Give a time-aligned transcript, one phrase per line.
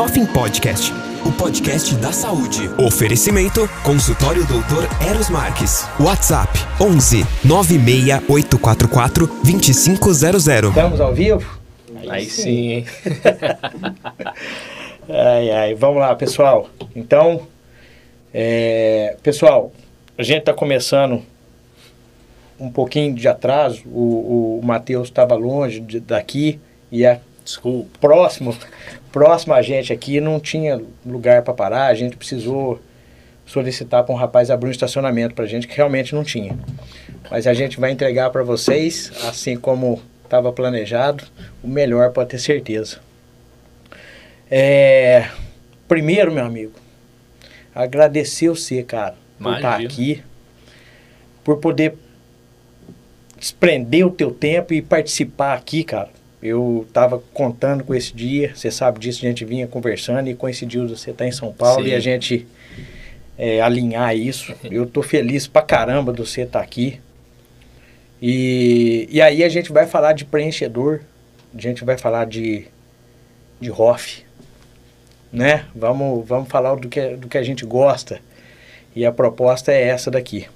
[0.00, 0.90] Hoffing Podcast,
[1.26, 2.70] o podcast da saúde.
[2.78, 5.86] Oferecimento: Consultório Doutor Eros Marques.
[6.00, 10.22] WhatsApp: 11 96844 2500.
[10.68, 11.60] Estamos ao vivo?
[12.08, 12.86] Aí, sim, hein?
[15.06, 15.74] ai, ai.
[15.74, 16.70] Vamos lá, pessoal.
[16.96, 17.46] Então,
[18.32, 19.70] é, pessoal,
[20.16, 21.22] a gente está começando
[22.58, 23.82] um pouquinho de atraso.
[23.86, 26.58] O, o Matheus estava longe de, daqui
[26.90, 27.98] e é Desculpa.
[28.00, 28.56] próximo,
[29.12, 31.86] próximo a gente aqui não tinha lugar para parar.
[31.86, 32.80] A gente precisou
[33.46, 36.56] solicitar para um rapaz abrir um estacionamento para a gente que realmente não tinha.
[37.30, 41.24] Mas a gente vai entregar para vocês, assim como estava planejado,
[41.62, 42.98] o melhor pode ter certeza.
[44.48, 45.28] É,
[45.88, 46.72] primeiro, meu amigo,
[47.74, 49.88] agradecer você, cara, por estar Imagina.
[49.88, 50.22] aqui,
[51.42, 51.94] por poder
[53.36, 56.10] desprender o teu tempo e participar aqui, cara.
[56.42, 60.88] Eu tava contando com esse dia, você sabe disso, a gente vinha conversando e coincidiu
[60.88, 61.90] você estar em São Paulo Sim.
[61.90, 62.46] e a gente
[63.36, 64.54] é, alinhar isso.
[64.70, 67.00] Eu tô feliz pra caramba de você estar aqui.
[68.22, 71.00] E, e aí a gente vai falar de preenchedor,
[71.54, 72.66] a gente vai falar de,
[73.60, 74.24] de Hoff,
[75.32, 75.66] né?
[75.74, 78.20] Vamos, vamos falar do que, do que a gente gosta.
[78.94, 80.46] E a proposta é essa daqui.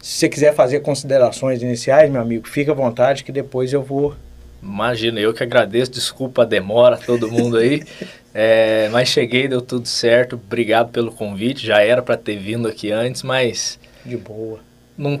[0.00, 4.14] Se você quiser fazer considerações iniciais, meu amigo, fica à vontade que depois eu vou.
[4.62, 7.82] Imagina, eu que agradeço, desculpa a demora, todo mundo aí.
[8.32, 10.34] É, mas cheguei, deu tudo certo.
[10.36, 11.66] Obrigado pelo convite.
[11.66, 14.60] Já era para ter vindo aqui antes, mas De boa.
[14.96, 15.20] não,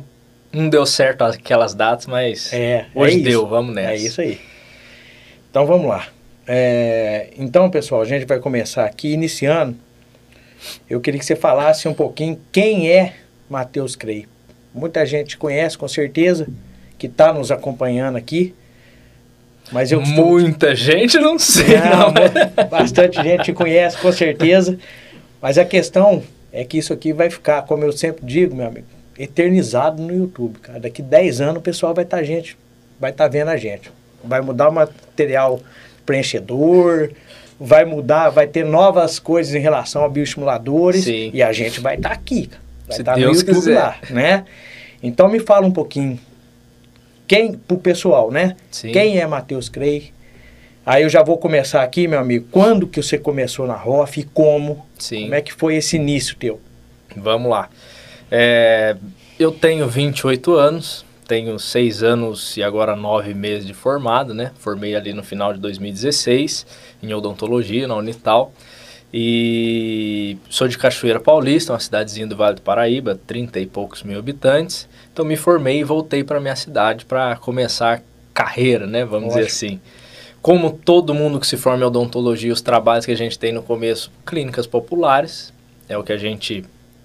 [0.52, 3.92] não deu certo aquelas datas, mas É, hoje é deu, vamos nessa.
[3.92, 4.40] É isso aí.
[5.50, 6.06] Então vamos lá.
[6.46, 9.76] É, então, pessoal, a gente vai começar aqui iniciando.
[10.88, 13.14] Eu queria que você falasse um pouquinho quem é
[13.48, 14.26] Matheus Crei.
[14.72, 16.46] Muita gente conhece, com certeza,
[16.96, 18.54] que está nos acompanhando aqui.
[19.72, 22.68] Mas eu Muita gente não sei, Não, não.
[22.68, 24.78] Bastante gente te conhece, com certeza.
[25.40, 28.86] Mas a questão é que isso aqui vai ficar, como eu sempre digo, meu amigo,
[29.18, 30.80] eternizado no YouTube, cara.
[30.80, 32.56] Daqui 10 anos o pessoal vai estar gente,
[32.98, 33.90] vai estar vendo a gente.
[34.24, 35.60] Vai mudar o material
[36.04, 37.10] preenchedor,
[37.58, 41.30] vai mudar, vai ter novas coisas em relação a bioestimuladores Sim.
[41.32, 42.62] e a gente vai estar aqui, cara.
[42.88, 43.74] Vai estar Deus no YouTube quiser.
[43.74, 44.44] lá, né?
[45.02, 46.18] Então me fala um pouquinho
[47.30, 48.56] quem pro pessoal, né?
[48.72, 48.90] Sim.
[48.90, 50.12] Quem é Matheus Crei?
[50.84, 52.48] Aí eu já vou começar aqui, meu amigo.
[52.50, 54.84] Quando que você começou na ROF e como?
[54.98, 55.22] Sim.
[55.22, 56.60] Como é que foi esse início teu?
[57.16, 57.70] Vamos lá.
[58.32, 58.96] É,
[59.38, 64.50] eu tenho 28 anos, tenho 6 anos e agora 9 meses de formado, né?
[64.58, 66.66] Formei ali no final de 2016
[67.00, 68.52] em odontologia na Unital.
[69.14, 74.18] E sou de Cachoeira Paulista, uma cidadezinha do Vale do Paraíba, 30 e poucos mil
[74.18, 74.88] habitantes.
[75.12, 78.00] Então me formei e voltei para minha cidade para começar a
[78.32, 79.04] carreira, né?
[79.04, 79.56] Vamos dizer Lógico.
[79.56, 79.80] assim.
[80.40, 83.62] Como todo mundo que se forma em odontologia, os trabalhos que a gente tem no
[83.62, 85.52] começo, clínicas populares,
[85.88, 86.64] é o que a gente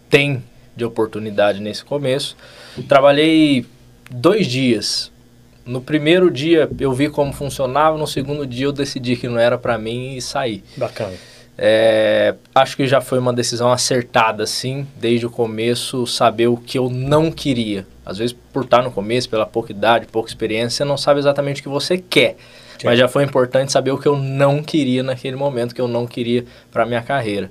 [0.10, 0.42] tem
[0.76, 2.38] de oportunidade nesse começo.
[2.88, 3.66] Trabalhei
[4.10, 5.12] dois dias.
[5.66, 9.58] No primeiro dia eu vi como funcionava, no segundo dia eu decidi que não era
[9.58, 10.64] para mim e saí.
[10.78, 11.16] Bacana.
[11.58, 16.78] É, acho que já foi uma decisão acertada, sim, desde o começo, saber o que
[16.78, 17.88] eu não queria.
[18.06, 21.62] Às vezes, por estar no começo, pela pouca idade, pouca experiência, você não sabe exatamente
[21.62, 22.36] o que você quer.
[22.84, 26.06] Mas já foi importante saber o que eu não queria naquele momento, que eu não
[26.06, 27.50] queria para minha carreira.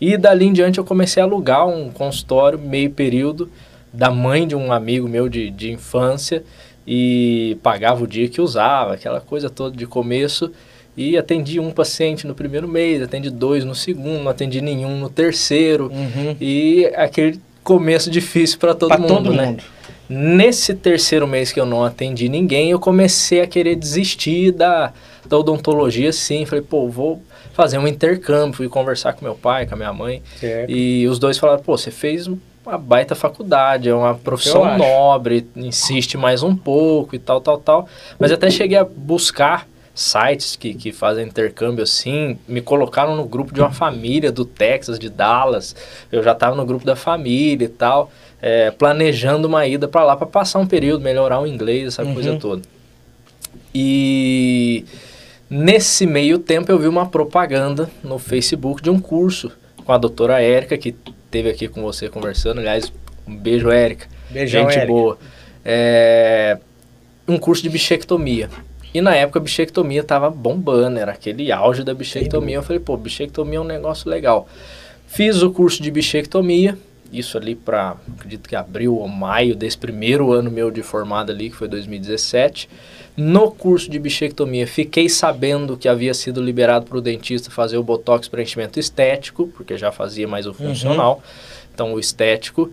[0.00, 3.50] E dali em diante eu comecei a alugar um consultório meio período
[3.92, 6.44] da mãe de um amigo meu de, de infância
[6.86, 10.52] e pagava o dia que usava, aquela coisa toda de começo.
[10.98, 15.08] E atendi um paciente no primeiro mês, atendi dois no segundo, não atendi nenhum no
[15.08, 15.92] terceiro.
[15.94, 16.34] Uhum.
[16.40, 19.46] E aquele começo difícil para todo Pra mundo, todo né?
[19.46, 19.62] mundo.
[20.08, 24.92] Nesse terceiro mês que eu não atendi ninguém, eu comecei a querer desistir da,
[25.24, 26.44] da odontologia, sim.
[26.44, 27.22] Falei, pô, vou
[27.52, 28.56] fazer um intercâmbio.
[28.56, 30.20] Fui conversar com meu pai, com a minha mãe.
[30.40, 30.68] Certo.
[30.68, 36.16] E os dois falaram, pô, você fez uma baita faculdade, é uma profissão nobre, insiste
[36.16, 37.88] mais um pouco e tal, tal, tal.
[38.18, 43.52] Mas até cheguei a buscar sites que, que fazem intercâmbio assim, me colocaram no grupo
[43.52, 45.74] de uma família do Texas, de Dallas.
[46.12, 48.10] Eu já estava no grupo da família e tal,
[48.40, 52.14] é, planejando uma ida para lá para passar um período, melhorar o inglês, essa Uhum.
[52.14, 52.62] coisa toda.
[53.74, 54.84] E
[55.50, 59.50] nesse meio tempo eu vi uma propaganda no Facebook de um curso
[59.84, 60.94] com a doutora Érica, que
[61.24, 62.58] esteve aqui com você conversando.
[62.58, 62.92] Aliás,
[63.26, 64.06] um beijo, Érica.
[64.30, 64.86] Beijão, Gente Érica.
[64.92, 65.18] boa.
[65.64, 66.58] É,
[67.26, 68.48] um curso de bichectomia.
[68.92, 72.56] E na época a bichectomia tava bombando, era aquele auge da bichectomia.
[72.56, 74.48] Eu falei, pô, bichectomia é um negócio legal.
[75.06, 76.76] Fiz o curso de bichectomia
[77.12, 81.50] isso ali para, acredito que abril ou maio desse primeiro ano meu de formado ali,
[81.50, 82.68] que foi 2017.
[83.16, 87.82] No curso de bichectomia, fiquei sabendo que havia sido liberado para o dentista fazer o
[87.82, 91.14] botox preenchimento estético, porque já fazia mais o funcional.
[91.14, 91.68] Uhum.
[91.74, 92.70] Então, o estético.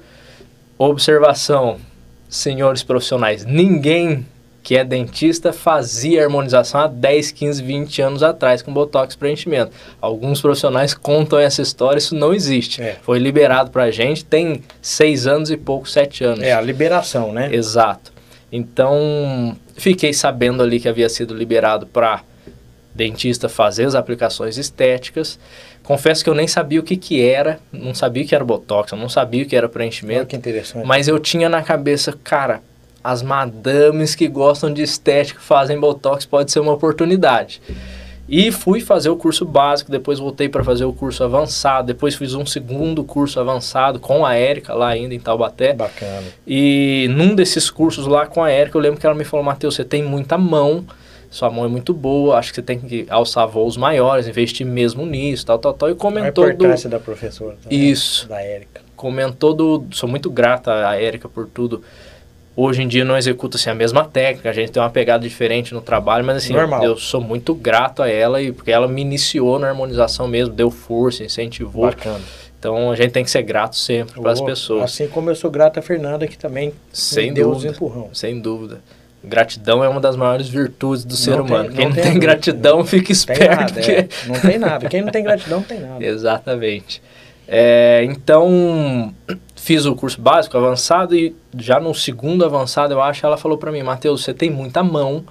[0.77, 1.79] Observação,
[2.27, 4.25] senhores profissionais, ninguém
[4.65, 9.71] que é dentista fazia harmonização há 10, 15, 20 anos atrás com botox preenchimento.
[10.01, 12.81] Alguns profissionais contam essa história, isso não existe.
[12.81, 12.97] É.
[13.03, 16.41] Foi liberado para a gente, tem 6 anos e pouco, 7 anos.
[16.41, 17.53] É a liberação, né?
[17.53, 18.12] Exato.
[18.51, 22.23] Então, fiquei sabendo ali que havia sido liberado para
[22.91, 25.38] dentista fazer as aplicações estéticas.
[25.83, 28.91] Confesso que eu nem sabia o que, que era, não sabia o que era botox,
[28.91, 30.21] eu não sabia o que era preenchimento.
[30.21, 30.88] Olha que interessante.
[30.88, 32.63] Mas eu tinha na cabeça, cara,
[33.06, 37.62] as madames que gostam de estética fazem botox pode ser uma oportunidade.
[38.28, 42.34] E fui fazer o curso básico, depois voltei para fazer o curso avançado, depois fiz
[42.34, 45.74] um segundo curso avançado com a Érica lá ainda em Taubaté.
[45.74, 46.24] Bacana.
[46.48, 49.75] E num desses cursos lá com a Érica, eu lembro que ela me falou: "Matheus,
[49.75, 50.84] você tem muita mão,
[51.30, 55.06] sua mão é muito boa, acho que você tem que alçar voos maiores, investir mesmo
[55.06, 55.92] nisso, tal, tal, tal".
[55.92, 56.94] E comentou a importância do...
[56.94, 57.56] da professora.
[57.62, 58.28] Também, Isso.
[58.28, 58.81] Da Érica.
[58.96, 61.84] Comentou do, sou muito grata a Érica por tudo
[62.57, 65.74] Hoje em dia não executa assim, a mesma técnica, a gente tem uma pegada diferente
[65.74, 66.84] no trabalho, mas assim, Normal.
[66.84, 70.72] eu sou muito grato a ela e porque ela me iniciou na harmonização mesmo, deu
[70.72, 71.86] força, incentivou.
[71.86, 72.22] Bacana.
[72.57, 74.84] Então a gente tem que ser grato sempre para as pessoas.
[74.84, 78.10] Assim como eu sou grato a Fernanda que também sem deu dúvida, os empurrão.
[78.13, 78.81] Sem dúvida.
[79.24, 81.69] Gratidão é uma das maiores virtudes do não ser humano.
[81.72, 83.50] Quem não, não tem, gratidão fica esperto.
[83.50, 83.92] Nada, porque...
[83.92, 84.07] é.
[84.28, 84.88] Não tem nada.
[84.88, 86.04] Quem não tem gratidão não tem nada.
[86.06, 87.02] Exatamente.
[87.48, 89.13] É, então,
[89.65, 93.71] fiz o curso básico, avançado, e já no segundo avançado, eu acho, ela falou para
[93.71, 95.25] mim, Matheus, você tem muita mão,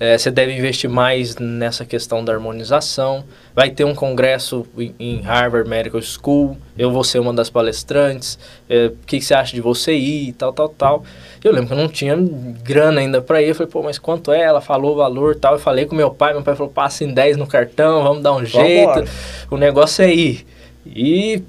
[0.00, 3.24] é, você deve investir mais nessa questão da harmonização.
[3.54, 4.66] Vai ter um congresso
[4.98, 8.36] em Harvard Medical School, eu vou ser uma das palestrantes,
[8.68, 11.04] é, o que, que, você acha de você ir, tal, tal, tal.
[11.44, 12.16] Eu lembro que eu não tinha
[12.64, 14.42] grana ainda para ir, eu falei, pô, mas quanto é?
[14.42, 17.14] Ela falou o valor tal, eu falei com meu pai, meu pai falou, passa em
[17.14, 19.04] 10 no cartão, vamos dar um jeito,
[19.48, 20.44] o negócio é ir.
[20.84, 21.42] E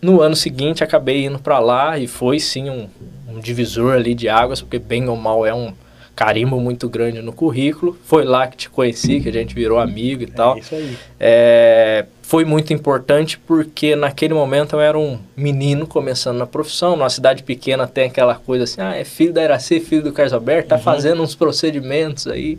[0.00, 2.88] no ano seguinte acabei indo para lá e foi sim um,
[3.28, 5.72] um, divisor ali de águas, porque bem ou mal é um
[6.14, 7.96] carimbo muito grande no currículo.
[8.04, 10.58] Foi lá que te conheci, que a gente virou amigo e é tal.
[10.58, 10.96] Isso aí.
[11.20, 16.96] É, foi muito importante porque naquele momento eu era um menino começando na profissão.
[16.96, 20.32] Numa cidade pequena tem aquela coisa assim, ah, é filho da Iraci, filho do Carlos
[20.32, 20.82] Alberto, tá uhum.
[20.82, 22.58] fazendo uns procedimentos aí.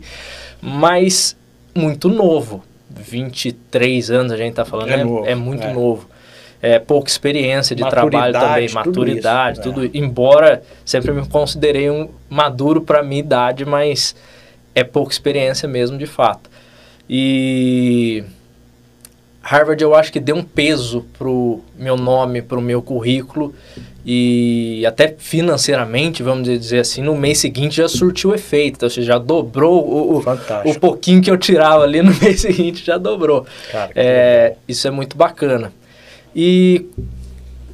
[0.62, 1.36] Mas
[1.74, 2.64] muito novo.
[2.90, 5.72] 23 anos a gente está falando, é, é, novo, é muito é.
[5.72, 6.08] novo.
[6.60, 10.00] É, pouca experiência de trabalho também, maturidade, tudo, isso, tudo é.
[10.04, 14.16] embora sempre me considerei um maduro para minha idade, mas
[14.74, 16.50] é pouca experiência mesmo de fato.
[17.08, 18.24] E
[19.40, 23.54] Harvard eu acho que deu um peso pro meu nome, pro meu currículo
[24.04, 28.76] e até financeiramente, vamos dizer assim, no mês seguinte já surtiu efeito.
[28.76, 30.22] Então, você já dobrou o,
[30.64, 33.46] o, pouquinho que eu tirava ali no mês seguinte, já dobrou.
[33.70, 35.72] Cara, é, isso é muito bacana.
[36.40, 36.86] E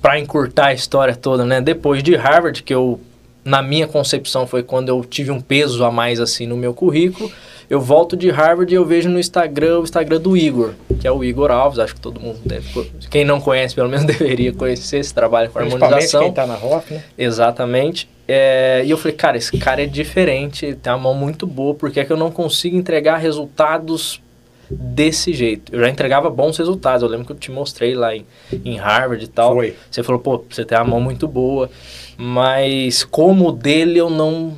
[0.01, 1.61] para encurtar a história toda, né?
[1.61, 2.99] Depois de Harvard, que eu,
[3.45, 7.31] na minha concepção, foi quando eu tive um peso a mais assim no meu currículo
[7.69, 11.13] eu volto de Harvard e eu vejo no Instagram o Instagram do Igor, que é
[11.13, 12.69] o Igor Alves, acho que todo mundo deve,
[13.11, 16.23] quem não conhece, pelo menos deveria conhecer esse trabalho com harmonização.
[16.23, 17.03] quem tá na ROF, né?
[17.17, 18.09] Exatamente.
[18.27, 22.01] É, e eu falei, cara, esse cara é diferente, tem uma mão muito boa, porque
[22.01, 24.21] é que eu não consigo entregar resultados
[24.71, 25.75] desse jeito.
[25.75, 27.03] Eu já entregava bons resultados.
[27.03, 28.27] Eu lembro que eu te mostrei lá em,
[28.65, 29.55] em Harvard e tal.
[29.55, 29.77] Foi.
[29.91, 31.71] Você falou, pô, você tem uma mão muito boa.
[32.17, 34.57] Mas como o dele eu não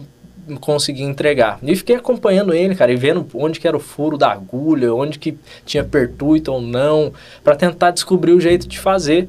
[0.61, 1.59] consegui entregar.
[1.63, 5.19] E fiquei acompanhando ele, cara, e vendo onde que era o furo da agulha, onde
[5.19, 9.29] que tinha pertuito ou não, para tentar descobrir o jeito de fazer.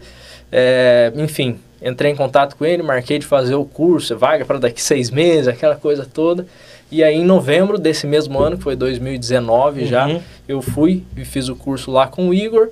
[0.52, 4.82] É, enfim, entrei em contato com ele, marquei de fazer o curso, vaga para daqui
[4.84, 6.46] seis meses, aquela coisa toda.
[6.92, 9.88] E aí, em novembro desse mesmo ano, que foi 2019 uhum.
[9.88, 12.70] já, eu fui e fiz o curso lá com o Igor.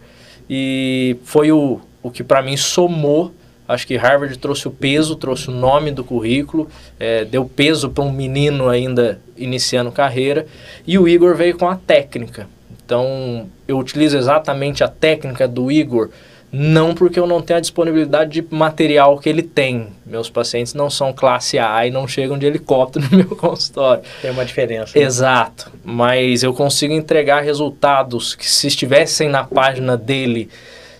[0.49, 3.33] E foi o, o que para mim somou
[3.67, 6.69] Acho que Harvard trouxe o peso, trouxe o nome do currículo,
[6.99, 10.45] é, deu peso para um menino ainda iniciando carreira.
[10.85, 12.47] E o Igor veio com a técnica.
[12.85, 16.09] Então, eu utilizo exatamente a técnica do Igor,
[16.57, 19.87] não porque eu não tenho a disponibilidade de material que ele tem.
[20.05, 24.01] Meus pacientes não são classe A e não chegam de helicóptero no meu consultório.
[24.21, 24.97] Tem uma diferença.
[24.97, 25.03] Né?
[25.03, 25.69] Exato.
[25.83, 30.49] Mas eu consigo entregar resultados que, se estivessem na página dele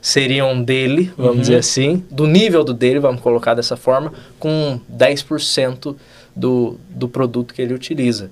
[0.01, 1.41] seriam dele, vamos uhum.
[1.41, 5.95] dizer assim, do nível do dele, vamos colocar dessa forma, com 10%
[6.35, 8.29] do, do produto que ele utiliza.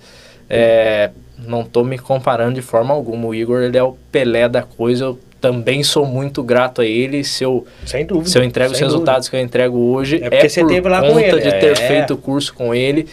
[0.50, 3.28] É, não estou me comparando de forma alguma.
[3.28, 5.06] O Igor ele é o Pelé da coisa.
[5.06, 8.30] Eu também sou muito grato a ele se eu, Sem dúvida.
[8.30, 10.16] se eu entrego os resultados que eu entrego hoje.
[10.24, 11.76] É porque você por teve lá com conta ele, de ter é.
[11.76, 13.10] feito o curso com ele.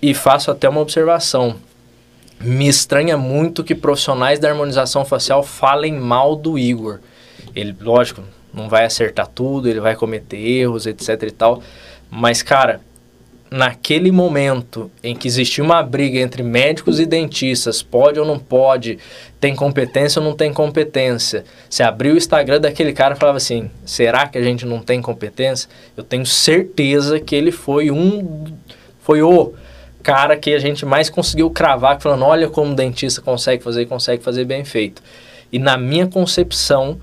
[0.00, 1.56] E faço até uma observação.
[2.40, 7.00] Me estranha muito que profissionais da harmonização facial falem mal do Igor.
[7.54, 11.62] Ele, lógico, não vai acertar tudo, ele vai cometer erros, etc e tal.
[12.10, 12.80] Mas, cara,
[13.52, 18.98] naquele momento em que existia uma briga entre médicos e dentistas, pode ou não pode,
[19.38, 21.44] tem competência ou não tem competência.
[21.68, 25.02] Você abriu o Instagram daquele cara e falava assim: será que a gente não tem
[25.02, 25.68] competência?
[25.94, 28.46] Eu tenho certeza que ele foi um.
[29.00, 29.52] Foi o
[30.02, 33.86] cara que a gente mais conseguiu cravar, falando: olha como o dentista consegue fazer e
[33.86, 35.02] consegue fazer bem feito.
[35.52, 36.98] E na minha concepção,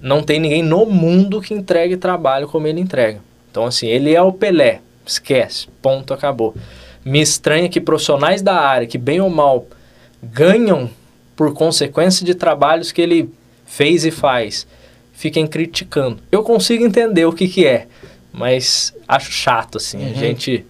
[0.00, 3.20] não tem ninguém no mundo que entregue trabalho como ele entrega.
[3.50, 4.80] Então, assim, ele é o Pelé.
[5.10, 5.68] Esquece.
[5.82, 6.54] Ponto, acabou.
[7.04, 9.66] Me estranha que profissionais da área, que bem ou mal
[10.22, 10.90] ganham
[11.34, 13.30] por consequência de trabalhos que ele
[13.64, 14.66] fez e faz,
[15.12, 16.18] fiquem criticando.
[16.30, 17.86] Eu consigo entender o que, que é,
[18.32, 19.98] mas acho chato, assim.
[19.98, 20.10] Uhum.
[20.10, 20.66] A gente,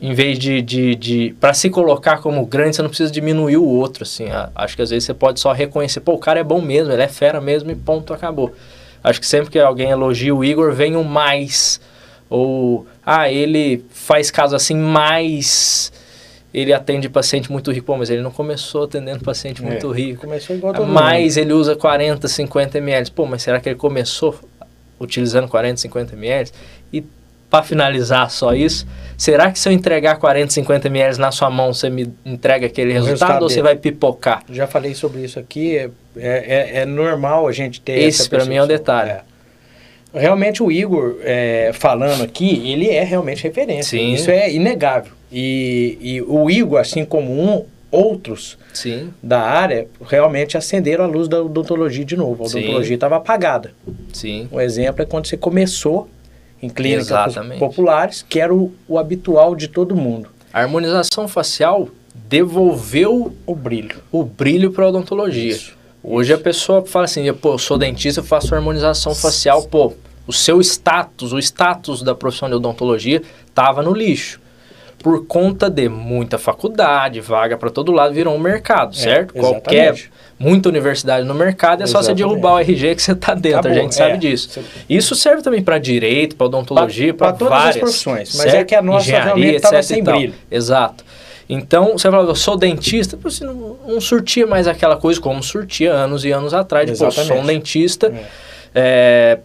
[0.00, 0.62] em vez de.
[0.62, 4.28] de, de para se colocar como grande, você não precisa diminuir o outro, assim.
[4.30, 6.92] A- Acho que às vezes você pode só reconhecer, pô, o cara é bom mesmo,
[6.92, 8.54] ele é fera mesmo e ponto, acabou.
[9.02, 11.80] Acho que sempre que alguém elogia o Igor, vem um mais.
[12.28, 15.92] Ou, ah, ele faz caso assim, mas
[16.54, 17.86] ele atende paciente muito rico.
[17.86, 20.20] Pô, mas ele não começou atendendo paciente muito É, rico.
[20.20, 23.10] Começou igual todo Mas ele usa 40, 50 ml.
[23.10, 24.38] Pô, mas será que ele começou
[25.00, 26.50] utilizando 40, 50 ml?
[26.92, 27.02] E
[27.50, 28.86] para finalizar só isso,
[29.18, 32.92] será que se eu entregar 40, 50 ml na sua mão, você me entrega aquele
[32.92, 33.64] resultado, resultado ou você dele.
[33.66, 34.44] vai pipocar?
[34.46, 34.56] mundo.
[34.56, 35.76] Já falei sobre isso aqui.
[35.78, 38.66] É, é, é normal a gente ter Esse, pra mim, é percepção.
[38.68, 39.10] detalhe.
[39.10, 39.29] É.
[40.12, 43.98] Realmente o Igor, é, falando aqui, ele é realmente referência.
[43.98, 44.12] Sim.
[44.12, 45.12] Isso é inegável.
[45.32, 51.28] E, e o Igor, assim como um, outros Sim, da área, realmente acenderam a luz
[51.28, 52.42] da odontologia de novo.
[52.42, 53.72] A odontologia estava apagada.
[54.12, 54.48] sim.
[54.50, 56.08] Um exemplo é quando você começou
[56.62, 57.58] em clínicas Exatamente.
[57.58, 60.28] populares, que era o, o habitual de todo mundo.
[60.52, 61.88] A harmonização facial
[62.28, 63.96] devolveu O brilho.
[64.12, 65.50] o brilho para a odontologia.
[65.50, 69.92] Isso, Hoje a pessoa fala assim, pô, eu sou dentista, eu faço harmonização facial, pô,
[70.26, 74.40] o seu status, o status da profissão de odontologia estava no lixo.
[75.02, 79.32] Por conta de muita faculdade, vaga para todo lado, virou um mercado, certo?
[79.32, 80.10] Qualquer, exatamente.
[80.38, 82.28] muita universidade no mercado, é só você Exatamente.
[82.28, 84.16] derrubar o RG que você está dentro, Acabou, a gente sabe é.
[84.18, 84.50] disso.
[84.50, 87.80] Você- Isso serve também para direito, para odontologia, para Pra- pra todas as várias.
[87.80, 88.54] profissões, mas certo?
[88.56, 90.34] é que a nossa Engenharia, realmente tava etc e sem brilho.
[90.50, 91.04] Exato.
[91.52, 95.92] Então, você fala, eu sou dentista, você não, não surtia mais aquela coisa como surtia
[95.92, 96.88] anos e anos atrás.
[96.88, 98.06] De, pô, eu sou um dentista.
[98.06, 98.24] É.
[98.72, 99.38] é,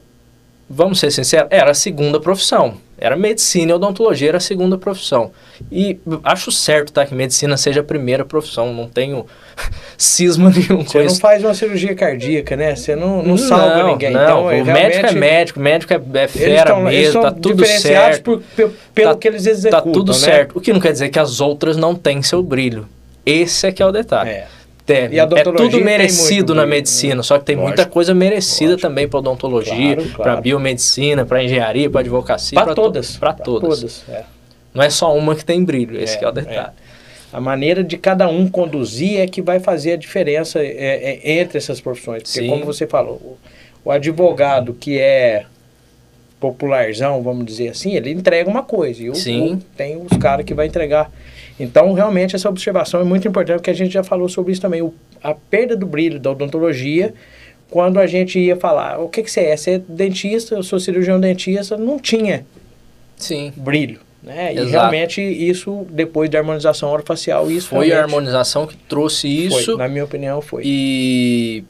[0.70, 2.76] vamos ser sinceros, era a segunda profissão.
[2.98, 5.32] Era medicina e odontologia era a segunda profissão.
[5.72, 7.06] E acho certo, tá?
[7.06, 8.74] Que medicina seja a primeira profissão.
[8.74, 9.26] Não tenho
[9.98, 11.20] cisma nenhum Você não isso.
[11.20, 12.76] faz uma cirurgia cardíaca, né?
[12.76, 14.12] Você não, não salva ninguém.
[14.12, 17.32] Não, então, o é, médico é médico, o médico é, é fera tão- mesmo, tá
[17.32, 18.24] tudo certo.
[18.24, 20.18] por- pe- pelo Tá- que eles executam, Tá tudo né?
[20.18, 20.58] certo.
[20.58, 22.88] O que não quer dizer que as outras não têm seu brilho.
[23.26, 24.30] Esse é que é o detalhe.
[24.30, 24.48] É.
[24.88, 27.24] É, E a é tudo tem merecido muito na brilho, medicina, né?
[27.24, 27.92] só que tem muita Lógico.
[27.94, 28.88] coisa merecida Lógico.
[28.88, 30.42] também para odontologia, Claro, para claro.
[30.42, 33.18] biomedicina, para engenharia, para advocacia, Para todas.
[33.18, 34.04] para pra todas.
[34.10, 34.24] é.
[34.74, 36.74] Não é só uma que tem brilho, esse É, que é o detalhe.
[37.34, 41.58] A maneira de cada um conduzir é que vai fazer a diferença é, é, entre
[41.58, 42.24] essas profissões.
[42.24, 42.48] Porque, Sim.
[42.50, 43.38] como você falou, o,
[43.86, 45.46] o advogado que é
[46.40, 49.02] popularzão, vamos dizer assim, ele entrega uma coisa.
[49.02, 49.54] E o, Sim.
[49.56, 51.12] o- tem os caras que vai entregar.
[51.60, 54.82] Então, realmente, essa observação é muito importante, porque a gente já falou sobre isso também.
[54.82, 54.94] O,
[55.24, 57.14] a perda do brilho da odontologia,
[57.70, 59.58] quando a gente ia falar, o que, que você é?
[59.58, 62.46] Você é dentista, eu sou cirurgião dentista, não tinha
[63.16, 63.54] Sim.
[63.56, 64.00] brilho.
[64.22, 64.56] Né?
[64.56, 69.78] E realmente isso, depois da harmonização orofacial, isso Foi a harmonização que trouxe foi, isso
[69.78, 70.64] na minha opinião, foi.
[70.66, 71.64] e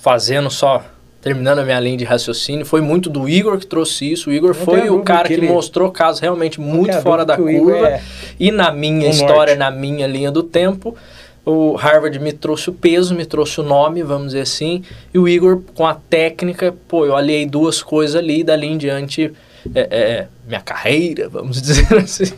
[0.00, 0.84] fazendo só
[1.20, 4.30] terminando a minha linha de raciocínio, foi muito do Igor que trouxe isso.
[4.30, 7.88] O Igor Não foi o cara que ele- mostrou casos realmente muito fora da curva.
[7.88, 8.00] é
[8.38, 9.58] E na minha um história, norte.
[9.58, 10.96] na minha linha do tempo,
[11.44, 14.82] o Harvard me trouxe o peso, me trouxe o nome, vamos dizer assim,
[15.12, 18.76] e o Igor com a técnica, pô, eu aliei duas coisas ali, e dali em
[18.76, 19.32] diante,
[19.74, 22.32] é, é, minha carreira, vamos dizer assim.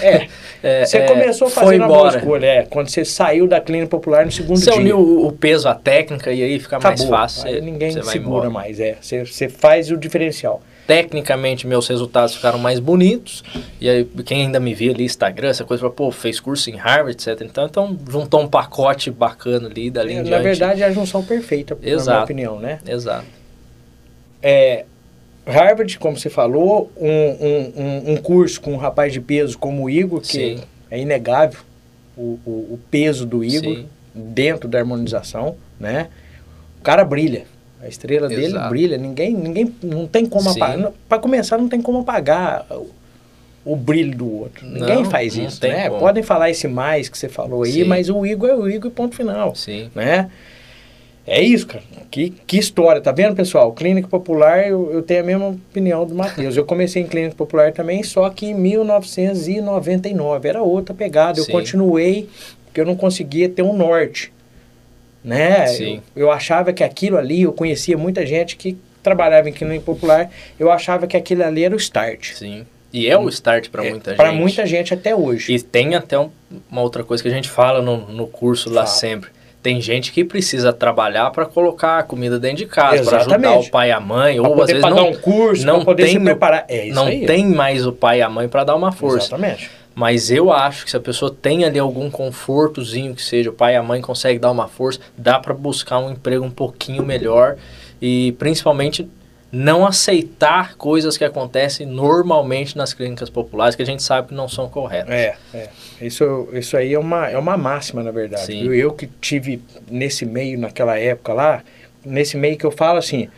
[0.00, 0.28] É,
[0.62, 4.24] é, você é, começou fazendo uma boa escolha, é, quando você saiu da clínica popular
[4.26, 4.80] no segundo Você dia.
[4.80, 7.16] uniu o, o peso à técnica e aí fica mais acabou.
[7.18, 7.46] fácil.
[7.46, 8.96] Aí você- ninguém você vai segura mais, é.
[9.00, 10.60] Você, você faz o diferencial.
[10.84, 13.44] Tecnicamente, meus resultados ficaram mais bonitos.
[13.80, 17.12] E aí, quem ainda me via ali, Instagram, essa coisa, pô, fez curso em Harvard,
[17.12, 17.40] etc.
[17.46, 20.30] Então, então juntou um pacote bacana ali, dali em É, diante.
[20.36, 22.24] na verdade, é a junção perfeita, na minha Exato.
[22.24, 22.80] opinião, né?
[22.86, 23.24] Exato.
[24.42, 24.84] É,
[25.46, 29.90] Harvard, como você falou, um, um, um, curso com um rapaz de peso como o
[29.90, 30.60] Igor, que Sim.
[30.90, 31.60] é inegável
[32.16, 33.86] o, o, o peso do Igor Sim.
[34.14, 36.08] dentro da harmonização, né?
[36.78, 37.44] O cara brilha.
[37.82, 38.70] A estrela dele Exato.
[38.70, 38.96] brilha.
[38.96, 40.62] Ninguém, ninguém não tem como Sim.
[40.62, 40.92] apagar.
[41.08, 42.90] Para começar, não tem como apagar o,
[43.64, 44.64] o brilho do outro.
[44.64, 45.88] Ninguém Não, faz não isso, né?
[45.88, 46.00] como.
[46.00, 47.84] Podem falar esse mais que você falou aí, Sim.
[47.84, 49.90] mas o Igor é o Igor ponto final, Sim.
[49.94, 50.30] né?
[51.26, 51.82] É isso, cara.
[52.10, 53.72] Que, que história, tá vendo, pessoal?
[53.72, 56.56] Clínica Popular, eu, eu tenho a mesma opinião do Matheus.
[56.56, 60.48] Eu comecei em Clínica Popular também, só que em 1999.
[60.48, 61.38] Era outra pegada.
[61.38, 61.52] Eu Sim.
[61.52, 62.28] continuei,
[62.66, 64.32] porque eu não conseguia ter um norte.
[65.24, 65.66] Né?
[65.68, 66.02] Sim.
[66.16, 70.30] Eu, eu achava que aquilo ali, eu conhecia muita gente que trabalhava em Clínica Popular,
[70.58, 72.32] eu achava que aquilo ali era o start.
[72.34, 72.66] Sim.
[72.92, 74.16] E é o start para muita gente.
[74.18, 75.54] Para muita gente até hoje.
[75.54, 76.30] E tem até um-
[76.70, 78.96] uma outra coisa que a gente fala no, no curso lá Fala.
[78.96, 79.30] sempre.
[79.62, 83.70] Tem gente que precisa trabalhar para colocar a comida dentro de casa, para ajudar o
[83.70, 85.84] pai e a mãe, Pra ou às poder vezes pagar não, um curso, não para
[85.84, 86.64] poder tem se preparar.
[86.68, 87.24] É isso não aí.
[87.26, 89.28] tem mais o pai e a mãe para dar uma força.
[89.28, 89.70] Exatamente.
[89.94, 93.74] Mas eu acho que se a pessoa tem ali algum confortozinho que seja, o pai
[93.74, 97.56] e a mãe conseguem dar uma força, dá para buscar um emprego um pouquinho melhor
[98.00, 99.08] e principalmente
[99.54, 104.48] não aceitar coisas que acontecem normalmente nas clínicas populares que a gente sabe que não
[104.48, 105.10] são corretas.
[105.12, 105.68] É, é.
[106.00, 108.46] Isso, isso aí é uma, é uma máxima, na verdade.
[108.46, 108.64] Sim.
[108.64, 111.62] Eu, eu que tive nesse meio, naquela época lá,
[112.02, 113.28] nesse meio que eu falo assim,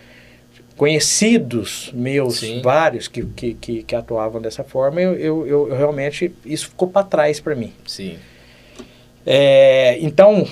[0.77, 2.61] conhecidos meus, Sim.
[2.63, 6.89] vários que, que, que, que atuavam dessa forma, eu, eu, eu- eu realmente, isso ficou
[6.89, 7.73] para trás para mim.
[7.87, 8.19] Sim.
[9.27, 10.47] É, então,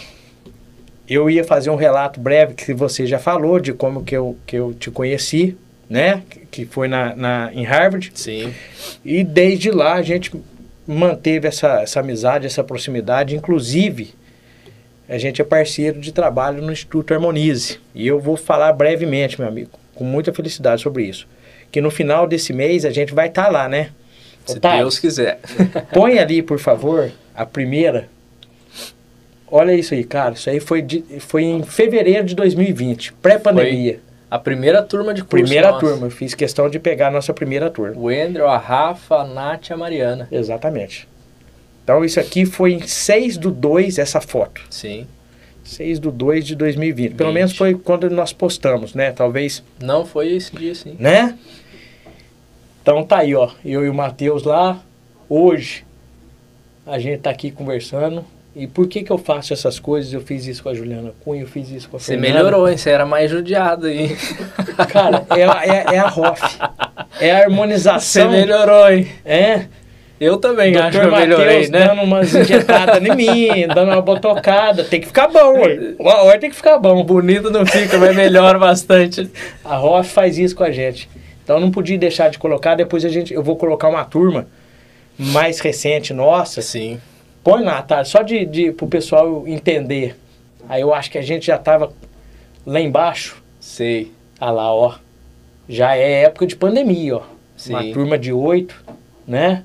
[1.09, 4.57] eu ia fazer um relato breve que você já falou de como que eu, que
[4.57, 5.57] eu te conheci,
[5.89, 6.23] né?
[6.51, 8.11] Que- foi na, na, em Harvard.
[8.15, 8.53] Sim.
[9.05, 10.31] E desde lá a gente
[10.87, 13.35] manteve essa, essa amizade, essa proximidade.
[13.37, 14.15] Inclusive,
[15.09, 17.79] a gente é parceiro de trabalho no Instituto Harmonize.
[17.95, 21.27] E eu vou falar brevemente, meu amigo, com muita felicidade sobre isso.
[21.71, 23.91] Que no final desse mês a gente vai estar lá, né?
[24.45, 25.39] Se Otávio, Deus quiser.
[25.93, 28.09] Põe ali, por favor, a primeira.
[29.55, 30.33] Olha isso aí, cara.
[30.35, 34.01] Isso aí foi, de- foi em fevereiro de 2020, pré-pandemia.
[34.31, 35.81] A primeira turma de curso Primeira nossa.
[35.87, 36.07] turma.
[36.07, 37.95] Eu fiz questão de pegar a nossa primeira turma.
[38.01, 40.27] O Andrew, a Rafa, a Nath e a Mariana.
[40.33, 41.07] Exatamente.
[41.85, 44.63] Então isso aqui foi em 6 do 2, essa foto.
[44.71, 45.07] Sim.
[45.63, 47.13] 6 do 2 de 2020.
[47.15, 47.35] Pelo 20.
[47.35, 49.13] menos foi quando nós postamos, né?
[49.13, 50.97] Talvez, Não foi esse dia, sim.
[50.99, 51.37] né?
[52.81, 53.51] Então tá aí, ó.
[53.63, 54.81] Eu e o Matheus lá.
[55.29, 55.85] Hoje
[56.87, 58.25] a gente tá aqui conversando.
[58.55, 60.13] E por que que eu faço essas coisas?
[60.13, 62.35] Eu fiz isso com a Juliana Cunha, eu fiz isso com a Você Fernanda.
[62.35, 62.77] melhorou, hein?
[62.77, 64.15] Você era mais judiado aí.
[64.93, 66.41] Cara, é, a- é, é a ROF.
[67.19, 68.31] É a Você harmonização.
[68.31, 69.09] melhorou, hein?
[69.25, 69.63] É.
[70.21, 71.87] Eu também acho que eu melhorei, né?
[71.89, 74.85] dando umas injetadas em mim, dando uma botocada.
[74.85, 75.95] Tem que ficar bom, ué.
[75.99, 77.03] Uma hora tem que ficar bom.
[77.03, 79.29] Bonito não fica, mas melhora bastante.
[79.65, 81.09] A ROF faz isso com a gente.
[81.43, 82.77] Então não podia deixar de colocar.
[82.77, 84.47] Depois a gente, eu vou colocar uma turma
[85.19, 86.63] mais recente nossa.
[86.63, 87.01] Sim.
[87.43, 88.05] Põe lá, tá?
[88.05, 90.17] Só de, de pro pessoal entender.
[90.69, 91.93] Aí eu acho que a gente já tava
[92.65, 93.43] lá embaixo.
[93.61, 94.13] Sei.
[94.39, 94.95] Ah lá, ó.
[95.69, 97.23] Já é época de pandemia, ó.
[97.69, 97.93] Uma Sim.
[97.93, 98.83] turma de oito,
[99.27, 99.65] né?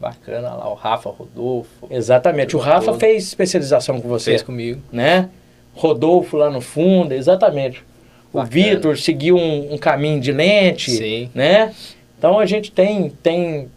[0.00, 1.86] Bacana lá, o Rafa, Rodolfo.
[1.90, 2.56] Exatamente.
[2.56, 2.98] O Rafa toda.
[2.98, 4.30] fez especialização com você.
[4.30, 4.80] Fez comigo.
[4.92, 5.28] né?
[5.74, 7.82] Rodolfo lá no fundo, exatamente.
[8.32, 8.42] O.
[8.44, 11.30] Vitor seguiu um, um caminho de lente, Sim.
[11.34, 11.74] né?
[12.18, 13.68] Então a gente tem, tem,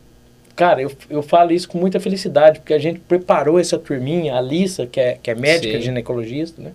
[0.61, 4.37] cara, eu, eu falo isso com muita felicidade, porque a gente preparou essa turminha, a
[4.37, 5.81] Alissa, que é, que é médica, Sim.
[5.81, 6.71] ginecologista, né?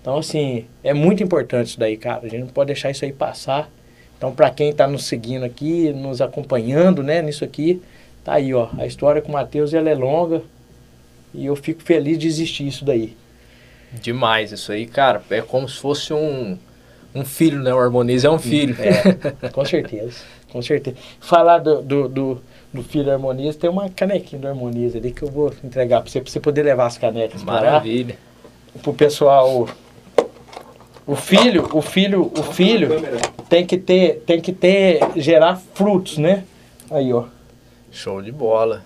[0.00, 2.20] Então, assim, é muito importante isso daí, cara.
[2.22, 3.68] A gente não pode deixar isso aí passar.
[4.16, 7.82] Então, para quem está nos seguindo aqui, nos acompanhando, né, nisso aqui,
[8.22, 8.68] tá aí, ó.
[8.78, 10.40] A história com o Matheus, ela é longa
[11.34, 13.16] e eu fico feliz de existir isso daí.
[14.00, 14.52] Demais.
[14.52, 16.56] Isso aí, cara, é como se fosse um,
[17.12, 17.74] um filho, né?
[17.74, 18.76] O Harmonize é um filho.
[18.78, 20.20] É, com certeza,
[20.52, 20.96] com certeza.
[21.18, 25.30] Falar do, do, do, do filho Harmoniza, tem uma canequinha do Harmoniza ali que eu
[25.30, 27.60] vou entregar para você, para você poder levar as canecas para lá.
[27.60, 28.16] Maravilha.
[28.82, 29.68] Pro pessoal.
[31.06, 32.90] O filho, o filho, o filho
[33.48, 36.44] tem que ter, tem que ter, gerar frutos, né?
[36.90, 37.24] Aí, ó.
[37.90, 38.84] Show de bola.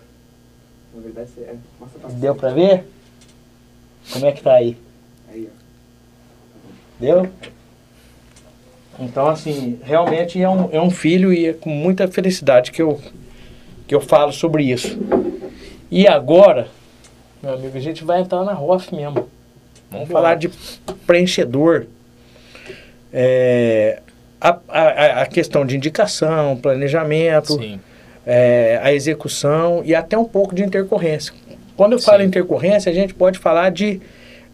[0.94, 1.57] Na verdade, você é.
[2.14, 2.85] Deu pra ver?
[4.12, 4.77] Como é que tá aí?
[5.31, 5.57] Aí, ó.
[6.99, 7.29] Deu?
[8.99, 12.99] Então, assim, realmente é um, é um filho e é com muita felicidade que eu,
[13.87, 14.99] que eu falo sobre isso.
[15.90, 16.68] E agora,
[17.42, 19.29] meu amigo, a gente vai entrar na ROF mesmo.
[19.90, 20.51] Vamos falar de
[21.07, 21.87] preenchedor.
[23.12, 24.01] É,
[24.40, 27.59] a, a, a questão de indicação, planejamento,
[28.27, 31.33] é, a execução e até um pouco de intercorrência.
[31.77, 32.27] Quando eu falo Sim.
[32.27, 34.01] intercorrência, a gente pode falar de,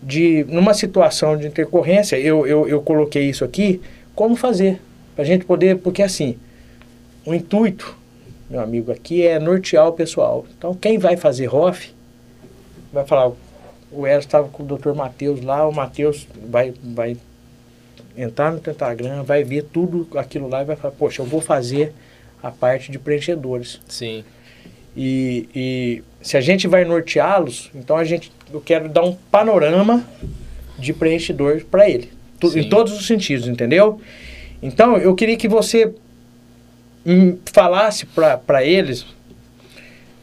[0.03, 3.81] de numa situação de intercorrência, eu, eu, eu coloquei isso aqui,
[4.15, 4.81] como fazer,
[5.15, 6.37] para a gente poder, porque assim,
[7.25, 7.97] o intuito,
[8.53, 10.45] meu amigo, aqui é nortear o pessoal.
[10.59, 11.91] Então, quem vai fazer ROF,
[12.93, 13.33] vai falar,
[13.91, 14.93] o Eros estava com o Dr.
[14.93, 17.17] Matheus lá, o Matheus vai, vai
[18.15, 21.41] entrar no teu Instagram, vai ver tudo aquilo lá e vai falar, poxa, eu vou
[21.41, 21.95] fazer
[22.43, 23.81] a parte de preenchedores.
[23.89, 24.23] Sim.
[24.95, 30.07] E, e se a gente vai norteá-los, então a gente, eu quero dar um panorama
[30.79, 32.11] de preenchedor para ele.
[32.39, 33.99] Tu- em todos os sentidos, entendeu?
[34.63, 35.95] Então, eu queria que você
[37.53, 39.07] falasse para eles,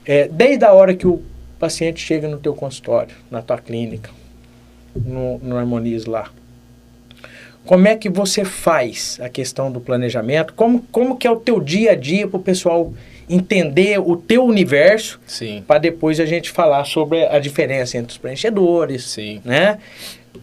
[0.05, 1.21] é, desde a hora que o
[1.59, 4.09] paciente chega no teu consultório, na tua clínica,
[4.95, 6.31] no, no lá,
[7.65, 10.53] como é que você faz a questão do planejamento?
[10.53, 12.91] Como, como que é o teu dia a dia para o pessoal
[13.29, 15.19] entender o teu universo
[15.67, 19.39] para depois a gente falar sobre a diferença entre os preenchedores, Sim.
[19.45, 19.77] né?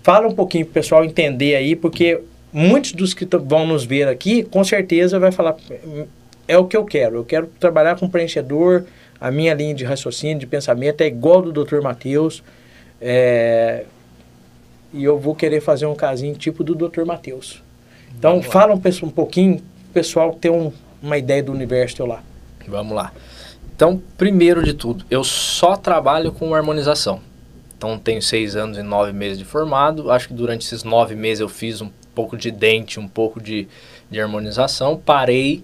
[0.04, 2.20] Fala um pouquinho para o pessoal entender aí, porque
[2.52, 5.56] muitos dos que vão nos ver aqui, com certeza vai falar,
[6.48, 8.84] é o que eu quero, eu quero trabalhar com preenchedor,
[9.20, 11.80] a minha linha de raciocínio, de pensamento é igual do Dr.
[11.80, 12.42] Matheus,
[13.00, 13.84] é,
[14.92, 17.04] e eu vou querer fazer um casinho tipo do Dr.
[17.04, 17.62] Matheus.
[18.18, 22.06] Então, Vamos fala um, um pouquinho, o pessoal ter um- uma ideia do universo teu
[22.06, 22.22] lá.
[22.66, 23.12] Vamos lá.
[23.74, 27.20] Então, primeiro de tudo, eu só trabalho com harmonização.
[27.76, 30.10] Então, tenho seis anos e nove meses de formado.
[30.10, 33.68] Acho que durante esses nove meses eu fiz um pouco de dente, um pouco de,
[34.10, 34.96] de harmonização.
[34.96, 35.62] Parei,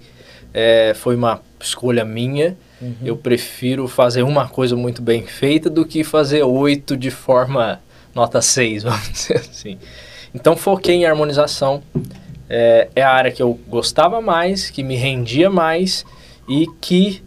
[0.52, 2.56] é, foi uma escolha minha.
[3.04, 7.80] Eu prefiro fazer uma coisa muito bem feita do que fazer oito de forma
[8.12, 9.78] nota 6, vamos dizer assim.
[10.34, 11.80] Então, foquei em harmonização.
[12.50, 16.04] É, é a área que eu gostava mais, que me rendia mais
[16.48, 17.22] e que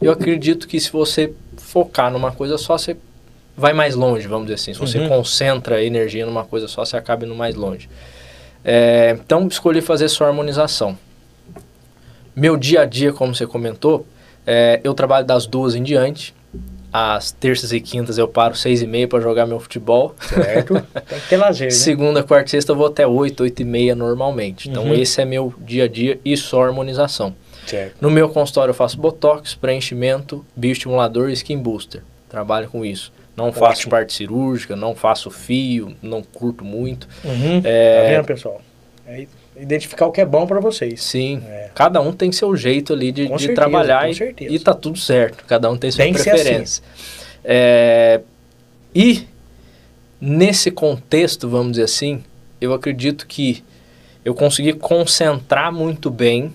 [0.00, 2.96] eu acredito que se você focar numa coisa só, você
[3.56, 4.74] vai mais longe, vamos dizer assim.
[4.74, 5.08] Se você Uhum.
[5.08, 7.88] concentra a energia numa coisa só, você acaba indo mais longe.
[8.64, 10.98] É, então, escolhi fazer só harmonização.
[12.34, 14.06] Meu dia a dia, como você comentou,
[14.46, 16.34] é, eu trabalho das duas em diante.
[16.94, 20.14] Às terças e quintas eu paro seis e meia para jogar meu futebol.
[20.20, 20.74] Certo?
[21.08, 21.70] Tem que ter lazer, né?
[21.70, 24.68] Segunda, quarta e sexta eu vou até oito, oito e meia normalmente.
[24.68, 24.94] Então Uhum.
[24.94, 27.34] esse é meu dia a dia e só harmonização.
[27.66, 27.96] Certo.
[27.98, 32.02] No meu consultório eu faço botox, preenchimento, bioestimulador e skin booster.
[32.28, 33.10] Trabalho com isso.
[33.34, 33.90] Não faço Ótimo.
[33.92, 37.08] parte cirúrgica, não faço fio, não curto muito.
[37.24, 37.62] Uhum.
[37.64, 38.60] É, Tá vendo, pessoal?
[39.06, 41.02] É identificar o que é bom para vocês.
[41.02, 41.70] Sim, É.
[41.74, 44.54] cada um tem seu jeito ali de, de certeza, trabalhar com e, certeza.
[44.54, 45.44] e tá tudo certo.
[45.46, 46.40] Cada um tem sua Tem ser assim.
[46.42, 46.84] preferência.
[47.44, 48.20] É,
[48.94, 49.26] e
[50.20, 52.22] nesse contexto, vamos dizer assim,
[52.60, 53.62] eu acredito que
[54.24, 56.52] eu consegui concentrar muito bem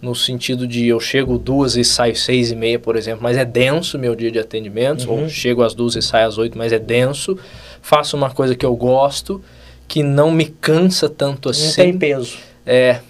[0.00, 3.44] no sentido de eu chego duas e saio seis e meia, por exemplo, mas é
[3.44, 5.22] denso meu dia de atendimentos, Uhum.
[5.24, 7.36] ou chego às duas e saio às oito, mas é denso.
[7.82, 9.42] Faço uma coisa que eu gosto,
[9.88, 11.72] que não me cansa tanto Não assim.
[11.74, 12.36] tem peso.
[12.66, 13.00] É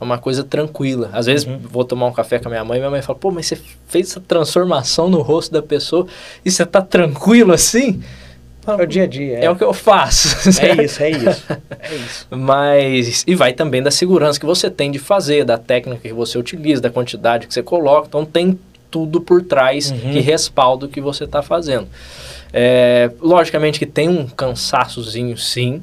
[0.00, 1.10] uma coisa tranquila.
[1.12, 1.58] Às vezes Uhum.
[1.58, 3.58] vou tomar um café com a minha mãe e minha mãe fala, pô, mas você
[3.88, 6.06] fez essa transformação no rosto da pessoa
[6.44, 8.02] e você tá tranquilo assim?
[8.64, 9.38] É o dia a dia.
[9.40, 10.48] É, É o que eu faço.
[10.60, 11.44] É isso, é isso.
[11.80, 12.26] É isso.
[12.30, 13.24] Mas.
[13.26, 16.80] E vai também da segurança que você tem de fazer, da técnica que você utiliza,
[16.80, 18.06] da quantidade que você coloca.
[18.06, 18.56] Então tem
[18.90, 20.12] tudo por trás Uhum.
[20.12, 21.88] que respalda o que você está fazendo.
[22.52, 25.80] É, logicamente que tem um cansaçozinho, sim.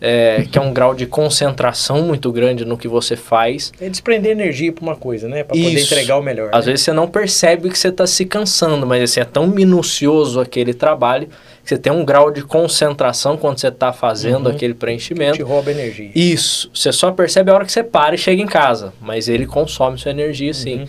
[0.00, 3.72] É, que é um grau de concentração muito grande no que você faz.
[3.80, 5.42] É desprender energia para uma coisa, né?
[5.42, 6.50] Para poder entregar o melhor.
[6.52, 6.72] Às né?
[6.72, 10.72] vezes você não percebe que você está se cansando, mas assim, é tão minucioso aquele
[10.72, 11.26] trabalho
[11.62, 14.54] que você tem um grau de concentração quando você está fazendo Uhum.
[14.54, 15.36] aquele preenchimento.
[15.36, 16.10] Te rouba energia.
[16.14, 19.46] Isso, você só percebe a hora que você para e chega em casa, mas ele
[19.46, 20.80] consome sua energia sim.
[20.80, 20.88] Uhum.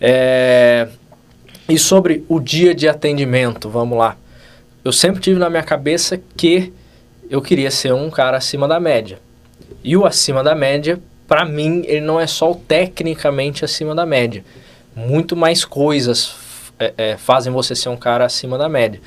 [0.00, 0.88] É,
[1.68, 4.16] E sobre o dia de atendimento, vamos lá.
[4.84, 6.72] Eu sempre tive na minha cabeça que
[7.28, 9.18] eu queria ser um cara acima da média.
[9.82, 14.06] E o acima da média, para mim, ele não é só o tecnicamente acima da
[14.06, 14.44] média.
[14.94, 16.34] Muito mais coisas
[16.78, 19.00] é, é, fazem você ser um cara acima da média.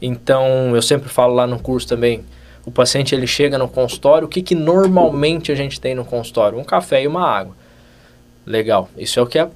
[0.00, 2.24] Então, eu sempre falo lá no curso também,
[2.64, 6.58] o paciente ele chega no consultório, o que, que normalmente a gente tem no consultório?
[6.58, 7.54] Um café e uma água.
[8.44, 9.48] Legal, isso é o que a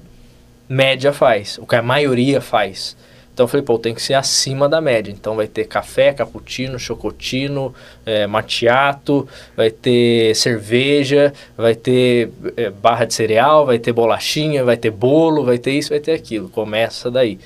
[0.67, 2.95] média faz, o que a maioria faz.
[3.37, 5.11] Então eu falei, pô, tem que ser acima da média.
[5.11, 7.71] Então vai ter café, cappuccino, chocotino,
[8.03, 14.75] é, macchiato, vai ter cerveja, vai ter é, barra de cereal, vai ter bolachinha, vai
[14.75, 16.49] ter bolo, vai ter isso, vai ter aquilo.
[16.49, 17.37] Começa daí.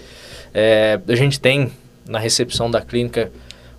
[0.53, 1.69] É, a gente tem
[2.07, 3.29] na recepção da clínica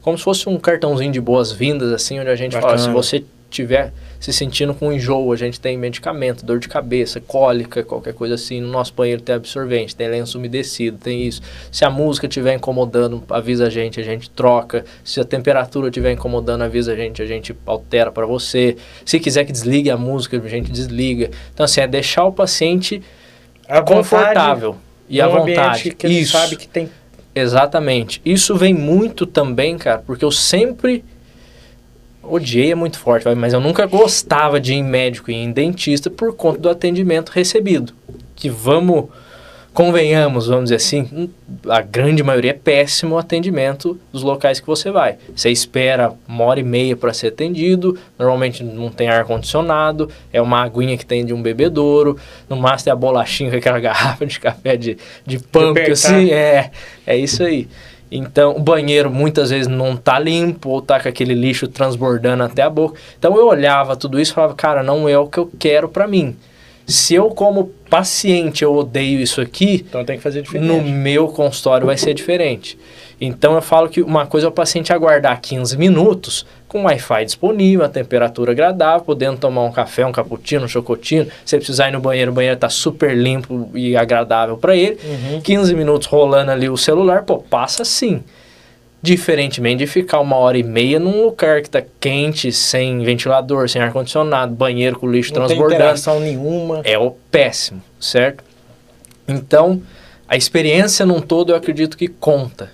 [0.03, 2.93] como se fosse um cartãozinho de boas-vindas, assim, onde a gente fala, se Bacana.
[2.93, 3.91] você tiver
[4.23, 8.61] se sentindo com enjoo, a gente tem medicamento, dor de cabeça, cólica, qualquer coisa assim.
[8.61, 11.43] No nosso banheiro tem absorvente, tem lenço umedecido, tem isso.
[11.73, 14.85] Se a música estiver incomodando, avisa a gente, a gente troca.
[15.03, 18.77] Se a temperatura estiver incomodando, avisa a gente, a gente altera para você.
[19.05, 21.29] Se quiser que desligue a música, a gente desliga.
[21.53, 23.03] Então, assim, é deixar o paciente
[23.69, 24.77] vontade, confortável
[25.09, 25.91] e à vontade.
[25.97, 26.31] que ele isso.
[26.31, 26.89] sabe que tem
[27.35, 28.21] Exatamente.
[28.25, 31.05] Isso vem muito também, cara, porque eu sempre
[32.23, 36.09] odiei é muito forte, mas eu nunca gostava de ir em médico e em dentista
[36.09, 37.93] por conta do atendimento recebido.
[38.37, 39.07] Que vamos,
[39.73, 41.31] convenhamos, vamos dizer assim,
[41.69, 45.17] a grande maioria é péssimo o atendimento dos locais que você vai.
[45.35, 50.63] Você espera uma hora e meia para ser atendido, normalmente não tem ar-condicionado, é uma
[50.63, 54.39] aguinha que tem de um bebedouro, no máximo é a bolachinha com aquela garrafa de
[54.39, 56.71] café de, de pump, assim, é,
[57.07, 57.69] é isso aí.
[58.13, 62.63] Então, o banheiro muitas vezes não tá limpo ou tá com aquele lixo transbordando até
[62.63, 62.99] a boca.
[63.19, 66.07] Então, eu olhava tudo isso e falava, cara, não é o que eu quero para
[66.07, 66.37] mim.
[66.87, 70.67] Se eu, como paciente, eu odeio isso aqui, Então tem que fazer diferente.
[70.67, 72.79] no meu consultório vai ser diferente.
[73.21, 77.85] Então eu falo que uma coisa é o paciente aguardar 15 minutos com Wi-Fi disponível,
[77.85, 81.29] a temperatura agradável, podendo tomar um café, um cappuccino, um chocotino.
[81.45, 84.99] Se ele precisar ir no banheiro, o banheiro está super limpo e agradável para ele.
[85.45, 88.25] 15 minutos rolando ali o celular, pô, passa sim.
[89.03, 93.83] Diferentemente de ficar uma hora e meia num lugar que está quente, sem ventilador, sem
[93.83, 96.83] ar-condicionado, banheiro com lixo Não tem transbordando interação nenhuma.
[96.85, 98.45] é o péssimo, certo?
[99.27, 99.83] Então,
[100.29, 102.71] a experiência num todo eu acredito que conta.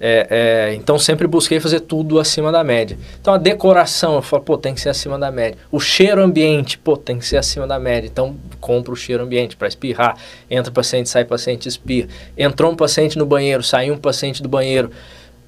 [0.00, 0.26] É,
[0.70, 2.96] é, então, sempre busquei fazer tudo acima da média.
[3.20, 5.58] Então, a decoração, eu falo, pô, tem que ser acima da média.
[5.72, 8.06] O cheiro ambiente, pô, tem que ser acima da média.
[8.06, 10.16] Então, compra o cheiro ambiente para espirrar.
[10.48, 12.08] Entra paciente, sai paciente, espirra.
[12.36, 14.90] Entrou um paciente no banheiro, saiu um paciente do banheiro.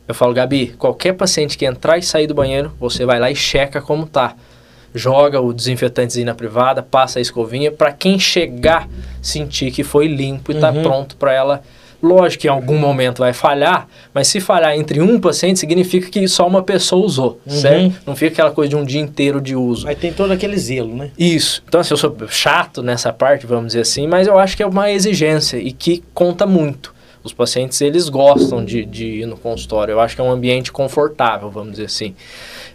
[0.08, 3.36] Eu falo, Gabi, qualquer paciente que entrar e sair do banheiro, você vai lá e
[3.36, 4.34] checa como tá
[4.92, 8.88] joga o desinfetantezinho na privada, passa a escovinha para quem chegar
[9.22, 10.82] sentir que foi limpo e está Uhum.
[10.82, 11.62] pronto para ela.
[12.02, 16.26] Lógico que em algum momento vai falhar, mas se falhar entre um paciente significa que
[16.26, 17.52] só uma pessoa usou, Uhum.
[17.52, 17.94] certo?
[18.06, 19.86] Não fica aquela coisa de um dia inteiro de uso.
[19.86, 21.10] Aí tem todo aquele zelo, né?
[21.16, 21.62] Isso.
[21.68, 24.66] Então, assim, eu sou chato nessa parte, vamos dizer assim, mas eu acho que é
[24.66, 26.92] uma exigência e que conta muito.
[27.22, 29.92] Os pacientes, eles gostam de, de ir no consultório.
[29.92, 32.14] Eu acho que é um ambiente confortável, vamos dizer assim.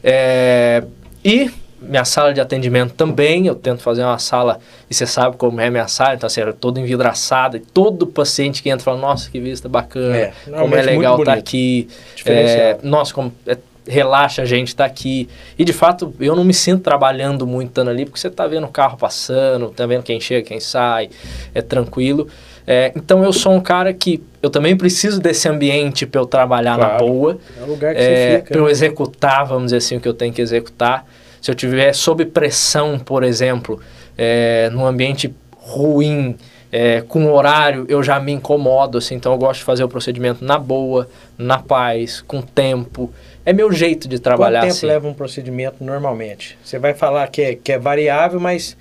[0.03, 0.83] É,
[1.23, 1.49] E
[1.81, 5.69] minha sala de atendimento também, eu tento fazer uma sala, e você sabe como é
[5.69, 9.29] minha sala, então assim, ela é toda envidraçada, e todo paciente que entra fala, nossa,
[9.29, 11.47] que vista bacana, É, como é legal estar bonito.
[11.47, 11.87] aqui,
[12.25, 15.27] é, nossa, como é, relaxa a gente estar aqui.
[15.57, 18.65] E de fato, eu não me sinto trabalhando muito estando ali, porque você está vendo
[18.65, 21.09] o carro passando, tá vendo quem chega, quem sai,
[21.53, 22.27] é tranquilo.
[22.67, 26.77] É, então eu sou um cara que eu também preciso desse ambiente para eu trabalhar
[26.77, 27.05] na Claro.
[27.05, 28.49] boa, É o lugar que é, você fica.
[28.53, 31.05] para eu executar, vamos dizer assim, o que eu tenho que executar.
[31.41, 33.79] Se eu tiver sob pressão, por exemplo,
[34.17, 36.35] é, num ambiente ruim,
[36.71, 40.43] é, com horário, eu já me incomodo, assim, então eu gosto de fazer o procedimento
[40.43, 43.13] na boa, na paz, com tempo.
[43.45, 44.85] É meu jeito de trabalhar Quanto tempo assim.
[44.87, 46.57] leva um procedimento normalmente?
[46.63, 48.75] Você vai falar que é, que é variável, mas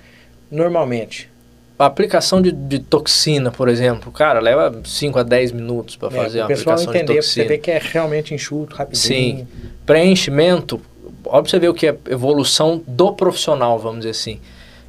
[0.49, 1.29] normalmente.
[1.77, 6.23] A aplicação de, de toxina, por exemplo, cara, leva 5 a 10 minutos para É,
[6.23, 7.47] fazer uma pessoal aplicação de entender, você toxina.
[7.47, 9.39] ver que é realmente enxuto, rapidinho.
[9.39, 9.47] Sim.
[9.85, 10.79] Preenchimento,
[11.25, 14.39] ó, pra você ver o que é evolução do profissional, vamos dizer assim.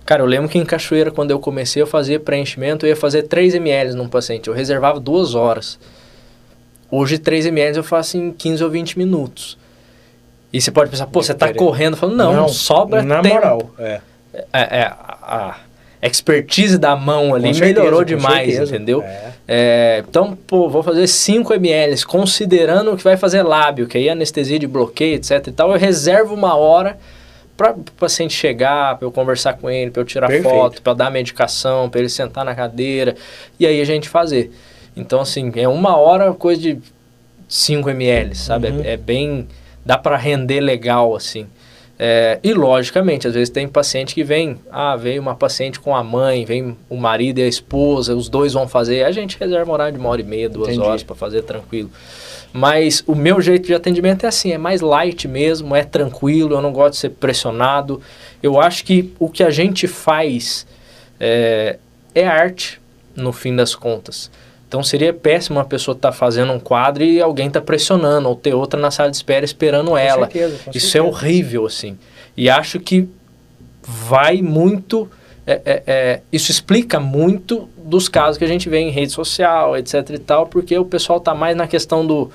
[0.04, 3.24] Cara, eu lembro que em Cachoeira, quando eu comecei a fazer preenchimento, eu ia fazer
[3.24, 4.46] 3 ml num paciente.
[4.46, 5.80] Eu reservava duas horas.
[6.88, 9.58] Hoje, 3 ml eu faço em 15 ou 20 minutos.
[10.52, 11.58] E você pode pensar, pô, você tá Diferente.
[11.58, 11.94] correndo.
[11.94, 13.34] Eu falo, não, sobra Na tempo.
[13.34, 14.00] moral, é.
[14.52, 15.56] É, é, a a
[16.06, 18.74] expertise da mão ali certeza, melhorou demais, certeza.
[18.74, 19.02] entendeu?
[19.02, 19.32] É.
[19.48, 24.12] É, então, pô, vou fazer 5 ml, considerando que vai fazer lábio, que aí é
[24.12, 26.98] anestesia de bloqueio, etc e tal, eu reservo uma hora
[27.56, 30.54] para o paciente chegar, para eu conversar com ele, para eu tirar Perfeito.
[30.54, 33.14] foto, para dar medicação, para ele sentar na cadeira,
[33.58, 34.52] e aí a gente fazer.
[34.96, 36.78] Então, assim, é uma hora coisa de
[37.48, 38.68] 5 ml, sabe?
[38.68, 38.82] Uhum.
[38.84, 39.46] É, é bem...
[39.84, 41.46] dá para render legal, assim.
[41.98, 46.04] É, e logicamente, às vezes tem paciente que vem, ah, veio uma paciente com a
[46.04, 49.74] mãe, vem o marido e a esposa, os dois vão fazer, a gente reserva um
[49.74, 50.86] horário de uma hora e meia, duas Entendi.
[50.86, 51.90] horas para fazer tranquilo.
[52.52, 56.62] Mas o meu jeito de atendimento é assim, é mais light mesmo, é tranquilo, eu
[56.62, 58.00] não gosto de ser pressionado.
[58.42, 60.66] Eu acho que o que a gente faz
[61.18, 61.78] é,
[62.14, 62.80] é arte,
[63.14, 64.30] no fim das contas.
[64.68, 68.52] Então seria péssimo uma pessoa estar fazendo um quadro e alguém tá pressionando, ou ter
[68.54, 70.26] outra na sala de espera esperando Com ela.
[70.26, 71.04] certeza, Isso é certeza.
[71.04, 71.96] horrível, assim.
[72.36, 73.08] E acho que
[73.82, 75.08] vai muito.
[75.46, 79.76] é, é, é, isso explica muito dos casos que a gente vê em rede social,
[79.76, 82.28] etc e tal, porque o pessoal tá mais na questão do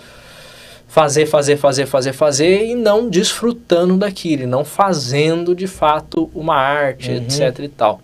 [0.87, 6.55] fazer, fazer, fazer, fazer, fazer e não desfrutando daquilo, e não fazendo de fato uma
[6.55, 7.17] arte, Uhum.
[7.17, 8.01] etc e tal.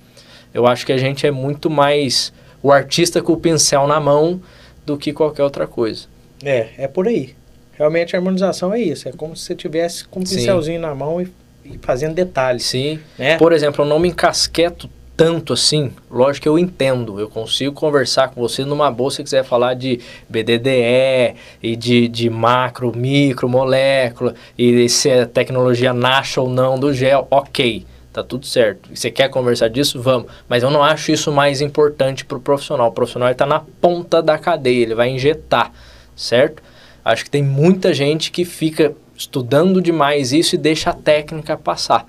[0.54, 2.34] Eu acho que a gente é muito mais
[2.68, 4.42] o artista com o pincel na mão
[4.86, 6.06] do que qualquer outra coisa.
[6.44, 7.34] É, é por aí.
[7.72, 9.08] Realmente a harmonização é isso.
[9.08, 10.36] É como se você tivesse com um Sim.
[10.36, 11.32] pincelzinho na mão e,
[11.64, 12.66] e fazendo detalhes.
[12.66, 13.00] Sim.
[13.18, 13.38] Né?
[13.38, 18.28] Por exemplo, eu não me encasqueto tanto assim, lógico que eu entendo, eu consigo conversar
[18.30, 20.00] com você numa boa se quiser falar de
[20.30, 26.94] BDDE e de, de macro, micro, molécula e se a tecnologia nasce ou não do
[26.94, 27.84] gel, ok,
[28.18, 28.90] tá tudo certo.
[28.94, 30.02] Você quer conversar disso?
[30.02, 30.32] Vamos.
[30.50, 32.88] Mas eu não acho isso mais importante para o profissional.
[32.88, 35.72] O profissional está na ponta da cadeia, ele vai injetar,
[36.16, 36.64] certo?
[37.06, 42.08] Acho que tem muita gente que fica estudando demais isso e deixa a técnica passar.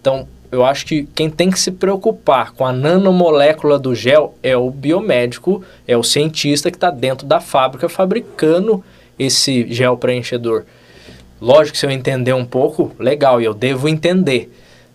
[0.00, 4.56] Então, eu acho que quem tem que se preocupar com a nanomolécula do gel é
[4.56, 8.82] o biomédico, é o cientista que está dentro da fábrica fabricando
[9.18, 10.64] esse gel preenchedor.
[11.40, 14.50] Lógico que se eu entender um pouco, legal, e eu devo entender.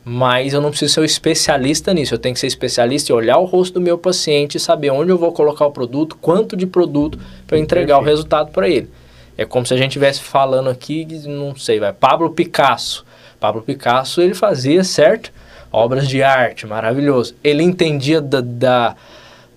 [0.10, 2.14] Mas eu não preciso ser um especialista nisso.
[2.14, 5.12] Eu tenho que ser especialista e olhar o rosto do meu paciente e saber onde
[5.12, 8.04] eu vou colocar o produto, quanto de produto para entregar Perfeito.
[8.04, 8.90] o resultado para ele.
[9.38, 13.06] É como se a gente estivesse falando aqui, não sei, vai, Pablo Picasso.
[13.40, 15.32] Pablo Picasso, ele fazia, certo?
[15.72, 17.36] obras de arte, maravilhoso.
[17.44, 18.96] Ele entendia da, da,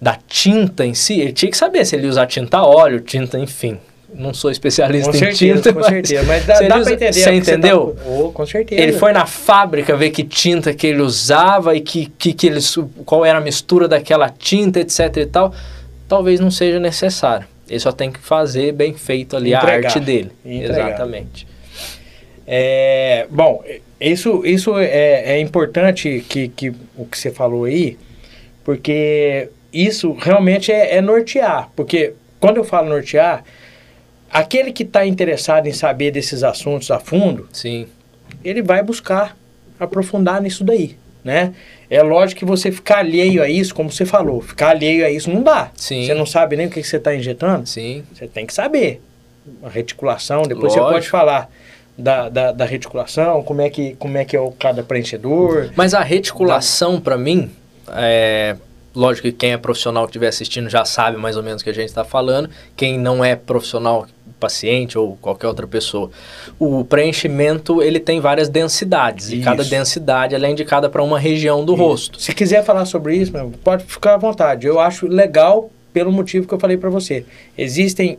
[0.01, 3.79] da tinta em si, ele tinha que saber se ele usar tinta óleo, tinta, enfim.
[4.15, 7.13] Não sou especialista com em certeza, tinta, com certeza, mas dá, dá usa, entender.
[7.13, 7.97] Você entendeu?
[7.97, 8.11] Tá...
[8.11, 8.83] Oh, com certeza.
[8.83, 12.61] Ele foi na fábrica ver que tinta que ele usava e que, que, que ele,
[13.05, 15.55] qual era a mistura daquela tinta, etc e tal.
[16.09, 17.47] Talvez não seja necessário.
[17.69, 19.85] Ele só tem que fazer bem feito ali Entregar.
[19.85, 20.33] a arte dele.
[20.45, 20.89] Entregar.
[20.89, 21.47] Exatamente.
[22.47, 23.63] É, bom,
[24.01, 27.97] isso, isso é, é importante que, que o que você falou aí,
[28.65, 31.71] porque isso realmente é, é nortear.
[31.77, 33.45] Porque quando eu falo nortear,
[34.31, 37.87] aquele que está interessado em saber desses assuntos a fundo, Sim.
[38.45, 39.37] ele vai buscar
[39.79, 41.55] aprofundar nisso daí, né?
[41.89, 45.31] É lógico que você ficar alheio a isso, como você falou, ficar alheio a isso
[45.31, 45.73] não dá.
[45.75, 46.07] Sim.
[46.07, 47.69] Você não sabe nem o que, que você está injetando.
[47.69, 48.05] Sim.
[48.15, 49.03] Você tem que saber.
[49.63, 50.85] A reticulação, depois lógico.
[50.85, 51.51] você pode falar
[51.99, 55.71] da, da, da, reticulação, como é, que, como é que é o cada preenchedor.
[55.75, 57.01] Mas a reticulação, da...
[57.01, 57.51] para mim,
[57.89, 58.57] é,
[58.95, 61.71] lógico que quem é profissional que estiver assistindo já sabe mais ou menos o que
[61.71, 62.49] a gente está falando.
[62.77, 64.07] Quem não é profissional,
[64.41, 66.11] paciente ou qualquer outra pessoa,
[66.59, 69.37] o preenchimento ele tem várias densidades isso.
[69.37, 71.83] e cada densidade é indicada para uma região do isso.
[71.83, 72.21] rosto.
[72.21, 74.67] Se quiser falar sobre isso, pode ficar à vontade.
[74.67, 77.25] Eu acho legal pelo motivo que eu falei para você.
[77.57, 78.19] Existem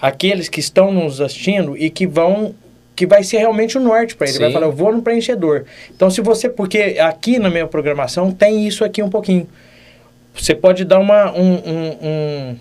[0.00, 2.54] aqueles que estão nos assistindo e que vão
[2.94, 4.36] que vai ser realmente o norte para ele.
[4.36, 4.42] Sim.
[4.42, 5.64] Vai falar, eu vou no preenchedor.
[5.94, 6.48] Então, se você.
[6.48, 9.48] Porque aqui na minha programação tem isso aqui um pouquinho.
[10.34, 11.32] Você pode dar uma.
[11.32, 12.56] Um, um, um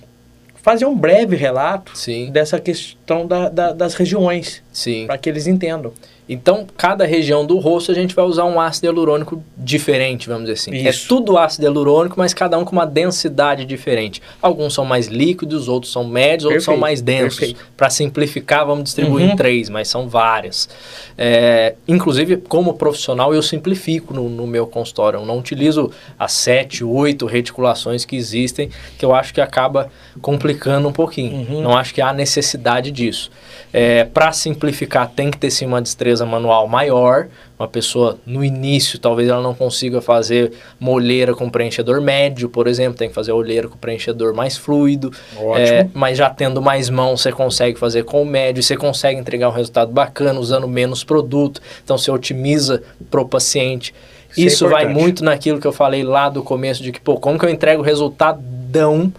[0.61, 2.31] fazer um breve relato Sim.
[2.31, 4.63] dessa questão da, da, das regiões.
[5.05, 5.93] Para que eles entendam.
[6.29, 10.53] Então, cada região do rosto a gente vai usar um ácido hialurônico diferente, vamos dizer
[10.53, 10.71] assim.
[10.71, 11.05] É Isso.
[11.05, 14.21] É tudo ácido hialurônico, mas cada um com uma densidade diferente.
[14.41, 17.53] Alguns são mais líquidos, outros são médios, outros são mais densos.
[17.75, 19.33] Para simplificar, vamos distribuir uhum.
[19.33, 20.69] em três, mas são várias.
[21.17, 25.19] É, inclusive, como profissional, eu simplifico no, no, meu consultório.
[25.19, 29.89] Eu não utilizo as sete, oito reticulações que existem, que eu acho que acaba
[30.21, 31.47] complicando um pouquinho.
[31.49, 31.61] Uhum.
[31.61, 33.29] Não acho que há necessidade disso.
[33.73, 37.27] É, Para simplificar, tem que ter sim uma destreza manual maior.
[37.57, 42.97] Uma pessoa no início, talvez ela não consiga fazer molheira com preenchedor médio, por exemplo,
[42.97, 45.11] tem que fazer olheira com preenchedor mais fluido.
[45.55, 49.49] É, mas já tendo mais mão, você consegue fazer com o médio, você consegue entregar
[49.49, 51.61] um resultado bacana usando menos produto.
[51.83, 53.93] Então você otimiza para o paciente.
[54.31, 56.99] Isso, é Isso é vai muito naquilo que eu falei lá do começo de que,
[56.99, 59.11] pô, como que eu entrego o resultadão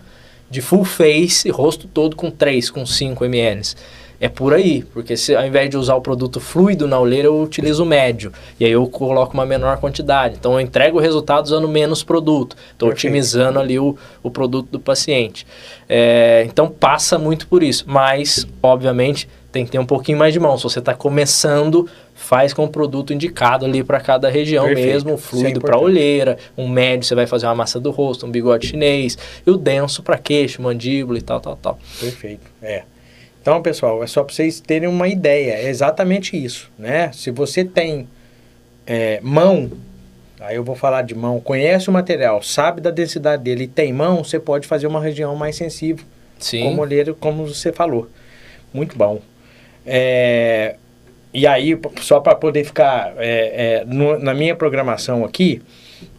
[0.50, 3.62] de full face, rosto todo com 3, com 5 ml?
[4.22, 7.42] É por aí, porque se ao invés de usar o produto fluido na olheira, eu
[7.42, 8.32] utilizo o médio.
[8.61, 10.37] E aí eu coloco uma menor quantidade.
[10.38, 12.56] Então eu entrego o resultado usando menos produto.
[12.70, 15.44] Estou otimizando ali o, o produto do paciente.
[15.88, 17.82] É, então passa muito por isso.
[17.88, 20.56] Mas, obviamente, tem que ter um pouquinho mais de mão.
[20.56, 24.87] Se você está começando, faz com o produto indicado ali para cada região Perfeito.
[24.87, 28.24] mesmo, um fluido é para olheira, um médio você vai fazer uma massa do rosto,
[28.24, 31.78] um bigode chinês, e o denso para queixo, mandíbula e tal, tal, tal.
[31.98, 32.85] Perfeito, é.
[33.42, 35.55] Então, pessoal, é só para vocês terem uma ideia.
[35.55, 37.11] É exatamente isso, né?
[37.12, 38.07] Se você tem
[38.87, 39.68] é, mão,
[40.38, 43.92] aí eu vou falar de mão, conhece o material, sabe da densidade dele e tem
[43.92, 46.05] mão, você pode fazer uma região mais sensível.
[46.38, 46.62] Sim.
[46.62, 48.09] Como olheiro, como você falou.
[48.72, 49.20] Muito bom.
[49.85, 50.76] É,
[51.35, 55.61] e aí, só para poder ficar é, é, no, na minha programação aqui,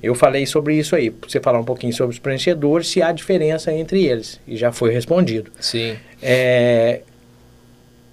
[0.02, 1.14] eu falei sobre isso aí.
[1.26, 4.42] Você falar um pouquinho sobre os preenchedores, se há diferença entre eles.
[4.46, 5.52] E já foi respondido.
[5.60, 5.96] Sim.
[6.22, 7.02] É,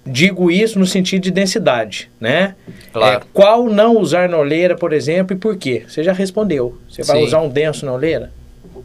[0.05, 2.55] Digo isso no sentido de densidade, né?
[2.91, 3.17] Claro.
[3.17, 5.83] É, qual não usar na oleira, por exemplo, e por quê?
[5.87, 6.77] Você já respondeu.
[6.89, 7.25] Você vai Sim.
[7.25, 8.31] usar um denso na oleira?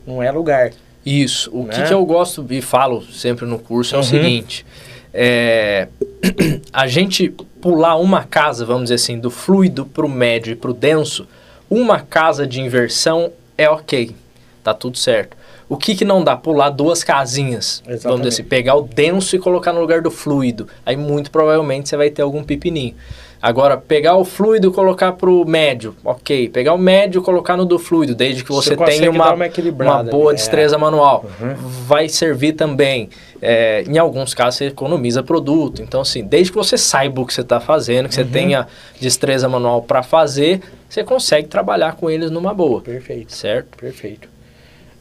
[0.07, 0.73] Não é lugar.
[1.05, 1.51] Isso.
[1.57, 1.73] O né?
[1.73, 4.05] que, que, eu gosto e falo sempre no curso é uhum.
[4.05, 4.67] o seguinte:
[5.15, 5.89] é,
[6.71, 10.71] a gente pular uma casa, vamos dizer assim, do fluido para o médio e para
[10.71, 11.27] o denso,
[11.71, 14.15] uma casa de inversão é ok,
[14.63, 15.36] tá tudo certo.
[15.69, 16.37] O que, que não dá?
[16.37, 17.83] Pular duas casinhas.
[17.85, 18.23] Vamos Exatamente.
[18.29, 20.69] dizer assim, pegar o denso e colocar no lugar do fluido.
[20.85, 22.95] Aí muito provavelmente você vai ter algum pepininho.
[23.43, 26.49] Agora, pegar o fluido e colocar pro médio, ok.
[26.49, 29.47] Pegar o médio e colocar no do fluido, desde que Você você, tenha uma, uma
[29.85, 30.35] uma boa ali, é.
[30.37, 31.25] destreza manual.
[31.41, 31.55] Uhum.
[31.87, 33.11] Vai servir também.
[33.43, 35.83] É, em alguns casos, você economiza produto.
[35.83, 38.25] Então, assim, desde que você saiba o que você está fazendo, que Uhum.
[38.25, 38.67] você tenha
[39.01, 42.81] destreza manual para fazer, você consegue trabalhar com eles numa boa.
[42.81, 43.35] Perfeito.
[43.35, 43.77] Certo?
[43.77, 44.36] Perfeito.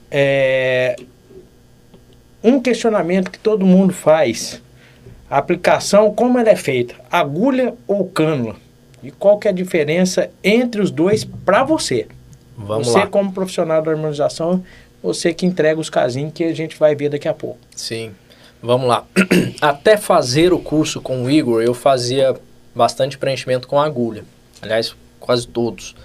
[0.10, 0.96] É,
[2.44, 4.62] um questionamento que todo mundo faz.
[5.30, 6.96] A aplicação, como ela é feita?
[7.12, 8.56] Agulha ou cânula?
[9.02, 12.08] E qual que é a diferença entre os dois para você?
[12.58, 13.08] Vamos você lá.
[13.08, 14.64] como profissional da harmonização,
[15.02, 17.60] você que entrega os casinhos que a gente vai ver daqui a pouco.
[17.76, 18.12] Sim.
[18.62, 19.06] Vamos lá.
[19.62, 22.36] Até fazer o curso com o Igor, eu fazia
[22.74, 24.24] bastante preenchimento com agulha.
[24.62, 25.96] Aliás, quase todos.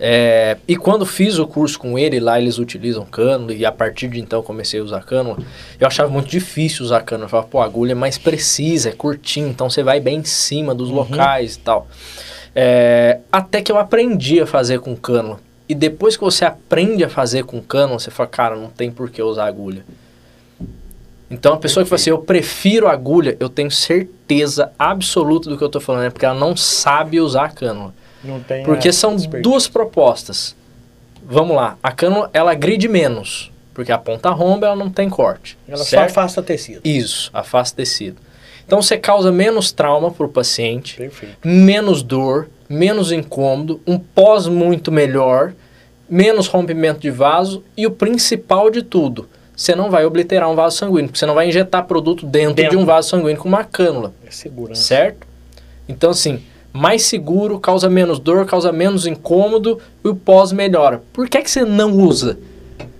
[0.00, 4.08] É, e quando fiz o curso com ele, lá eles utilizam cânula, e a partir
[4.08, 5.38] de então comecei a usar cânula,
[5.80, 7.24] eu achava muito difícil usar cânula.
[7.24, 10.24] Eu falava, pô, a agulha é mais precisa, é curtinho, então você vai bem em
[10.24, 11.88] cima dos locais e tal.
[12.54, 15.40] É, até que eu aprendi a fazer com cânula.
[15.68, 19.10] E depois que você aprende a fazer com cânula, você fala, cara, não tem por
[19.10, 19.84] que usar agulha.
[21.30, 25.64] Então a pessoa que fala assim, eu prefiro agulha, eu tenho certeza absoluta do que
[25.64, 27.92] eu tô falando, é porque ela não sabe usar cânula.
[28.64, 30.54] Porque são duas propostas.
[31.22, 35.58] Vamos lá, a cânula ela gride menos, porque a ponta romba ela não tem corte.
[35.68, 36.10] Ela só certo?
[36.10, 36.80] afasta tecido.
[36.84, 38.16] Isso, afasta tecido.
[38.66, 41.36] Então você causa menos trauma para o paciente, Perfeito.
[41.46, 45.52] menos dor, menos incômodo, um pós muito melhor,
[46.08, 50.76] menos rompimento de vaso e o principal de tudo, você não vai obliterar um vaso
[50.78, 52.70] sanguíneo, porque você não vai injetar produto dentro, Dentro.
[52.70, 54.82] de um vaso sanguíneo com uma cânula, É segurança.
[54.82, 55.26] certo?
[55.88, 56.42] Então assim,
[56.72, 61.02] mais seguro, causa menos dor, causa menos incômodo e o pós melhora.
[61.12, 62.38] Por que, que você não usa?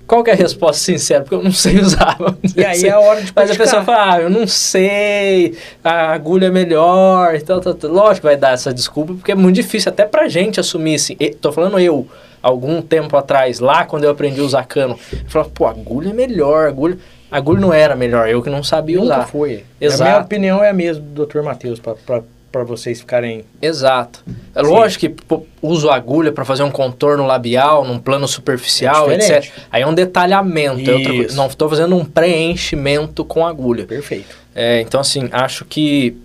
[0.07, 1.21] Qual que é a resposta sincera?
[1.23, 2.17] Porque eu não sei usar.
[2.57, 3.67] E aí é a hora de Mas a praticar.
[3.67, 5.55] pessoa fala, ah, eu não sei,
[5.85, 7.87] a agulha é melhor, então, tá, tá.
[7.87, 11.15] lógico que vai dar essa desculpa, porque é muito difícil até pra gente assumir assim.
[11.21, 12.07] E- Tô falando eu,
[12.43, 16.13] algum tempo atrás, lá quando eu aprendi a usar cano, eu falava, pô, agulha é
[16.15, 16.99] melhor, agulha,
[17.31, 19.27] agulha não era melhor, eu que não sabia Nunca usar.
[19.29, 19.63] foi.
[19.79, 20.03] Exato.
[20.03, 21.43] A minha opinião é a mesma do Dr.
[21.43, 22.23] Matheus, para
[22.65, 23.45] vocês ficarem...
[23.61, 24.25] Exato.
[24.55, 24.71] É Sim.
[24.71, 29.51] lógico que pô, uso agulha pra fazer um contorno labial, num plano superficial, É etc.
[29.71, 33.85] Aí é um detalhamento, é outra não estou fazendo um preenchimento com agulha.
[33.87, 34.37] Perfeito.
[34.55, 36.17] É, então, assim, acho que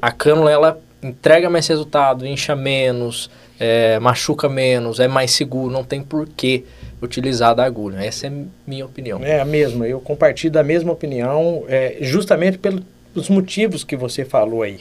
[0.00, 3.30] a cânula ela entrega mais resultado, incha menos,
[3.60, 6.64] é, machuca menos, é mais seguro, não tem por que
[7.00, 7.98] utilizar da agulha.
[7.98, 8.32] Essa é
[8.66, 9.20] minha opinião.
[9.22, 14.62] É a mesma, eu compartilho da mesma opinião, é, justamente pelos motivos que você falou
[14.62, 14.80] aí.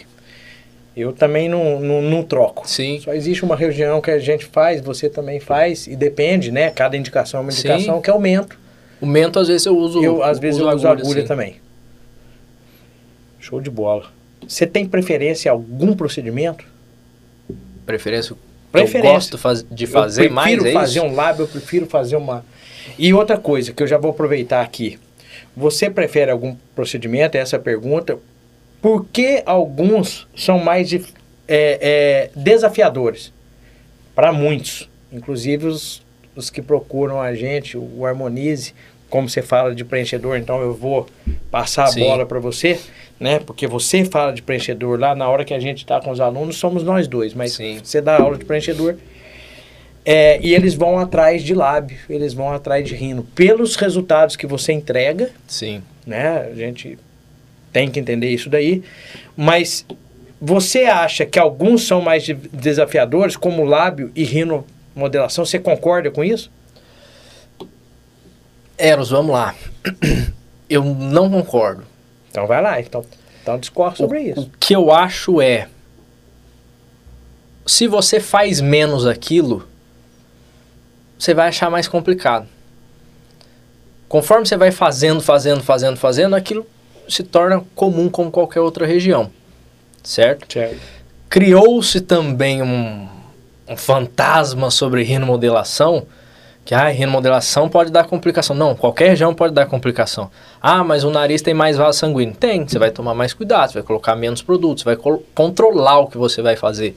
[0.96, 2.68] Eu também não, não, não troco.
[2.70, 6.70] Sim, Só existe uma região que a gente faz, você também faz, e depende, né?
[6.70, 7.68] Cada indicação é uma Sim.
[7.68, 8.58] indicação que aumento.
[9.02, 10.04] o mento às vezes eu uso.
[10.04, 11.28] Eu, às vezes, eu uso agulha sim.
[11.28, 11.56] também.
[13.40, 14.06] Show de bola.
[14.48, 16.66] Você tem preferência em algum procedimento?
[17.86, 18.36] Preferência.
[18.72, 19.08] Preferência.
[19.10, 20.56] Eu gosto faz- de fazer eu mais.
[20.56, 21.08] prefiro é fazer isso?
[21.08, 22.46] um lábio, eu prefiro fazer uma.
[22.98, 25.00] E outra coisa que eu já vou aproveitar aqui.
[25.56, 27.36] Você prefere algum procedimento?
[27.38, 28.18] Essa é pergunta.
[28.84, 31.00] Por que alguns são mais é,
[31.48, 33.32] é, desafiadores?
[34.14, 36.04] Para muitos, inclusive os,
[36.36, 38.74] os que procuram a gente, o Harmonize,
[39.10, 41.08] como você fala de preenchedor, então eu vou
[41.50, 42.02] passar a Sim.
[42.02, 42.78] bola para você,
[43.18, 43.40] né?
[43.40, 46.58] Porque você fala de preenchedor lá, na hora que a gente está com os alunos,
[46.58, 47.80] somos nós dois, mas Sim.
[47.82, 48.98] você dá aula de preenchedor.
[50.04, 53.24] É, e eles vão atrás de lábio, eles vão atrás de rino.
[53.34, 55.82] Pelos resultados que você entrega, Sim.
[56.06, 56.50] né?
[56.52, 56.98] A gente
[57.74, 58.84] tem que entender isso daí.
[59.36, 59.86] Mas
[60.40, 64.66] você acha que alguns são mais de- desafiadores, como lábio e rino
[64.96, 65.44] modelação?
[65.46, 66.52] Você concorda com isso?
[68.78, 69.56] Eros, vamos lá.
[70.70, 71.84] Eu não concordo.
[72.30, 73.06] Então vai lá, então,
[73.42, 74.42] então discorre sobre o, isso.
[74.42, 75.68] o que eu acho é.
[77.66, 79.68] Se você faz menos aquilo,
[81.18, 82.48] você vai achar mais complicado.
[84.10, 86.66] Conforme você vai fazendo, fazendo, fazendo, fazendo, aquilo
[87.08, 89.30] se torna comum como qualquer outra região.
[90.04, 90.52] Certo?
[90.52, 90.78] Certo.
[91.30, 93.08] Criou-se também um,
[93.68, 96.06] um fantasma sobre rinomodelação,
[96.66, 98.56] que ah, rinomodelação pode dar complicação.
[98.56, 100.30] Não, qualquer região pode dar complicação.
[100.62, 102.36] Ah, mas o nariz tem mais vaso sanguíneo.
[102.36, 106.08] Tem, você vai tomar mais cuidado, você vai colocar menos produtos, você vai controlar o
[106.08, 106.96] que você vai fazer.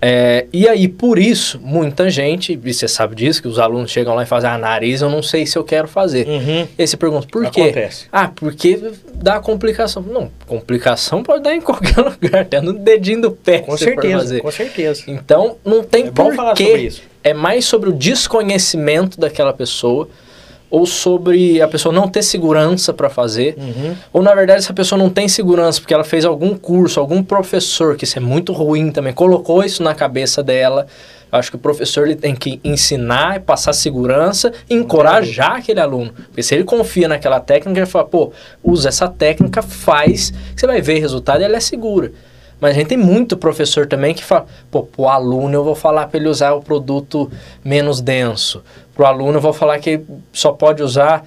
[0.00, 4.14] É, e aí, por isso, muita gente, e você sabe disso, que os alunos chegam
[4.14, 6.26] lá e fazem, ah, nariz eu não sei se eu quero fazer.
[6.28, 6.68] Uhum.
[6.78, 7.62] E aí você pergunta, por quê?
[7.62, 8.06] Acontece.
[8.12, 8.78] Ah, porque
[9.14, 10.02] dá complicação.
[10.02, 13.60] Não, complicação pode dar em qualquer lugar, até no dedinho do pé.
[13.60, 15.04] Com certeza, com certeza.
[15.08, 16.64] Então, não tem É porquê.
[16.66, 17.02] sobre isso.
[17.24, 20.08] é mais sobre o desconhecimento daquela pessoa
[20.76, 23.94] ou sobre a pessoa não ter segurança para fazer, Uhum.
[24.12, 27.96] ou na verdade essa pessoa não tem segurança porque ela fez algum curso, algum professor,
[27.96, 30.86] que isso é muito ruim também, colocou isso na cabeça dela.
[31.32, 36.12] Acho que o professor ele tem que ensinar, passar segurança e encorajar aquele aluno.
[36.12, 40.80] Porque se ele confia naquela técnica, ele fala, pô, usa essa técnica, faz, você vai
[40.80, 42.12] ver resultado e ela é segura.
[42.60, 46.06] Mas a gente tem muito professor também que fala, pô, pro aluno eu vou falar
[46.06, 47.30] para ele usar o produto
[47.64, 48.62] menos denso.
[48.96, 50.00] Pro aluno eu vou falar que
[50.32, 51.24] só pode usar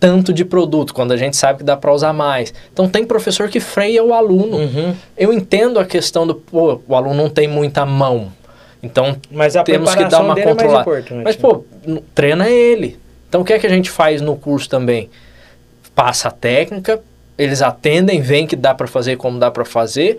[0.00, 2.52] tanto de produto, quando a gente sabe que dá para usar mais.
[2.72, 4.56] Então tem professor que freia o aluno.
[4.56, 4.96] Uhum.
[5.16, 8.32] Eu entendo a questão do, pô, o aluno não tem muita mão.
[8.82, 9.16] Então
[9.56, 10.80] a temos que dar uma é controlada.
[10.80, 11.22] importante.
[11.22, 11.40] Mas, né?
[11.40, 11.64] pô,
[12.12, 12.98] treina ele.
[13.28, 15.08] Então, o que é que a gente faz no curso também?
[15.94, 17.00] Passa a técnica,
[17.38, 20.18] eles atendem, veem que dá para fazer como dá para fazer,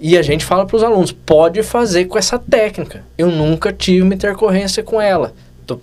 [0.00, 3.02] e a gente fala para os alunos, pode fazer com essa técnica.
[3.18, 5.34] Eu nunca tive uma intercorrência com ela.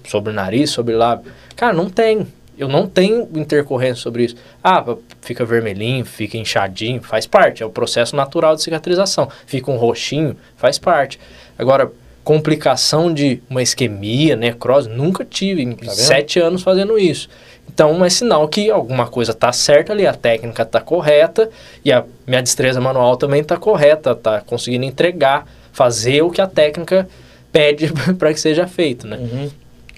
[0.07, 1.31] Sobre nariz, sobre lábio.
[1.55, 2.27] Cara, não tem.
[2.57, 4.35] Eu não tenho intercorrência sobre isso.
[4.63, 4.83] Ah,
[5.21, 7.63] fica vermelhinho, fica inchadinho, faz parte.
[7.63, 9.29] É o processo natural de cicatrização.
[9.47, 11.19] Fica um roxinho, faz parte.
[11.57, 11.91] Agora,
[12.23, 15.63] complicação de uma isquemia, necrose, nunca tive.
[15.63, 17.29] Em Tá sete anos fazendo isso.
[17.73, 21.49] Então, é sinal que alguma coisa tá certa ali, a técnica tá correta
[21.85, 26.47] e a minha destreza manual também tá correta, tá conseguindo entregar, fazer o que a
[26.47, 27.07] técnica
[27.51, 29.17] pede para que seja feito, né?
[29.17, 29.49] Uhum.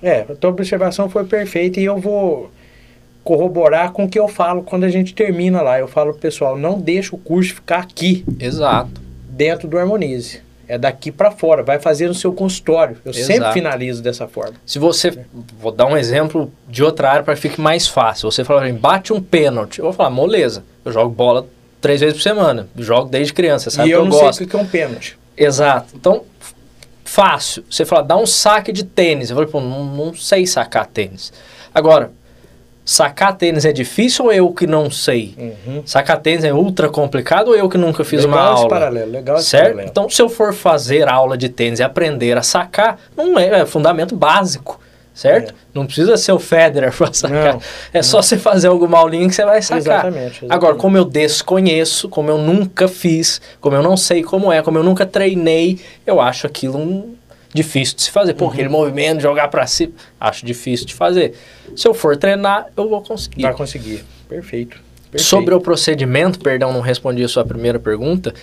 [0.04, 2.52] É, a tua observação foi perfeita e eu vou
[3.24, 5.80] corroborar com o que eu falo quando a gente termina lá.
[5.80, 9.02] Eu falo, pessoal, não deixa o curso ficar aqui, Exato.
[9.30, 10.42] dentro do Harmonize.
[10.68, 12.98] É daqui para fora, vai fazer no seu consultório.
[13.04, 13.54] Eu sempre Exato.
[13.54, 14.54] finalizo dessa forma.
[14.66, 15.14] Se você,
[15.60, 18.32] vou dar um exemplo de outra área para que fique mais fácil.
[18.32, 19.80] Você fala bate um pênalti.
[19.80, 21.46] Eu vou falar, moleza, eu jogo bola
[21.82, 22.68] três vezes por semana.
[22.78, 24.38] Jogo desde criança, sabe e que eu eu, não gosto.
[24.38, 25.18] sei o que é um pênalti.
[25.36, 25.94] Exato.
[25.96, 26.24] Então,
[27.04, 27.64] fácil.
[27.70, 29.30] Você fala, dá um saque de tênis.
[29.30, 31.32] Eu falei, pô, não, não sei sacar tênis.
[31.74, 32.12] Agora,
[32.86, 35.36] sacar tênis é difícil ou eu que não sei?
[35.38, 35.84] Uhum.
[35.86, 38.70] Sacar tênis é ultra complicado ou eu que nunca fiz legal uma esse aula?
[38.70, 39.64] paralelo, legal Certo?
[39.64, 39.90] paralelo.
[39.90, 43.66] Então, se eu for fazer aula de tênis e aprender a sacar, não é, é
[43.66, 44.80] fundamento básico,
[45.14, 45.52] certo?
[45.52, 45.54] É.
[45.74, 47.54] Não precisa ser o Federer para sacar.
[47.54, 47.62] Não,
[47.94, 49.78] é só você fazer alguma aulinha que você vai sacar.
[49.78, 50.54] Exatamente, exatamente.
[50.54, 54.78] Agora, como eu desconheço, como eu nunca fiz, como eu não sei como é, como
[54.78, 57.16] eu nunca treinei, eu acho aquilo um
[57.54, 58.32] difícil de se fazer.
[58.32, 58.38] Uhum.
[58.38, 61.34] Pô, aquele movimento, jogar para cima, acho difícil de fazer.
[61.76, 63.44] Se eu for treinar, eu vou conseguir.
[63.44, 64.04] Vai conseguir.
[64.28, 64.82] Perfeito.
[65.12, 65.30] Perfeito.
[65.30, 68.34] Sobre o procedimento, perdão, não respondi a sua primeira pergunta.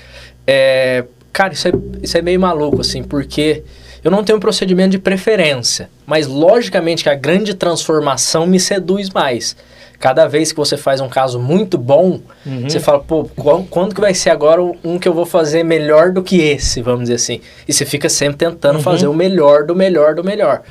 [0.47, 3.65] É, cara, isso é, isso é meio maluco, assim, porque
[4.03, 9.11] eu não tenho um procedimento de preferência, mas logicamente que a grande transformação me seduz
[9.11, 9.57] mais.
[9.99, 12.69] Cada vez que você faz um caso muito bom, Uhum.
[12.69, 16.11] você fala, pô, qual- quando que vai ser agora um que eu vou fazer melhor
[16.11, 17.41] do que esse, vamos dizer assim?
[17.69, 18.83] E você fica sempre tentando Uhum.
[18.83, 20.63] fazer o melhor do melhor do melhor.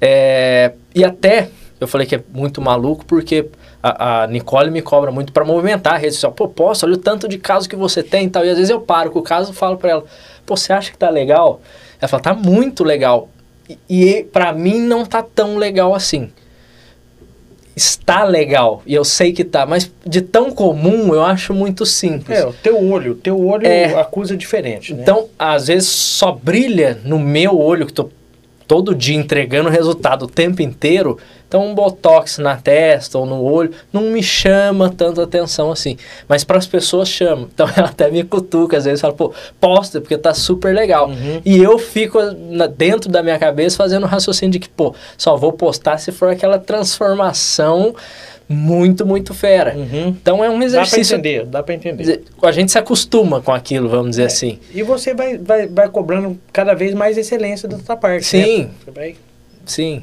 [0.00, 1.48] É, e até,
[1.80, 3.46] eu falei que é muito maluco porque
[3.82, 6.32] a, a Nicole me cobra muito para movimentar a rede social.
[6.32, 8.44] Pô, posso, olha o tanto de caso que você tem e tal.
[8.44, 10.04] E às vezes eu paro com o caso e falo para ela,
[10.46, 11.60] pô, você acha que tá legal?
[12.00, 13.28] Ela fala, tá muito legal.
[13.68, 16.30] E, e para mim não tá tão legal assim.
[17.76, 22.38] Está legal, e eu sei que tá, mas de tão comum eu acho muito simples.
[22.38, 23.94] É, o teu olho, o teu olho É.
[23.98, 25.00] acusa diferente, né?
[25.02, 28.10] Então, às vezes só brilha no meu olho, que tô
[28.70, 31.18] todo dia entregando resultado o tempo inteiro.
[31.48, 35.96] Então, um botox na testa ou no olho não me chama tanta atenção assim.
[36.28, 37.48] Mas para as pessoas chama.
[37.52, 41.08] Então, ela até me cutuca, às vezes fala, pô, posta, porque tá super legal.
[41.08, 41.42] Uhum.
[41.44, 45.36] E eu fico na- dentro da minha cabeça fazendo um raciocínio de que, pô, só
[45.36, 47.92] vou postar se for aquela transformação
[48.52, 49.74] muito, muito fera.
[49.76, 50.08] Uhum.
[50.08, 51.14] Então, é um Dá pra exercício.
[51.14, 52.24] entender, dá pra entender.
[52.42, 54.58] A gente se acostuma com aquilo, vamos dizer assim.
[54.74, 58.26] E você vai, vai, vai cobrando cada vez mais excelência da tua parte.
[58.26, 58.62] Sim.
[58.64, 58.92] Né?
[58.92, 59.14] Vai...
[59.64, 60.02] Sim.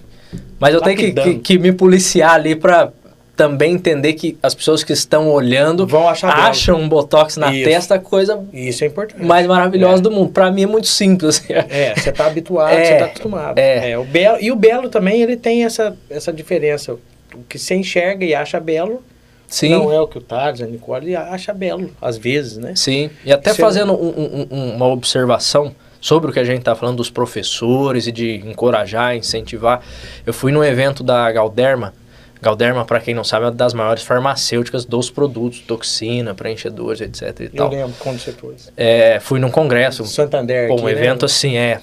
[0.59, 1.33] Mas eu tenho que, Lapidando.
[1.35, 2.89] que, que me policiar ali pra
[3.35, 6.47] também entender que as pessoas que estão olhando Vão achar belo.
[6.47, 7.69] acham um botox na Isso.
[7.69, 9.23] testa a coisa Isso é importante.
[9.23, 10.01] mais maravilhosa É.
[10.01, 10.31] do mundo.
[10.31, 11.37] Pra mim é muito simples.
[11.37, 11.53] assim.
[11.53, 13.59] É, você tá habituado, É, você tá acostumado.
[13.59, 13.97] é.
[13.97, 16.95] o belo, e o belo também, ele tem essa, essa diferença.
[17.39, 19.03] O que você enxerga e acha belo,
[19.47, 19.69] Sim.
[19.69, 22.73] não é o que o Thales, a Nicole acha belo, às vezes, né?
[22.75, 26.43] Sim, e até Isso é- fazendo um- um- um- uma observação sobre o que a
[26.43, 29.81] gente está falando dos professores e de encorajar, incentivar.
[30.25, 31.93] Eu fui num evento da Galderma.
[32.39, 37.39] Galderma, para quem não sabe, é uma das maiores farmacêuticas dos produtos, toxina, preenchedores, etc.
[37.39, 37.69] E Eu tal.
[37.71, 38.55] lembro quando você foi.
[38.77, 40.91] É, fui num congresso, Santander Pô, um né?
[40.91, 41.81] evento assim, é.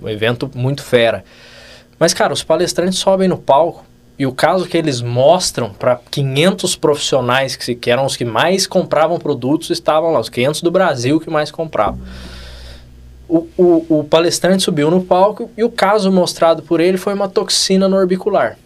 [0.00, 1.24] Um evento muito fera.
[1.98, 3.84] Mas, cara, os palestrantes sobem no palco
[4.18, 8.66] e o caso que eles mostram para 500 profissionais que, se- eram os que mais
[8.66, 11.98] compravam produtos estavam lá, os 500 do Brasil que mais compravam.
[13.28, 17.28] O, o, o palestrante subiu no palco e o caso mostrado por ele foi uma
[17.28, 18.56] toxina no orbicular.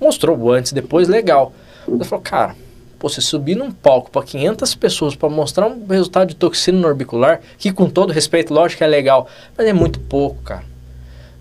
[0.00, 1.52] Mostrou antes, depois, legal.
[1.88, 2.54] Ele falou, cara,
[2.98, 6.86] pô, você subir num palco para 500 pessoas para mostrar um resultado de toxina no
[6.86, 9.26] orbicular, que com todo respeito, lógico que é legal,
[9.58, 10.64] mas é muito pouco, cara.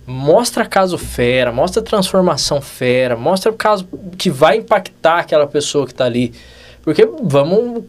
[0.07, 3.87] Mostra caso fera, mostra transformação fera, mostra caso
[4.17, 6.33] que vai impactar aquela pessoa que está ali.
[6.83, 7.83] Porque vamos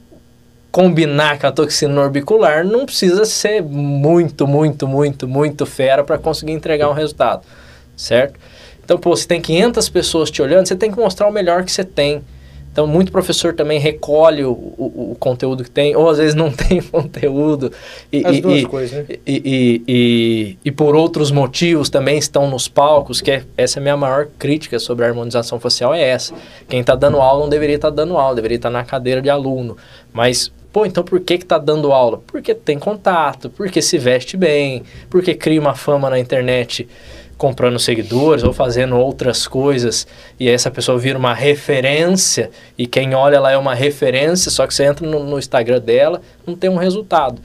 [0.72, 6.52] combinar com a toxina orbicular, não precisa ser muito, muito, muito, muito fera para conseguir
[6.52, 7.42] entregar um resultado,
[7.96, 8.38] certo?
[8.84, 11.72] Então, pô, se tem 500 pessoas te olhando, você tem que mostrar o melhor que
[11.72, 12.22] você tem.
[12.77, 16.53] Então, muito professor também recolhe o, o, o conteúdo que tem, ou às vezes não
[16.53, 17.72] tem conteúdo.
[18.12, 19.16] E, As e, duas e, coisas, né?
[19.27, 23.83] E, e, e, por outros motivos também estão nos palcos, que é, essa é a
[23.83, 26.35] minha maior crítica sobre a harmonização facial, é essa.
[26.68, 29.22] Quem está dando aula não deveria estar tá dando aula, deveria estar tá na cadeira
[29.22, 29.79] de aluno.
[30.12, 32.20] Mas Pô, então por que que tá dando aula?
[32.27, 36.87] Porque tem contato, porque se veste bem, porque cria uma fama na internet
[37.37, 40.07] comprando seguidores ou fazendo outras coisas
[40.41, 44.74] e essa pessoa vira uma referência e quem olha lá é uma referência, só que
[44.74, 47.41] você entra no, no Instagram dela, não tem um resultado.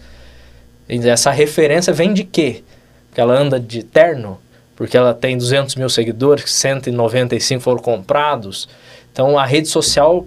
[0.87, 2.63] E essa referência vem de quê?
[3.07, 4.39] Porque ela anda de terno?
[4.75, 8.69] Porque ela tem 200 mil seguidores, 195 foram comprados.
[9.11, 10.25] Então a rede social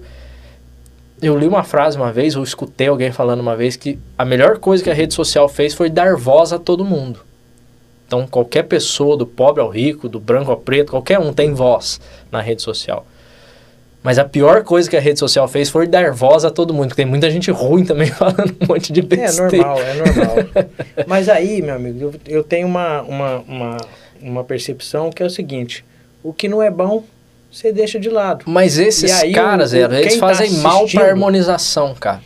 [1.23, 4.59] eu li uma frase uma vez, ou escutei alguém falando uma vez, que a melhor
[4.59, 7.21] coisa que a rede social fez foi dar voz a todo mundo.
[8.07, 12.01] Então, qualquer pessoa, do pobre ao rico, do branco ao preto, qualquer um tem voz
[12.31, 13.07] na rede social.
[14.03, 16.89] Mas a pior coisa que a rede social fez foi dar voz a todo mundo,
[16.89, 19.57] porque tem muita gente ruim também falando um monte de é besteira.
[19.57, 20.37] É normal, é normal.
[21.07, 23.77] Mas aí, meu amigo, eu, eu tenho uma, uma, uma,
[24.21, 25.83] uma percepção que é o seguinte:
[26.23, 27.03] o que não é bom,
[27.51, 28.45] você deixa de lado.
[28.47, 32.21] Mas esses aí, caras, o, o, eles tá fazem tá mal para harmonização, cara.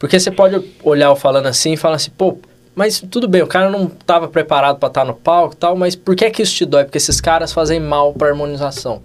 [0.00, 2.36] Porque você pode olhar o falando assim e falar assim, pô,
[2.74, 5.76] mas tudo bem, o cara não estava preparado para estar tá no palco e tal,
[5.76, 6.84] mas por que que isso te dói?
[6.84, 9.02] Porque esses caras fazem mal para harmonização.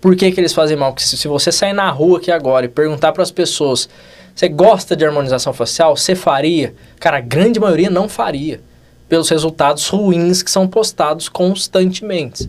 [0.00, 0.92] Por que que eles fazem mal?
[0.92, 3.88] Porque se, se você sair na rua aqui agora e perguntar para as pessoas,
[4.34, 5.96] você gosta de harmonização facial?
[5.96, 6.74] Você faria?
[6.98, 8.60] Cara, a grande maioria não faria.
[9.08, 12.48] Pelos resultados ruins que são postados constantemente.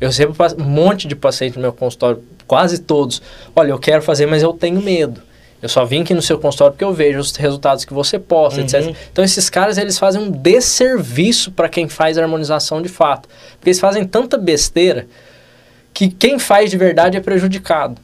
[0.00, 3.22] Eu recebo um monte de pacientes no meu consultório, quase todos.
[3.54, 5.22] Olha, eu quero fazer, mas eu tenho medo.
[5.62, 8.60] Eu só vim aqui no seu consultório porque eu vejo os resultados que você posta,
[8.60, 8.66] uhum.
[8.66, 8.96] etc.
[9.12, 13.68] Então esses caras eles fazem um desserviço para quem faz a harmonização de fato, porque
[13.68, 15.06] eles fazem tanta besteira
[15.92, 17.96] que quem faz de verdade é prejudicado.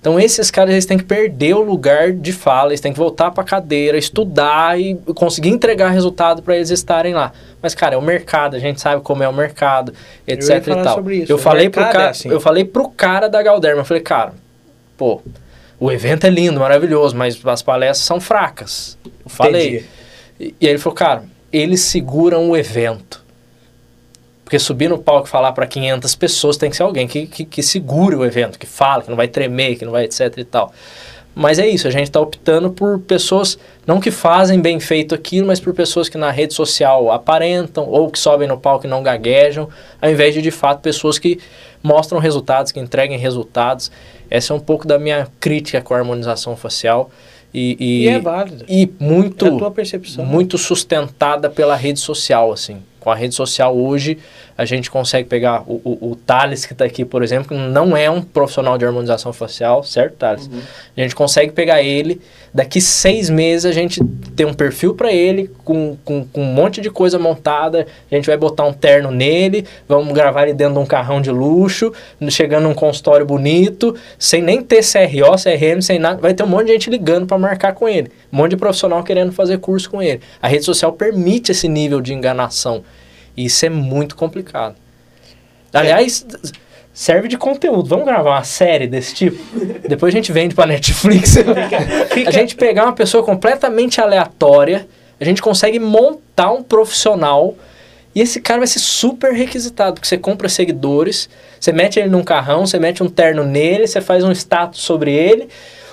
[0.00, 3.30] Então esses caras eles têm que perder o lugar de fala, eles têm que voltar
[3.30, 7.32] para a cadeira, estudar e conseguir entregar resultado para eles estarem lá.
[7.62, 9.92] Mas cara, é o mercado, a gente sabe como é o mercado,
[10.26, 11.04] etc eu e tal.
[11.28, 12.28] Eu falei pro cara, é assim.
[12.30, 14.32] eu falei pro cara da Galderma, eu falei, cara,
[14.96, 15.22] pô,
[15.80, 18.98] o evento é lindo, maravilhoso, mas as palestras são fracas.
[19.24, 19.86] Eu falei.
[20.38, 23.24] E, e aí ele falou, cara, eles seguram o evento.
[24.44, 27.44] Porque subir no palco e falar para 500 pessoas tem que ser alguém que, que,
[27.46, 30.44] que, segure o evento, que fala, que não vai tremer, que não vai etc e
[30.44, 30.72] tal.
[31.34, 33.56] Mas é isso, a gente está optando por pessoas,
[33.86, 38.10] não que fazem bem feito aquilo, mas por pessoas que na rede social aparentam ou
[38.10, 39.68] que sobem no palco e não gaguejam,
[40.02, 41.38] ao invés de de fato pessoas que
[41.82, 43.90] mostram resultados, que entreguem resultados.
[44.28, 47.10] Essa é um pouco da minha crítica com a harmonização facial.
[47.52, 48.64] E, e, e é válido.
[48.68, 52.82] E muito, é muito sustentada pela rede social, assim.
[53.00, 54.18] Com a rede social hoje,
[54.60, 58.10] a gente consegue pegar o, o, o Thales, que está aqui, por exemplo, não é
[58.10, 60.48] um profissional de harmonização facial, certo, Thales?
[60.48, 60.60] Uhum.
[60.94, 62.20] A gente consegue pegar ele,
[62.52, 64.04] daqui seis meses a gente
[64.36, 68.26] tem um perfil para ele, com, com, com, um monte de coisa montada, a gente
[68.26, 71.90] vai botar um terno nele, vamos gravar ele dentro de um carrão de luxo,
[72.28, 76.66] chegando num consultório bonito, sem nem ter CRO, CRM, sem nada, vai ter um monte
[76.66, 80.02] de gente ligando para marcar com ele, um monte de profissional querendo fazer curso com
[80.02, 80.20] ele.
[80.42, 82.84] A rede social permite esse nível de enganação.
[83.44, 84.76] Isso é muito complicado.
[85.72, 86.26] Aliás,
[86.92, 87.88] serve de conteúdo.
[87.88, 89.38] Vamos gravar uma série desse tipo?
[89.88, 91.36] Depois a gente vende para Netflix.
[92.26, 94.86] A gente pegar uma pessoa completamente aleatória,
[95.20, 97.54] a gente consegue montar um profissional
[98.14, 101.28] e esse cara vai ser super requisitado, porque você compra seguidores,
[101.60, 105.12] você mete ele num carrão, você mete um terno nele, você faz um status sobre
[105.12, 105.48] ele.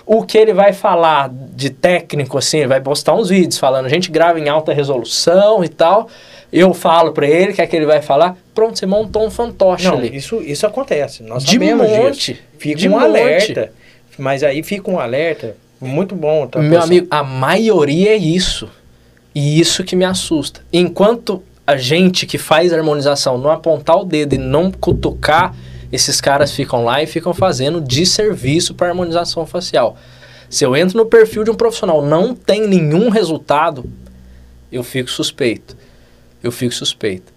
[0.06, 3.90] O que ele vai falar de técnico, assim, ele vai postar uns vídeos falando, a
[3.90, 6.08] gente grava em alta resolução e tal
[6.58, 9.86] eu falo para ele, que é que ele vai falar, pronto, você montou um fantoche
[9.86, 10.16] Não, ali.
[10.16, 12.44] Isso, isso acontece, nós de sabemos monte, disso.
[12.58, 13.04] Fica de um monte.
[13.04, 13.72] alerta,
[14.18, 16.48] mas aí fica um alerta muito bom.
[16.48, 18.70] Tá, Meu amigo, a maioria é isso.
[19.36, 20.62] E isso que me assusta.
[20.74, 25.54] Enquanto a gente que faz harmonização não apontar o dedo e não cutucar,
[25.92, 29.96] esses caras ficam lá e ficam fazendo de serviço para harmonização facial.
[30.50, 33.86] Se eu entro no perfil de um profissional, não tem nenhum resultado,
[34.72, 35.78] eu fico suspeito.
[36.44, 37.34] Eu fico suspeito.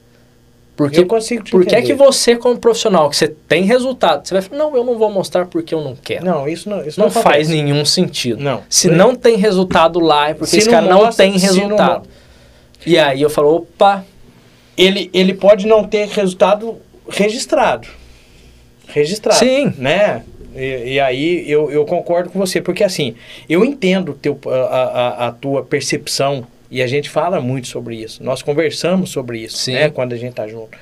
[0.76, 4.26] Porque, eu consigo te por que é que você, como profissional, que você tem resultado,
[4.26, 6.24] você vai falar, não, eu não vou mostrar porque eu não quero.
[6.24, 7.50] Não, isso não, isso não não, faz acontece.
[7.50, 8.42] nenhum sentido.
[8.42, 8.62] Não.
[8.70, 11.38] Se não tem resultado lá, é porque Se esse não cara não mostra, tem não
[11.38, 12.00] resultado.
[12.06, 12.06] mo-
[12.86, 14.04] E aí eu falo, opa,
[14.76, 16.78] Ele, ele pode não ter resultado
[17.10, 17.86] registrado.
[18.88, 19.38] Registrado.
[19.38, 19.74] Sim.
[19.76, 20.22] Né?
[20.56, 23.14] E, e aí eu, eu concordo com você, porque assim,
[23.50, 24.56] eu entendo teu, a,
[25.26, 28.22] a, a tua percepção e a gente fala muito sobre isso.
[28.22, 29.74] Nós conversamos sobre isso, Sim.
[29.74, 29.90] né?
[29.90, 30.76] Quando a gente tá junto.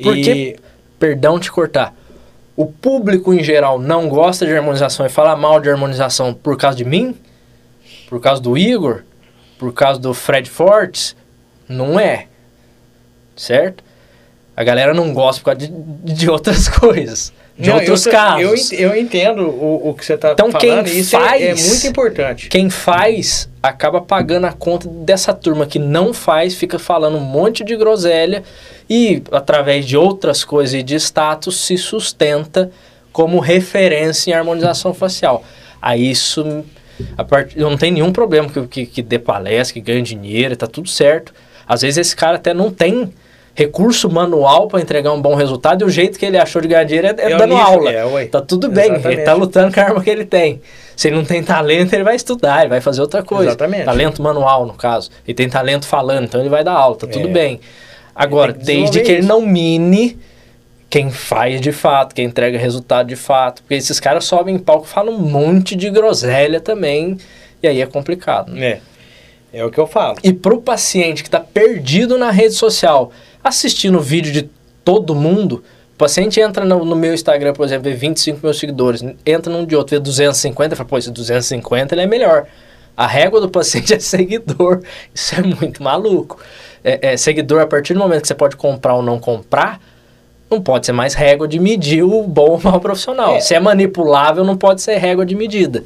[0.00, 0.56] Porque-
[0.98, 1.94] perdão te cortar.
[2.56, 6.76] O público em geral não gosta de harmonização e fala mal de harmonização por causa
[6.76, 7.16] de mim?
[8.08, 9.02] Por causa do Igor?
[9.58, 11.16] Por causa do Fred Fortes?
[11.68, 12.26] Não é.
[13.36, 13.82] Certo?
[14.56, 17.32] A galera não gosta por causa de, de outras coisas.
[17.60, 18.72] De Não, outros eu, casos.
[18.72, 21.42] Eu, eu entendo o, o que você está Então, quem falando, e isso é- faz-
[21.42, 22.48] é, muito importante.
[22.48, 27.62] Quem faz acaba pagando a conta dessa turma que não faz, fica falando um monte
[27.62, 28.42] de groselha
[28.88, 32.70] e, através de outras coisas e de status, se sustenta
[33.12, 35.44] como referência em harmonização facial.
[35.82, 36.64] Aí isso.
[37.16, 37.52] A part...
[37.58, 40.88] Eu não tenho nenhum problema que, que, que dê palestra, que ganhe dinheiro, tá tudo
[40.88, 41.34] certo.
[41.68, 43.12] Às vezes esse cara até não tem
[43.54, 46.84] recurso manual para entregar um bom resultado e o jeito que ele achou de ganhar
[46.84, 47.90] dinheiro é, é É dando aula.
[47.92, 48.26] é.
[48.26, 49.24] Tá tudo bem, ele Exatamente.
[49.24, 50.60] tá lutando com a arma que ele tem.
[50.96, 53.50] Se ele não tem talento, ele vai estudar, ele vai fazer outra coisa.
[53.50, 53.84] Exatamente.
[53.84, 55.10] Talento manual, no caso.
[55.26, 57.32] Ele tem talento falando, então ele vai dar aula, tá tudo É.
[57.32, 57.60] bem.
[58.14, 60.18] Agora, que desde que ele não mine
[60.90, 63.62] quem faz de fato, quem entrega resultado de fato.
[63.62, 67.16] Porque esses caras sobem em palco e falam um monte de groselha também,
[67.62, 68.52] e aí é complicado.
[68.52, 68.80] né?
[69.52, 70.16] É, é o que eu falo.
[70.22, 73.10] E pro paciente que está perdido na rede social,
[73.42, 74.50] assistindo vídeo de
[74.84, 75.62] todo mundo,
[75.94, 79.64] o paciente entra no, no meu Instagram, por exemplo, vê 25 mil seguidores, entra num
[79.64, 82.46] de outro, vê 250, fala, pô, esse 250 ele é melhor.
[82.96, 84.82] A régua do paciente é seguidor.
[85.14, 86.38] Isso é muito maluco.
[86.82, 89.80] É, é, seguidor, a partir do momento que você pode comprar ou não comprar,
[90.50, 93.36] não pode ser mais régua de medir o bom ou mau profissional.
[93.36, 93.40] É.
[93.40, 95.84] Se é manipulável, não pode ser régua de medida.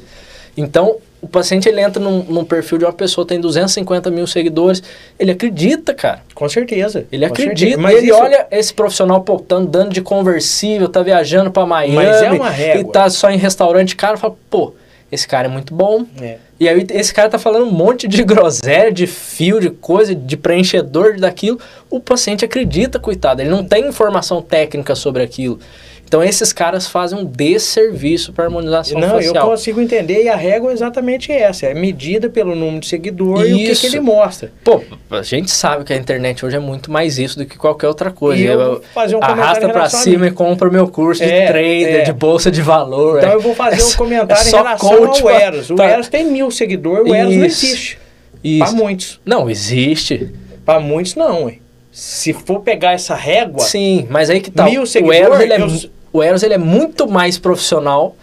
[0.57, 4.25] Então, o paciente ele entra num, num perfil de uma pessoa que tem 250 mil
[4.27, 4.81] seguidores,
[5.19, 6.21] ele acredita, cara.
[6.33, 7.05] Com certeza.
[7.11, 7.59] Ele com acredita.
[7.59, 7.81] certeza.
[7.81, 11.95] Mas ele isso- olha esse profissional, pô, tá andando de conversível, tá viajando pra Miami
[11.95, 12.81] Mas é uma régua.
[12.81, 14.73] e tá só em restaurante caro, fala, pô,
[15.11, 16.05] esse cara é muito bom.
[16.21, 16.37] É.
[16.59, 20.37] E aí esse cara tá falando um monte de groselha, de fio, de coisa, de
[20.37, 21.59] preenchedor daquilo.
[21.89, 23.41] O paciente acredita, coitado.
[23.41, 25.59] Ele não tem informação técnica sobre aquilo.
[26.07, 29.49] Então esses caras fazem um desserviço para harmonização Não, eu facial.
[29.49, 31.65] consigo entender e a régua é exatamente essa.
[31.65, 33.85] É medida pelo número de seguidor e o que, que Isso.
[33.87, 34.51] ele mostra.
[34.63, 37.87] Pô, a gente sabe que a internet hoje é muito mais isso do que qualquer
[37.87, 38.41] outra coisa.
[38.41, 41.23] E eu fazer um Arrasta em pra relação a cima e compra o meu curso
[41.23, 42.01] de É, trader, é.
[42.03, 43.17] de bolsa de valor.
[43.17, 43.33] Então é.
[43.35, 45.69] eu vou fazer É um comentário é em só relação coach ao Eros.
[45.71, 47.65] O Eros tem mil seguidores, o Eros não Isso.
[47.65, 47.99] existe.
[48.43, 48.59] Isso.
[48.59, 49.19] Para muitos.
[49.25, 50.31] Não, existe.
[50.63, 51.55] Para muitos não, ué.
[51.91, 54.65] Se for pegar essa régua, Sim, mas aí que tá.
[54.65, 58.15] Mil o seguidor, Eros, ele é, eu- o Eros ele é muito mais profissional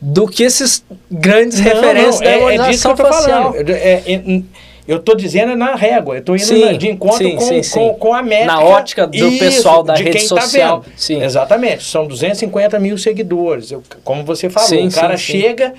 [0.00, 3.04] do que esses grandes Não, referências não, da é, é disso que harmonização eu tô
[3.04, 3.54] facial.
[3.56, 4.42] Eu, é- é-
[4.86, 6.16] eu tô dizendo é na régua.
[6.16, 8.52] Eu tô indo Sim, na- de encontro sim, com, sim, com, com a métrica.
[8.52, 10.80] Na ótica do pessoal da de rede quem tá social.
[10.82, 10.92] vendo.
[10.96, 11.22] Sim.
[11.22, 11.82] Exatamente.
[11.82, 13.72] São 250 mil seguidores.
[13.72, 15.74] Eu- como você falou, o cara chega,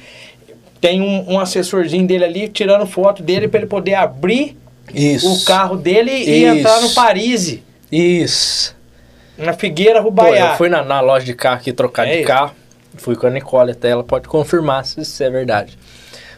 [0.81, 4.57] tem um, um assessorzinho dele ali tirando foto dele para ele poder abrir
[4.93, 5.31] Isso.
[5.31, 6.57] o carro dele e Isso.
[6.59, 7.59] entrar no Paris,
[7.91, 8.75] Isso.
[9.38, 10.51] Na Figueira Pô, Rubaiá.
[10.51, 12.27] eu fui na, na loja de carro aqui trocar É de isso.
[12.27, 12.51] carro.
[12.97, 15.77] Fui com a Nicole até, ela pode confirmar se isso é verdade.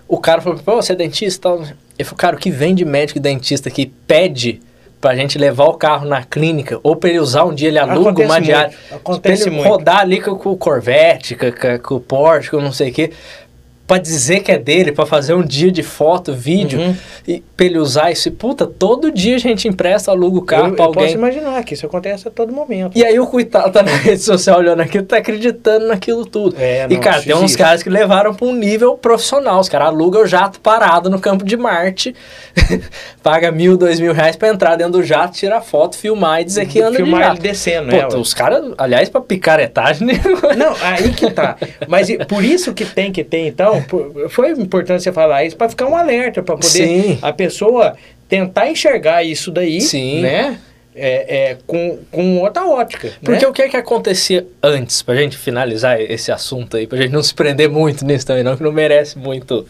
[0.07, 1.49] O cara falou, pô, você é dentista?
[1.49, 1.73] e?
[1.99, 4.59] Ele falou, cara, o que vem de médico e dentista que pede
[4.99, 8.09] pra gente levar o carro na clínica, ou pra ele usar um dia, ele aluga
[8.09, 8.73] Acontece uma diária.
[8.91, 9.69] acontece pra ele muito.
[9.69, 12.93] rodar ali com, com o Corvette, com, com- com o Porsche, com não sei o
[12.93, 13.11] quê.
[13.89, 16.95] Pra dizer que é dele, pra fazer um dia de foto, vídeo, Uhum.
[17.27, 18.27] e pra ele usar isso.
[18.27, 21.15] E, puta, todo dia a gente empresta, aluga o carro eu, pra eu posso alguém.
[21.15, 22.95] imaginar que isso acontece a todo momento.
[22.95, 26.55] E aí o coitado tá na rede social olhando aquilo, tá acreditando naquilo tudo.
[26.59, 27.57] É, e não, cara, isso tem uns existe.
[27.57, 29.59] caras que levaram pra um nível profissional.
[29.59, 32.13] Os caras alugam o jato parado no campo de Marte,
[33.23, 36.67] paga mil, dois mil reais pra entrar dentro do jato, tirar foto, filmar e dizer
[36.67, 37.41] que anda Filmar de ele jato.
[37.41, 38.07] descendo, Pô, né?
[38.17, 40.21] os caras, aliás, pra picaretagem, né?
[40.57, 41.57] Não, aí que tá.
[41.87, 43.78] Mas e- por isso que tem que ter, então,
[44.29, 47.19] foi importante você falar isso para ficar um alerta, para poder Sim.
[47.21, 47.95] a pessoa
[48.27, 50.21] tentar enxergar isso daí, Sim.
[50.21, 50.59] né?
[50.95, 53.13] É, é, com, com outra ótica.
[53.23, 53.47] Porque né?
[53.47, 57.23] o que é que acontecia antes, pra gente finalizar esse assunto aí, pra gente não
[57.23, 59.65] se prender muito nisso também, não, que não merece muito,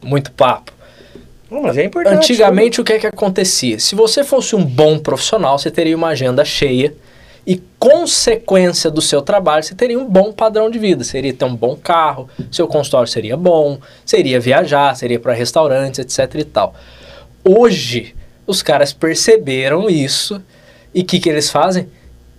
[0.00, 0.72] muito papo.
[1.50, 2.14] Não, mas é importante.
[2.14, 3.80] Antigamente, o que é que acontecia?
[3.80, 6.94] Se você fosse um bom profissional, você teria uma agenda cheia
[7.46, 11.02] e, consequência do seu trabalho, você teria um bom padrão de vida.
[11.04, 16.40] Seria ter um bom carro, seu consultório seria bom, seria viajar, seria para restaurantes, etc
[16.40, 16.74] e tal.
[17.44, 18.14] Hoje,
[18.46, 20.42] Os caras perceberam isso
[20.92, 21.88] e o que, que eles fazem?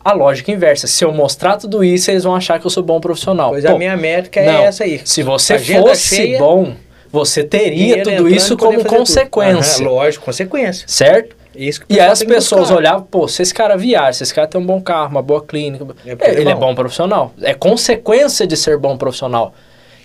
[0.03, 0.85] A lógica inversa.
[0.85, 3.51] Se eu mostrar tudo isso, eles vão achar que eu sou bom profissional.
[3.51, 4.51] Pois Pô, a minha métrica não.
[4.51, 4.99] é essa aí.
[5.05, 6.73] Se você Agenda fosse cheia, bom,
[7.09, 9.85] você teria tudo isso como consequência.
[9.85, 10.85] Aham, lógico, consequência.
[10.87, 11.35] Certo?
[11.55, 12.75] Isso que o E aí as pessoas buscar.
[12.77, 15.41] olhavam, pô, se esse cara viaja, se esse cara tem um bom carro, uma boa
[15.43, 16.73] clínica, É porque ele, ele é é bom.
[16.73, 17.33] profissional.
[17.41, 19.53] É consequência de ser bom profissional.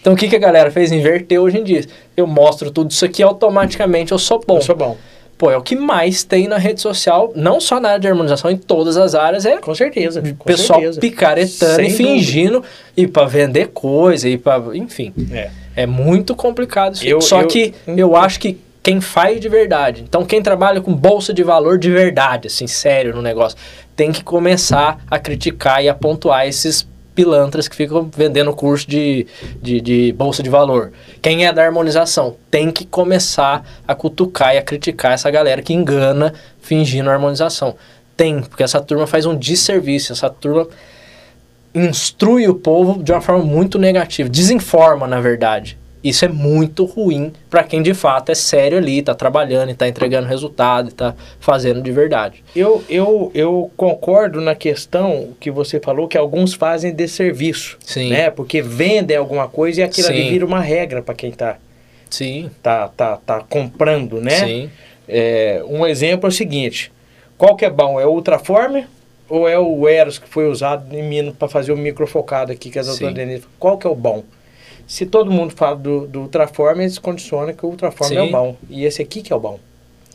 [0.01, 0.93] Então o que, que a galera fez?
[0.93, 1.85] Inverteu hoje em dia.
[2.17, 4.57] Eu mostro tudo isso aqui, automaticamente eu sou bom.
[4.57, 4.97] Eu sou bom.
[5.39, 8.51] Pô, é o que mais tem na rede social, não só na área de harmonização,
[8.51, 10.23] em todas as áreas, é Com certeza.
[10.23, 11.01] Com pessoal certeza.
[11.01, 12.65] picaretando Sem e fingindo
[12.97, 15.13] e para vender coisa e para, enfim.
[15.31, 15.51] É.
[15.77, 17.07] É muito complicado isso.
[17.07, 20.95] Eu- Só eu- que eu acho que quem faz de verdade, então quem trabalha com
[20.95, 23.59] bolsa de valor de verdade, assim, sério no negócio,
[23.97, 29.27] tem que começar a criticar e a pontuar esses pilantras que ficam vendendo curso de,
[29.61, 30.93] de, de bolsa de valor.
[31.21, 35.75] Quem é da harmonização tem que começar a cutucar e a criticar essa galera que
[35.75, 37.75] engana fingindo harmonização.
[38.17, 40.69] Tem, porque essa turma faz um desserviço, essa turma
[41.75, 45.77] instrui o povo de uma forma muito negativa, desinforma, na verdade.
[46.09, 49.89] Isso é muito ruim para quem de fato é sério ali, tá trabalhando e tá
[49.89, 52.45] entregando resultado e tá fazendo de verdade.
[52.55, 57.77] Eu, eu, eu concordo na questão que você falou que alguns fazem de serviço.
[57.85, 58.11] Sim.
[58.11, 58.31] Né?
[58.31, 60.31] Porque vendem alguma coisa e aquilo ali Sim.
[60.31, 61.59] vira uma regra para quem tá,
[62.09, 64.31] Sim, tá, tá, tá comprando, né?
[64.31, 64.71] sim.
[65.09, 66.93] É, um exemplo é o seguinte:
[67.37, 68.01] qual que é bom?
[68.01, 68.87] É o Ultraformer
[69.29, 72.79] ou é o Eros que foi usado em Minas para fazer o microfocado aqui que
[72.79, 73.13] a doutora.
[73.13, 73.45] Denise?
[73.59, 74.25] Qual que é o bom?
[74.87, 78.29] Se todo mundo fala do, do Ultraformer, eles condicionam que o Ultraformer é Sim.
[78.29, 78.57] o bom.
[78.71, 79.59] E esse aqui que é o bom.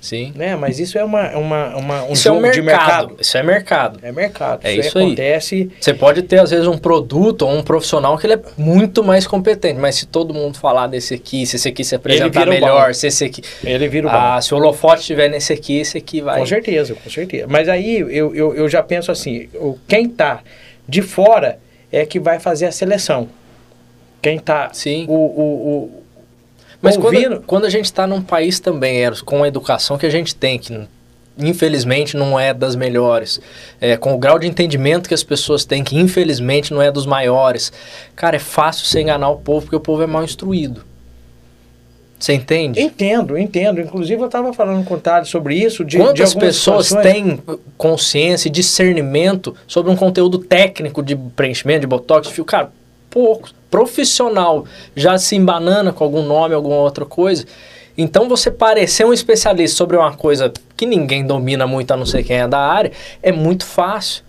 [0.02, 0.34] Sim.
[0.36, 0.56] Né?
[0.56, 2.56] Mas isso é uma, uma, uma, um isso é jogo um mercado.
[2.56, 3.16] de mercado.
[3.20, 4.00] Isso é mercado.
[4.02, 4.60] É mercado.
[4.64, 5.06] É isso aí.
[5.06, 5.72] acontece.
[5.80, 9.28] Você pode ter, às vezes, um produto ou um profissional que ele é muito mais
[9.28, 12.94] competente, mas se todo mundo falar desse aqui, se esse aqui se apresentar melhor, bom.
[12.94, 13.44] se esse aqui.
[13.64, 14.18] Ele vira o bom.
[14.18, 16.40] Ah, se o holofote estiver nesse aqui, esse aqui vai.
[16.40, 17.46] Com certeza, com certeza.
[17.48, 19.48] Mas aí eu, eu, eu já penso assim,
[19.88, 20.42] quem tá
[20.90, 21.60] de fora
[21.92, 23.30] é que vai fazer a seleção.
[24.22, 25.06] Quem tá Sim.
[25.08, 25.44] o, o,
[25.86, 26.04] o
[26.82, 30.06] Mas ouvindo, quando, quando a gente está num país também, Eros, com a educação que
[30.06, 30.88] a gente tem, que
[31.38, 33.40] infelizmente não é das melhores,
[33.80, 37.06] é, com o grau de entendimento que as pessoas têm, que infelizmente não é dos
[37.06, 37.72] maiores,
[38.16, 40.84] cara, é fácil você enganar o povo porque o povo é mal instruído.
[42.20, 42.80] Você entende?
[42.80, 43.82] entendo, entendo.
[43.82, 45.84] Inclusive eu estava falando com o Thales sobre isso.
[45.84, 47.40] De, de Quantas algumas pessoas situações- têm
[47.76, 52.46] consciência e discernimento sobre um conteúdo técnico de preenchimento, de botox, de fio?
[52.46, 52.72] Cara,
[53.10, 53.56] poucos.
[53.72, 54.66] Profissional
[54.96, 57.46] já se embanana com algum nome, alguma outra coisa.
[57.98, 62.24] Então você parecer um especialista sobre uma coisa que ninguém domina muito, a não ser
[62.24, 62.92] quem é da área,
[63.24, 64.24] é muito fácil.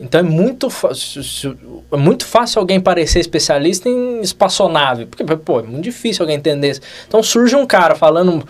[0.00, 1.54] Então é muito, fácil,
[1.90, 6.70] é muito fácil alguém parecer especialista em espaçonave, porque pô, é muito difícil alguém entender
[6.70, 6.80] isso.
[7.08, 8.46] Então surge um cara falando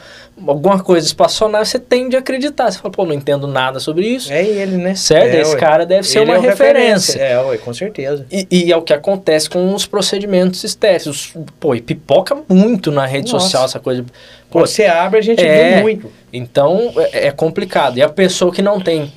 [0.47, 2.71] alguma coisa espaçonave, você tende a acreditar.
[2.71, 4.33] Você fala, pô, não entendo nada sobre isso.
[4.33, 4.95] É ele, né?
[4.95, 5.35] Certo?
[5.35, 5.61] É, Esse ué.
[5.61, 7.21] cara deve ser Ele uma é o referência.
[7.21, 8.27] É, ué, com certeza.
[8.31, 11.35] E, e é o que acontece com os procedimentos estéticos.
[11.59, 13.45] Pô, e pipoca muito na rede Nossa.
[13.47, 14.03] social essa coisa.
[14.03, 15.77] Pô, Quando você abre, a gente é.
[15.77, 16.11] vê muito.
[16.33, 17.99] então é, é complicado.
[17.99, 19.13] E a pessoa que não tem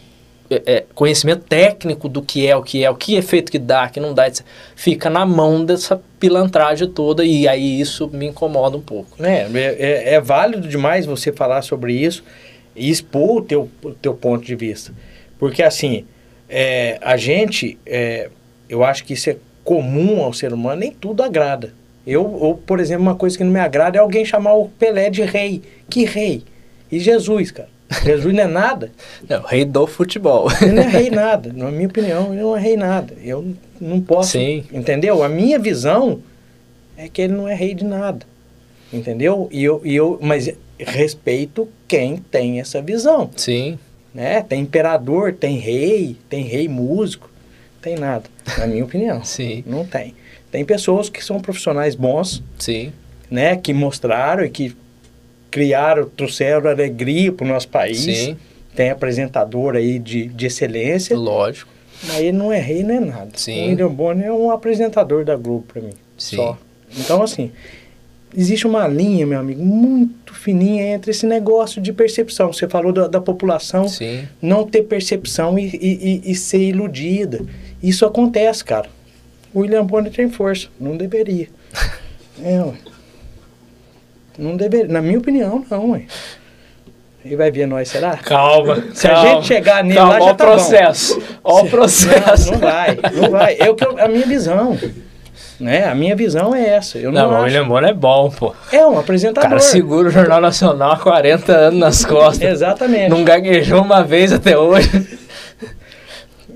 [0.52, 3.88] é, é, conhecimento técnico do que é, o que é, o que efeito que dá,
[3.88, 4.46] que não dá, etc.,
[4.76, 9.24] fica na mão dessa pilantragem toda e aí isso me incomoda um pouco.
[9.24, 12.24] É, é, é válido demais você falar sobre isso
[12.76, 14.94] e expor o teu, o teu ponto de vista.
[15.40, 16.06] Porque assim,
[16.50, 18.30] é, a gente, é,
[18.68, 21.74] eu acho que isso é comum ao ser humano, nem tudo agrada.
[22.06, 25.10] Eu, ou, por exemplo, uma coisa que não me agrada é alguém chamar o Pelé
[25.10, 25.62] de rei.
[25.90, 26.44] Que rei?
[26.92, 27.70] E Jesus, cara?
[28.04, 28.92] Jesus não é nada.
[29.28, 30.48] Não, rei do futebol.
[30.62, 31.52] Ele não é rei nada.
[31.54, 33.14] Na minha opinião, ele não é rei nada.
[33.22, 34.32] Eu não posso.
[34.32, 34.64] Sim.
[34.72, 35.24] Entendeu?
[35.24, 36.22] A minha visão
[36.98, 38.26] é que ele não é rei de nada.
[38.94, 39.48] Entendeu?
[39.52, 43.30] E eu, e eu, mas respeito quem tem essa visão.
[43.36, 43.78] Sim,
[44.14, 44.42] Né?
[44.42, 47.30] Tem imperador, tem rei, tem rei músico.
[47.82, 48.26] Tem nada,
[48.58, 49.24] na minha opinião.
[49.26, 50.14] sim, Não tem.
[50.52, 52.92] Tem pessoas que são profissionais bons, sim,
[53.30, 53.56] né?
[53.56, 54.76] Que mostraram e que
[55.52, 58.00] criaram, trouxeram alegria para o nosso país.
[58.00, 58.38] sim,
[58.76, 61.16] Tem apresentador aí de, de excelência.
[61.18, 61.70] lógico.
[62.08, 63.30] Mas ele não é rei, não é nada.
[63.36, 63.66] Sim.
[63.66, 65.94] O William Bonner é um apresentador da Globo para mim.
[66.18, 66.38] Sim.
[66.38, 66.58] Só.
[66.98, 67.52] Então, assim,
[68.36, 72.52] existe uma linha, meu amigo, muito fininha entre esse negócio de percepção.
[72.52, 77.46] Você falou da, da população Sim, não ter percepção e, e, e- e ser iludida.
[77.84, 78.90] Isso acontece, cara.
[79.54, 80.70] O William Bonner tem força.
[80.80, 81.50] Não deveria.
[82.44, 82.74] é, ué.
[84.42, 84.88] Não deveria.
[84.92, 86.04] Na minha opinião, não, ué.
[87.24, 88.18] Ele vai ver nós, será?
[88.18, 88.84] calma.
[88.96, 90.52] Se a calma, gente chegar nele calma, lá, ó já o tá bom.
[90.52, 91.22] processo.
[91.44, 92.52] Ó o processo.
[92.52, 93.56] Não, não vai, não vai.
[93.60, 94.78] É o que eu- a minha visão.
[95.60, 95.86] Né?
[95.88, 96.98] A minha visão é essa.
[96.98, 98.56] Eu Não, não, o William Bonner é bom, pô.
[98.72, 99.48] É um O apresentador.
[99.48, 102.50] cara segura o Jornal Nacional há 40 anos nas costas.
[102.50, 103.10] Exatamente.
[103.12, 104.90] Não gaguejou uma vez até hoje.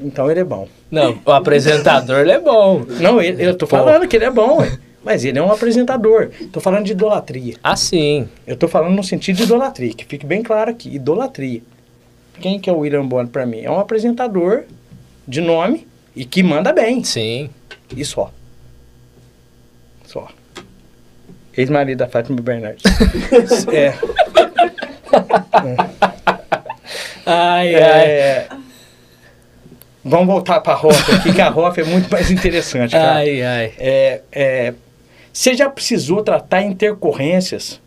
[0.01, 0.67] Então ele é bom.
[0.89, 2.83] Não, o apresentador ele é bom.
[2.99, 3.77] Não, ele- eu tô Pô.
[3.77, 4.71] falando que ele é bom, ué.
[5.05, 6.31] Mas ele é um apresentador.
[6.51, 7.55] Tô falando de idolatria.
[7.63, 8.27] Ah, sim.
[8.45, 11.61] Eu tô falando no sentido de idolatria, que fique bem claro aqui, idolatria.
[12.41, 13.61] Quem que é o William Bonner pra mim?
[13.61, 14.63] É um apresentador
[15.27, 17.03] de nome e que manda bem.
[17.03, 17.49] Sim.
[17.95, 18.31] E só.
[20.05, 20.27] Só.
[21.55, 22.83] Ex-marido da Fátima Bernardes.
[23.71, 23.93] é,
[27.25, 27.81] Ai, ai.
[27.81, 28.47] é,
[30.07, 33.15] Vamos voltar pra Rofa aqui, que a Rofa é muito mais interessante, cara.
[33.15, 33.73] Ai, ai.
[33.79, 34.73] É, é,
[35.36, 37.81] você já precisou tratar intercorrências,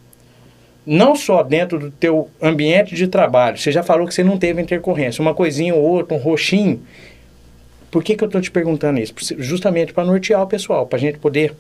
[0.84, 3.57] não só dentro do teu ambiente de trabalho.
[3.57, 6.82] Você já falou que você não teve intercorrência, uma coisinha ou outra, um roxinho.
[7.90, 9.14] Por que, que eu estou te perguntando isso?
[9.38, 11.55] Justamente para nortear o pessoal, para a gente poder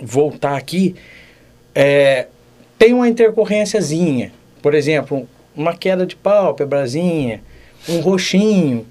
[0.00, 0.94] voltar aqui.
[1.74, 2.28] É,
[2.78, 4.30] tem uma intercorrênciazinha,
[4.62, 7.42] por exemplo, uma queda de pálpebrazinha,
[7.88, 8.86] um roxinho,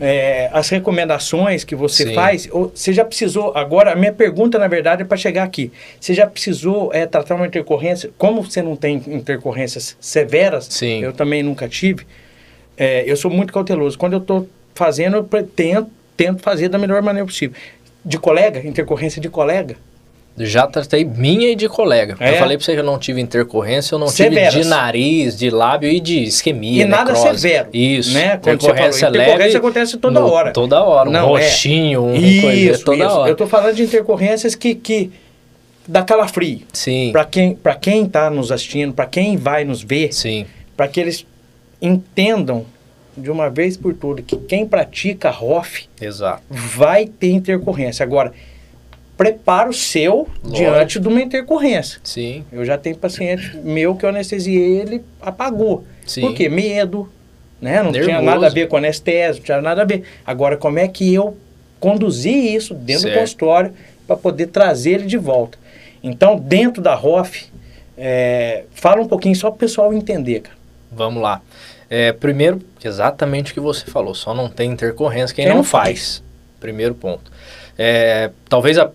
[0.00, 2.14] é, as recomendações que você Sim.
[2.14, 5.70] faz, ou você já precisou, agora a minha pergunta na verdade é para chegar aqui,
[6.00, 11.02] você já precisou é, tratar uma intercorrência, como você não tem intercorrências severas, Sim.
[11.02, 12.06] eu também nunca tive,
[12.76, 17.00] é, eu sou muito cauteloso, quando eu estou fazendo, eu tento, tento fazer da melhor
[17.02, 17.56] maneira possível.
[18.04, 19.76] De colega, intercorrência de colega,
[20.36, 22.16] Já tratei minha e de colega.
[22.18, 22.30] É?
[22.30, 24.52] Eu falei pra você que eu não tive intercorrência, eu não Severas.
[24.52, 26.82] tive de nariz, de lábio e de isquemia.
[26.82, 27.38] E nada necrose.
[27.40, 28.12] severo, Isso.
[28.12, 28.34] né?
[28.34, 29.24] Intercorrência leve.
[29.24, 30.52] intercorrência acontece toda no- hora.
[30.52, 31.08] Toda hora.
[31.08, 31.42] Um Não, é.
[31.44, 33.14] roxinho, um isso, coisa, toda isso.
[33.16, 33.30] hora.
[33.30, 35.12] Eu tô falando de intercorrências que, que
[35.86, 36.62] dá calafrio.
[36.72, 37.10] Sim.
[37.12, 40.46] Para quem, pra quem tá nos assistindo, para quem vai nos ver, Sim.
[40.76, 41.24] para que eles
[41.80, 42.64] entendam
[43.16, 46.42] de uma vez por todas que quem pratica ROF Exato.
[46.50, 48.02] vai ter intercorrência.
[48.02, 48.32] Agora,
[49.16, 50.50] prepara o seu Lógico.
[50.56, 52.00] diante de uma intercorrência.
[52.02, 52.44] Sim.
[52.52, 55.84] Eu já tenho paciente meu que eu anestesiei, ele apagou.
[56.06, 56.22] Sim.
[56.22, 56.48] Por quê?
[56.48, 57.08] Medo,
[57.60, 57.82] né?
[57.82, 58.24] Não tinha Nervoso.
[58.26, 60.02] nada a ver com anestesia, não tinha nada a ver.
[60.26, 61.36] Agora, como é que eu
[61.80, 63.14] conduzi isso dentro Certo.
[63.14, 63.72] do consultório
[64.06, 65.58] para poder trazer ele de volta?
[66.02, 67.46] Então, dentro da ROF,
[67.96, 70.56] é, fala um pouquinho só para o pessoal entender, cara.
[70.92, 71.40] Vamos lá.
[71.88, 75.64] É, primeiro, exatamente o que você falou, só não tem intercorrência quem, Quem não, não
[75.64, 76.22] faz.
[76.60, 77.30] Primeiro ponto.
[77.78, 78.90] É, talvez a-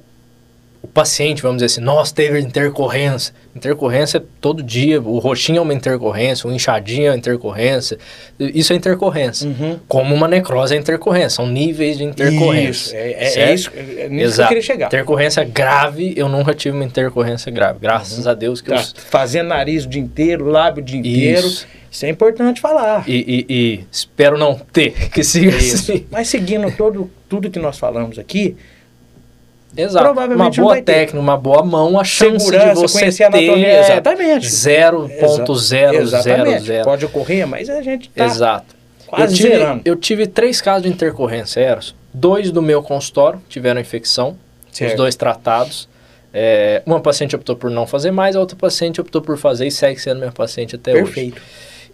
[1.00, 3.34] paciente, vamos dizer assim, nossa, teve intercorrência.
[3.56, 7.98] Intercorrência é todo dia, o roxinho é uma intercorrência, o inchadinho é uma intercorrência.
[8.38, 9.48] Isso é intercorrência.
[9.48, 9.80] Uhum.
[9.88, 12.70] Como uma necrose é intercorrência, são níveis de intercorrência.
[12.70, 14.48] Isso, é, é- é isso, é, é nisso que eu Exato.
[14.50, 14.88] queria chegar.
[14.88, 17.80] Intercorrência grave, eu nunca tive uma intercorrência grave.
[17.80, 21.48] Graças a Deus que Tá, eu fazendo nariz o dia inteiro, lábio o dia inteiro.
[21.48, 21.66] Isso.
[21.90, 23.04] Isso é importante falar.
[23.08, 25.76] E, e- e espero não ter que siga Isso.
[25.76, 26.06] assim.
[26.12, 28.56] Mas seguindo todo, tudo que nós falamos aqui,
[29.82, 30.06] Exato.
[30.06, 33.68] Provavelmente uma boa técnica, uma boa mão, a chance Segurança, de você conhecer ter anatomia,
[33.68, 34.48] é exatamente.
[34.48, 35.94] 0.000.
[35.94, 36.72] Exatamente.
[36.84, 38.76] Pode ocorrer, mas a gente tá Exato.
[39.08, 39.82] quase eu tive, zerando.
[39.86, 41.96] eu tive três casos de intercorrência, Eros.
[42.14, 44.38] Dois do meu consultório tiveram infecção,
[44.72, 44.92] Certo.
[44.92, 45.88] os dois tratados.
[46.32, 49.72] É, uma paciente optou por não fazer mais, a outra paciente optou por fazer e
[49.72, 51.04] segue sendo minha paciente até hoje.
[51.06, 51.42] Perfeito.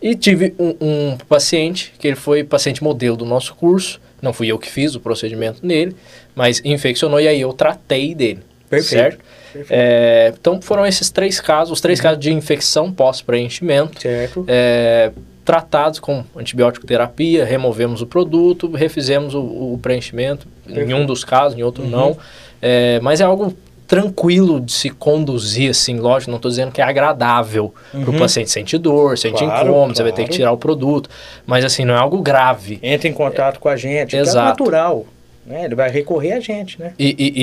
[0.01, 4.47] E tive um, um paciente, que ele foi paciente modelo do nosso curso, não fui
[4.47, 5.95] eu que fiz o procedimento nele,
[6.35, 8.39] mas infeccionou e aí eu tratei dele.
[8.69, 9.01] Perfeito.
[9.03, 9.19] Certo?
[9.53, 9.67] Perfeito.
[9.71, 14.43] É, então foram esses três casos, os três casos de infecção pós-preenchimento, Certo.
[14.47, 15.11] é,
[15.45, 20.99] tratados com antibiótico terapia, removemos o produto, refizemos o, o preenchimento, em Perfeito.
[20.99, 21.89] um dos casos, em outro Uhum.
[21.89, 22.17] não.
[22.61, 23.55] É, mas é algo
[23.87, 28.17] tranquilo de se conduzir, assim, lógico, não estou dizendo que é agradável para o Uhum.
[28.17, 30.37] paciente sente dor, sente Claro, incômodo, você vai ter que claro.
[30.37, 31.07] tirar o produto,
[31.45, 32.79] mas assim, não é algo grave.
[32.81, 34.63] Entra em contato com a gente, é Exato.
[34.63, 35.05] natural.
[35.45, 35.65] Né?
[35.65, 36.93] Ele vai recorrer a gente, né?
[36.97, 37.33] E, e-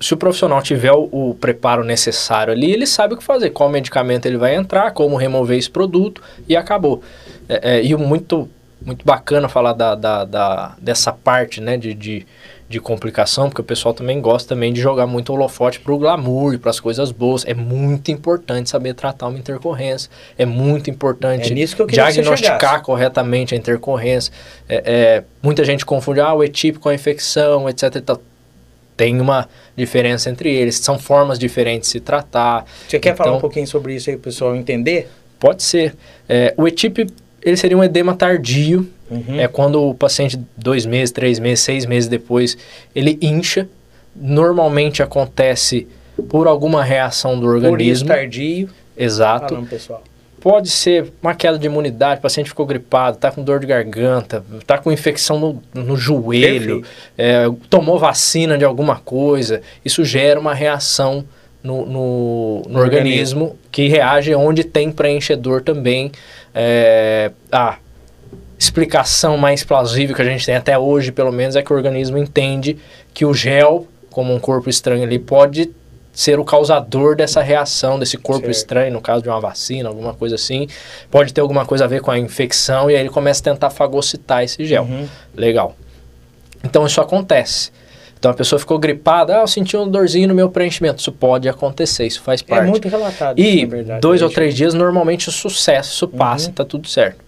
[0.00, 3.50] e se o profissional tiver o, o preparo necessário ali, ele sabe o que fazer,
[3.50, 7.02] qual medicamento ele vai entrar, como remover esse produto e acabou.
[7.48, 8.48] É, é, e muito,
[8.84, 12.24] muito bacana falar da, da- da- dessa parte né, de, de,
[12.68, 16.52] de complicação, porque o pessoal também gosta também de jogar muito holofote para o glamour
[16.52, 17.42] e para as coisas boas.
[17.46, 24.30] É muito importante saber tratar uma intercorrência, é muito importante É diagnosticar corretamente a intercorrência.
[24.68, 27.94] É, é, muita gente confunde ah, o etípico com a infecção, etc.
[27.96, 28.20] e tal.
[28.96, 32.66] Tem uma diferença entre eles, são formas diferentes de se tratar.
[32.86, 35.08] Você quer falar Então- um pouquinho sobre isso aí para o pessoal entender?
[35.38, 35.94] Pode ser.
[36.28, 37.06] É, o etípe,
[37.50, 39.40] ele seria um edema tardio, Uhum.
[39.40, 42.58] é quando o paciente, dois meses, três meses, seis meses depois,
[42.94, 43.66] ele incha.
[44.14, 45.86] Normalmente acontece
[46.28, 48.08] por alguma reação do Por organismo.
[48.08, 48.68] tardio.
[48.96, 49.54] Exato.
[49.54, 50.02] Falando, pessoal.
[50.40, 54.44] pode ser uma queda de imunidade, o paciente ficou gripado, está com dor de garganta,
[54.60, 56.84] está com infecção no, no joelho,
[57.16, 59.62] é, tomou vacina de alguma coisa.
[59.84, 61.24] Isso gera uma reação
[61.62, 66.10] no, no, no organismo, organismo, que reage onde tem preenchedor também.
[66.54, 67.78] É, a
[68.58, 72.18] explicação mais plausível que a gente tem até hoje, pelo menos, é que o organismo
[72.18, 72.76] entende
[73.14, 75.70] que o gel, como um corpo estranho ali, pode
[76.12, 78.56] ser o causador dessa reação, desse corpo certo.
[78.56, 80.66] estranho, no caso de uma vacina, alguma coisa assim.
[81.08, 83.70] Pode ter alguma coisa a ver com a infecção e aí ele começa a tentar
[83.70, 84.82] fagocitar esse gel.
[84.82, 85.06] Uhum.
[85.36, 85.76] Legal.
[86.64, 87.70] Então isso acontece.
[88.18, 91.00] Então a pessoa ficou gripada, ah, eu senti um dorzinho no meu preenchimento.
[91.00, 92.66] Isso pode acontecer, isso faz é parte.
[92.66, 93.38] É muito relatado.
[93.38, 96.50] E isso, verdade, dois ou três dias, normalmente o sucesso, isso passa uhum.
[96.50, 97.18] e tá tudo certo.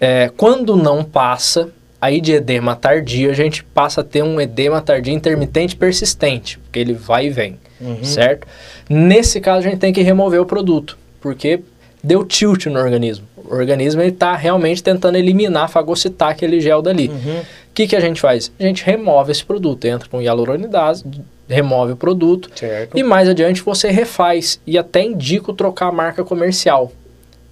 [0.00, 1.70] É, quando não passa,
[2.00, 6.78] aí de edema tardio, a gente passa a ter um edema tardio intermitente persistente, porque
[6.78, 8.04] ele vai e vem uhum.
[8.04, 8.46] certo?
[8.88, 11.60] Nesse caso, a gente tem que remover o produto, porque
[12.02, 13.26] deu tilt no organismo.
[13.36, 17.08] O organismo está realmente tentando eliminar, fagocitar aquele gel dali.
[17.08, 17.40] Uhum.
[17.78, 18.50] Que, que a gente faz?
[18.58, 21.04] A gente remove esse produto, entra com hialuronidase,
[21.48, 22.98] remove o produto certo.
[22.98, 26.90] e mais adiante você refaz e até indico trocar a marca comercial.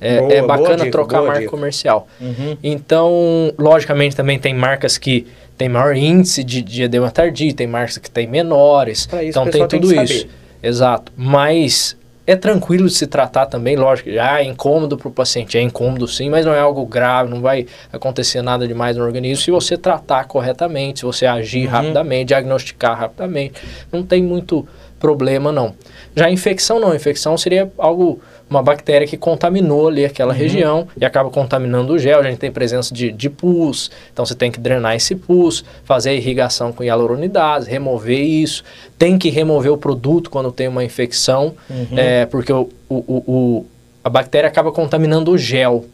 [0.00, 1.50] É, boa, é bacana dica, trocar a marca dica.
[1.50, 2.08] comercial.
[2.20, 2.56] Uhum.
[2.62, 7.96] Então, logicamente, também tem marcas que tem maior índice de, de edema tardio, tem marcas
[7.96, 9.02] que tem menores.
[9.02, 10.26] Isso, então tem tudo tem isso.
[10.60, 11.12] Exato.
[11.16, 11.96] Mas
[12.26, 16.08] é tranquilo de se tratar também, lógico, já é incômodo para o paciente, é incômodo
[16.08, 19.76] sim, mas não é algo grave, não vai acontecer nada demais no organismo se você
[19.76, 21.72] tratar corretamente, se você agir uhum.
[21.72, 23.60] rapidamente, diagnosticar rapidamente,
[23.92, 24.66] não tem muito
[24.98, 25.74] problema não.
[26.16, 30.38] Já a infecção não, a infecção seria algo uma bactéria que contaminou ali aquela uhum.
[30.38, 32.20] região e acaba contaminando o gel.
[32.20, 36.10] A gente tem presença de, de pus, então você tem que drenar esse pus, fazer
[36.10, 38.62] a irrigação com hialuronidase, remover isso.
[38.96, 41.88] Tem que remover o produto quando tem uma infecção, uhum.
[41.96, 42.94] é, porque o, o,
[43.26, 43.66] o,
[44.02, 45.84] a bactéria acaba contaminando o gel.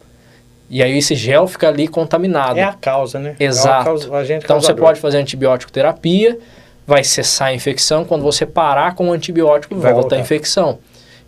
[0.69, 2.57] E aí esse gel fica ali contaminado.
[2.57, 3.35] É a causa, né?
[3.39, 3.81] Exato.
[3.81, 6.37] É causa, então você pode fazer antibiótico terapia,
[6.85, 8.05] vai cessar a infecção.
[8.05, 10.79] Quando você parar com o antibiótico, volta, volta a infecção.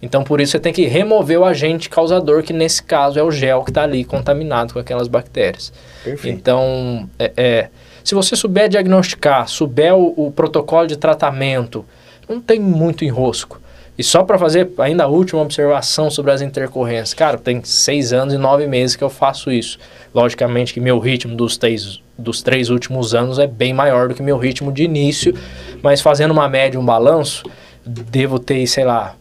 [0.01, 3.31] Então, por isso, você tem que remover o agente causador, que nesse caso é o
[3.31, 5.71] gel que está ali contaminado com aquelas bactérias.
[6.03, 6.37] Perfeito.
[6.37, 7.69] Então, é, é,
[8.03, 11.85] se você souber diagnosticar, souber o, o, protocolo de tratamento,
[12.29, 13.59] não tem muito enrosco.
[13.97, 17.13] E só para fazer ainda a última observação sobre as intercorrências.
[17.13, 19.79] Cara, tem seis anos e nove meses que eu faço isso.
[20.13, 24.21] Logicamente que meu ritmo dos três, dos três últimos anos é bem maior do que
[24.21, 25.33] meu ritmo de início,
[25.81, 27.43] mas fazendo uma média, um balanço,
[27.85, 29.15] devo ter, sei lá,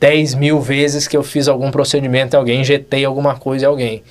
[0.00, 4.02] 10 mil vezes que eu fiz algum procedimento em alguém, injetei alguma coisa em alguém.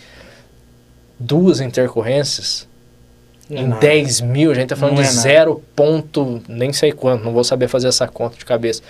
[1.20, 2.68] Duas intercorrências
[3.50, 3.82] em nada.
[3.82, 7.34] 10 mil, a gente tá falando não de é zero ponto, nem sei quanto, não
[7.34, 8.84] vou saber fazer essa conta de cabeça.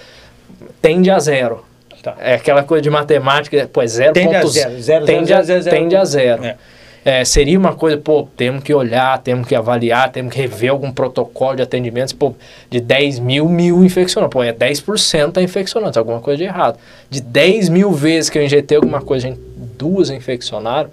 [0.81, 1.63] Tende a zero.
[2.03, 2.15] Tá.
[2.19, 4.81] É aquela coisa de matemática, pô, é zero tende ponto, a zero.
[4.81, 6.45] zero, tende, zero, a, zero, zero, tende a zero.
[6.45, 6.57] É.
[7.03, 10.91] É, seria uma coisa, pô, temos que olhar, temos que avaliar, temos que rever algum
[10.91, 12.15] protocolo de atendimento.
[12.15, 12.33] Pô,
[12.69, 14.29] de 10 mil, mil infeccionou.
[14.29, 16.77] Pô, é 10% tá infeccionando, tem alguma coisa de errado.
[17.09, 19.35] De 10 mil vezes que eu injetei alguma coisa,
[19.77, 20.89] duas infeccionaram,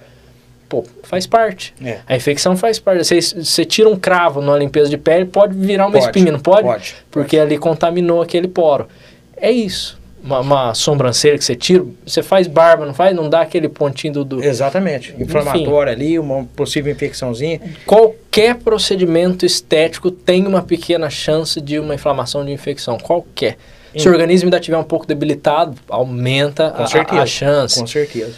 [0.68, 1.74] pô, faz parte.
[1.84, 1.98] É.
[2.06, 3.04] A infecção faz parte.
[3.04, 6.40] Você, você tira um cravo numa limpeza de pele, pode virar uma pode, espinha, não
[6.40, 6.62] pode?
[6.62, 6.96] Pode.
[7.10, 7.46] Porque pode.
[7.46, 8.86] ali contaminou aquele poro.
[9.36, 13.14] É isso uma, uma, sobrancelha que você tira, você faz barba, não faz?
[13.14, 14.24] Não dá aquele pontinho do...
[14.24, 14.44] do...
[14.44, 15.14] Exatamente.
[15.18, 17.60] Inflamatório Enfim, ali, uma possível infecçãozinha.
[17.86, 22.98] Qualquer procedimento estético tem uma pequena chance de uma inflamação de infecção.
[22.98, 23.56] Qualquer.
[23.96, 27.80] Se o organismo ainda estiver um pouco debilitado, aumenta a, a, a chance.
[27.80, 28.34] Com certeza.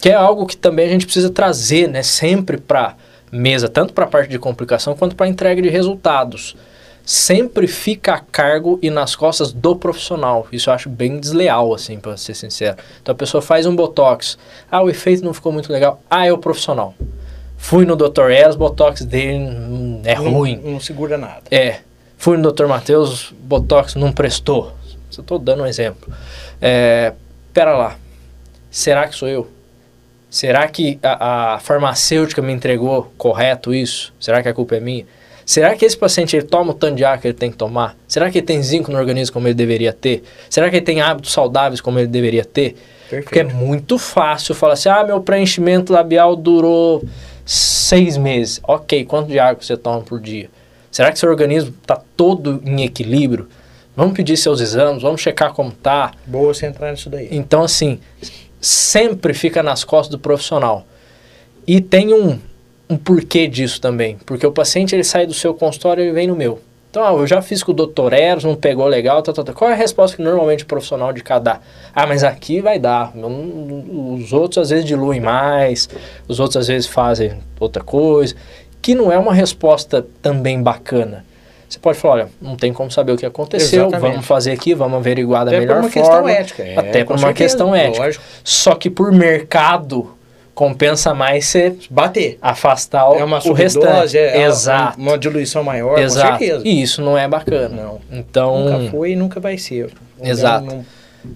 [0.00, 2.02] Que é algo que também a gente precisa trazer, né?
[2.02, 2.96] Sempre para
[3.30, 6.56] mesa, tanto para a parte de complicação quanto para a entrega de resultados
[7.04, 10.46] sempre fica a cargo e nas costas do profissional.
[10.52, 12.76] Isso eu acho bem desleal, assim, para ser sincero.
[13.00, 14.38] Então a pessoa faz um botox,
[14.70, 16.94] ah, o efeito não ficou muito legal, ah, é o profissional.
[17.56, 18.30] Fui no Dr.
[18.30, 20.60] Es, botox dele hum, é não, ruim.
[20.64, 21.42] Não segura nada.
[21.50, 21.80] É.
[22.16, 22.66] Fui no Dr.
[22.66, 24.72] Matheus, botox não prestou.
[25.10, 26.12] Só estou dando um exemplo.
[26.60, 27.12] É,
[27.52, 27.96] pera lá,
[28.70, 29.48] será que sou eu?
[30.30, 34.14] Será que a, a farmacêutica me entregou correto isso?
[34.18, 35.04] Será que a culpa é minha?
[35.52, 37.94] Será que esse paciente ele toma o tanto de ar que ele tem que tomar?
[38.08, 40.22] Será que ele tem zinco no organismo como ele deveria ter?
[40.48, 42.74] Será que ele tem hábitos saudáveis como ele deveria ter?
[43.02, 43.24] Perfeito.
[43.24, 47.04] Porque é muito fácil falar assim: ah, meu preenchimento labial durou
[47.44, 48.62] seis meses.
[48.66, 50.48] Ok, quanto de água você toma por dia?
[50.90, 53.46] Será que seu organismo está todo em equilíbrio?
[53.94, 56.12] Vamos pedir seus exames, vamos checar como tá.
[56.24, 57.28] Boa você entrar nisso daí.
[57.30, 58.00] Então, assim,
[58.58, 60.86] sempre fica nas costas do profissional.
[61.66, 62.38] E tem um,
[62.92, 64.16] um porquê disso também.
[64.26, 66.60] Porque o paciente ele sai do seu consultório e vem no meu.
[66.90, 69.54] Então, ah, eu já fiz com o doutor Eros, não pegou legal, tá, tá, tá.
[69.54, 71.60] qual é a resposta que normalmente o profissional de cá dá?
[71.94, 73.14] Ah, mas aqui vai dar.
[73.16, 75.88] Os outros às vezes diluem mais,
[76.28, 78.34] os outros às vezes fazem outra coisa,
[78.82, 81.24] que não é uma resposta também bacana.
[81.66, 84.12] Você pode falar, olha, não tem como saber o que aconteceu, Exatamente.
[84.12, 86.08] vamos fazer aqui, vamos averiguar da Até por melhor uma forma.
[86.08, 86.62] questão ética.
[86.62, 88.04] é, até por uma certeza, questão ética.
[88.04, 88.24] Lógico.
[88.44, 90.14] Só que por mercado,
[90.62, 92.38] compensa mais você Bater.
[92.40, 94.16] afastar o, É uma o restante.
[94.16, 95.00] é, é Exato.
[95.00, 96.32] uma diluição maior, Exato.
[96.34, 96.62] com certeza.
[96.68, 97.82] E isso não é bacana.
[97.82, 98.00] Não.
[98.12, 99.90] Então, Nunca foi e nunca vai ser.
[100.22, 100.84] Exato.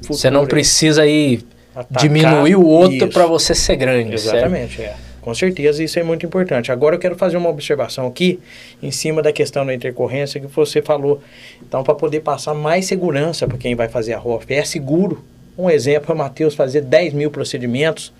[0.02, 1.40] Você não futuro precisa aí
[1.74, 4.14] atacar diminuir o outro para você ser grande.
[4.14, 4.94] Exatamente, é.
[5.20, 6.70] Com certeza isso é muito importante.
[6.70, 8.38] Agora eu quero fazer uma observação aqui
[8.80, 11.20] em cima da questão da intercorrência que você falou.
[11.66, 15.24] Então, para poder passar mais segurança para quem vai fazer a ROF, é seguro.
[15.58, 18.12] Um exemplo é o Matheus fazer 10 mil procedimentos,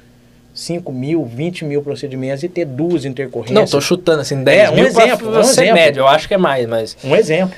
[0.57, 3.55] 5 mil, 20 mil procedimentos e ter duas intercorrências.
[3.55, 5.75] Não, tô chutando assim, 10 É, um mil pra exemplo, um você exemplo.
[5.75, 6.01] médio.
[6.01, 7.55] Eu acho que é mais, mas Um exemplo.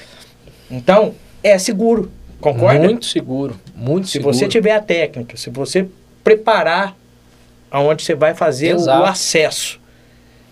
[0.69, 2.11] Então, é seguro.
[2.41, 2.81] Concorda?
[2.81, 4.35] muito seguro, muito Se seguro.
[4.35, 5.87] você tiver a técnica, se você
[6.25, 6.97] preparar
[7.71, 9.03] aonde você vai fazer o, Exato.
[9.03, 9.81] o acesso,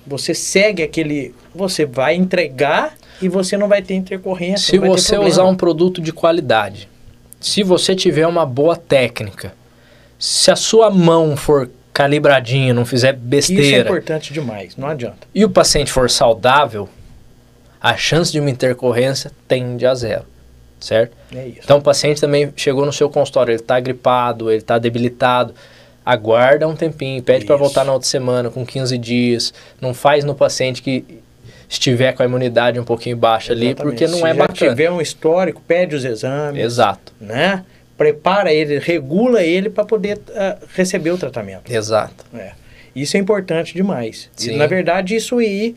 [0.06, 4.68] você segue aquele, você vai entregar e você não vai ter intercorrência.
[4.70, 5.31] Se você problema.
[5.32, 6.89] usar um produto de qualidade,
[7.40, 9.52] se você tiver uma boa técnica,
[10.18, 15.27] se a sua mão for calibradinha, não fizer isso é besteira, importante demais, não adianta.
[15.35, 16.86] e o paciente for saudável,
[17.81, 20.24] a chance de uma intercorrência tende a zero,
[20.78, 21.16] certo?
[21.35, 21.60] É isso.
[21.64, 25.55] Então o paciente também chegou no seu consultório, ele está gripado, ele está debilitado,
[26.05, 30.35] aguarda um tempinho, pede para voltar na outra semana com 15 dias, não faz no
[30.35, 31.02] paciente que
[31.66, 33.90] estiver com a imunidade um pouquinho baixa ali, Exatamente.
[33.94, 34.70] porque não Se é já bacana.
[34.70, 37.64] tiver um histórico, pede os exames, Exato, né?
[37.97, 41.73] Prepara ele, regula ele para poder ah, receber o tratamento.
[41.73, 42.24] exato.
[42.35, 42.52] É.
[42.94, 44.31] Isso é importante demais.
[44.39, 44.56] E, Sim.
[44.56, 45.77] na verdade, isso aí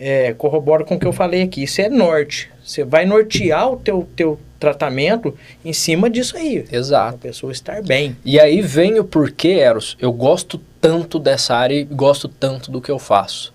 [0.00, 1.62] é, corrobora com o que eu falei aqui.
[1.62, 2.50] Isso é norte.
[2.64, 6.64] Você vai nortear o teu, teu tratamento em cima disso aí.
[6.70, 7.18] A Exato.
[7.18, 8.16] pessoa estar bem.
[8.24, 12.80] E aí vem o porquê, Eros, eu gosto tanto dessa área e gosto tanto do
[12.80, 13.54] que eu faço.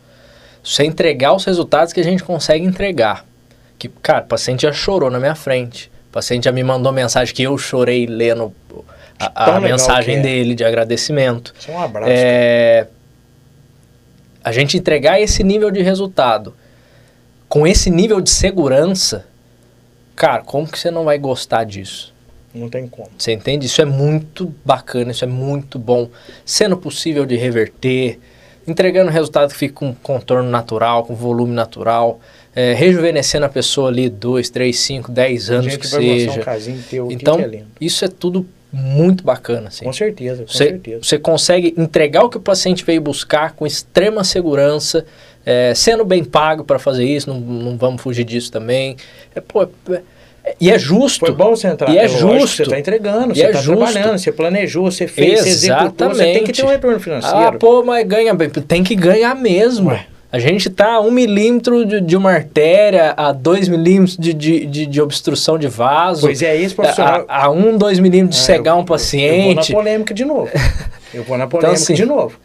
[0.63, 3.25] Você entregar os resultados que a gente consegue entregar.
[3.77, 5.91] Que, cara, o paciente já chorou na minha frente.
[6.11, 8.53] O paciente já me mandou mensagem que eu chorei lendo
[9.17, 10.19] a, a mensagem é.
[10.19, 11.53] dele de agradecimento.
[11.57, 12.11] Isso é um abraço.
[12.13, 12.87] É,
[14.43, 16.53] a gente entregar esse nível de resultado
[17.47, 19.25] com esse nível de segurança,
[20.13, 22.13] cara, como que você não vai gostar disso?
[22.53, 23.09] Não tem como.
[23.17, 23.65] Você entende?
[23.65, 26.09] Isso é muito bacana, isso é muito bom.
[26.45, 28.19] Sendo possível de reverter,
[28.67, 32.19] entregando resultado que fica com contorno natural, com volume natural,
[32.55, 36.19] é, rejuvenescendo a pessoa ali 2, 3, 5, 10 A anos gente que vai um
[36.19, 36.39] seja.
[36.41, 39.67] casinho teu Então, que é isso é tudo muito bacana.
[39.67, 39.83] Assim.
[39.85, 40.99] Com certeza, com Você, certeza.
[41.03, 45.05] você consegue entregar o que o paciente veio buscar com extrema segurança,
[45.45, 48.95] é, sendo bem pago para fazer isso, não, não vamos fugir disso também.
[49.35, 50.01] É, pô, é-
[50.43, 51.19] é- e é justo.
[51.19, 51.91] Foi bom você entrar.
[51.93, 52.47] E é que justo.
[52.57, 53.77] Você está entregando, você é está justo.
[53.91, 57.37] trabalhando, você planejou, você fez, você executou, você tem que ter um retorno financeiro.
[57.37, 58.49] Ah, pô, mas ganha bem.
[58.49, 59.89] Tem que ganhar mesmo.
[59.89, 60.05] Ué.
[60.31, 64.65] A gente tá a um milímetro de, de uma artéria, a dois milímetros de, de,
[64.65, 66.21] de, de obstrução de vaso.
[66.21, 67.25] Pois é, esse profissional...
[67.27, 69.73] A, a um, dois milímetros de Ah, cegar eu- um Eu vou na paciente.
[69.73, 70.49] polêmica de novo.
[71.13, 72.39] Eu vou na polêmica assim- de novo.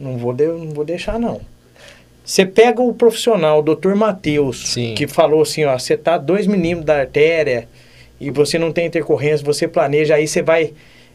[0.00, 1.40] Não vou, de- não vou deixar, não.
[2.24, 6.84] Você pega o profissional, o doutor Matheus, que falou assim, ó, você tá 2 milímetros
[6.84, 7.68] da artéria
[8.20, 10.72] e você não tem intercorrência, você planeja, aí você vai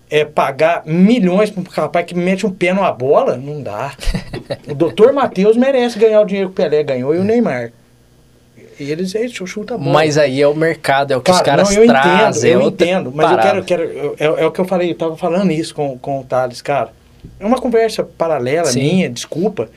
[0.10, 3.36] é, pagar milhões para um rapaz que mete um pé numa bola?
[3.38, 3.94] Não dá.
[4.68, 7.72] o doutor Matheus merece ganhar o dinheiro que o Pelé ganhou e o Neymar.
[8.80, 9.92] E eles, eles chuta bola.
[9.92, 12.52] Mas aí é o mercado, é o que os Cara, caras não, eu trazem.
[12.52, 13.58] entendo, é eu entendo, mas parada.
[13.60, 15.98] eu quero, quero eu- é, é o que eu falei, eu tava falando isso com,
[15.98, 16.92] com o Thales, cara.
[17.40, 18.82] É uma conversa paralela Sim.
[18.82, 19.70] minha, desculpa.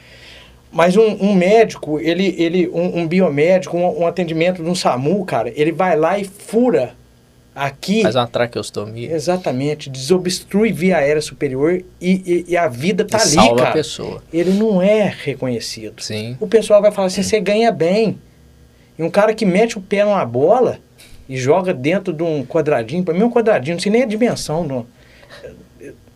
[0.73, 5.25] Mas um, um médico, ele, ele um, um biomédico, um, um atendimento de um SAMU,
[5.25, 6.95] cara, ele vai lá e fura
[7.57, 9.11] aqui, Faz uma traqueostomia.
[9.11, 13.63] exatamente, desobstrui via aérea superior e, e- e a vida tá e ali, salva a
[13.65, 13.73] cara.
[13.73, 14.23] pessoa.
[14.33, 16.03] Ele não é reconhecido.
[16.03, 16.37] Sim.
[16.39, 18.19] O pessoal vai falar assim, você ganha bem.
[18.99, 20.79] E um cara que mete o pé numa bola
[21.29, 24.63] e joga dentro de um quadradinho, para mim um quadradinho, não sei nem a dimensão.
[24.65, 24.87] Não.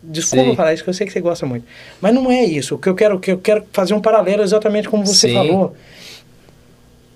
[0.02, 0.56] Desculpa Sim.
[0.56, 1.64] falar isso, que eu sei que você gosta muito.
[2.00, 2.74] Mas não é isso.
[2.74, 5.34] O que eu quero, que eu quero fazer um paralelo exatamente como você Sim.
[5.34, 5.74] falou.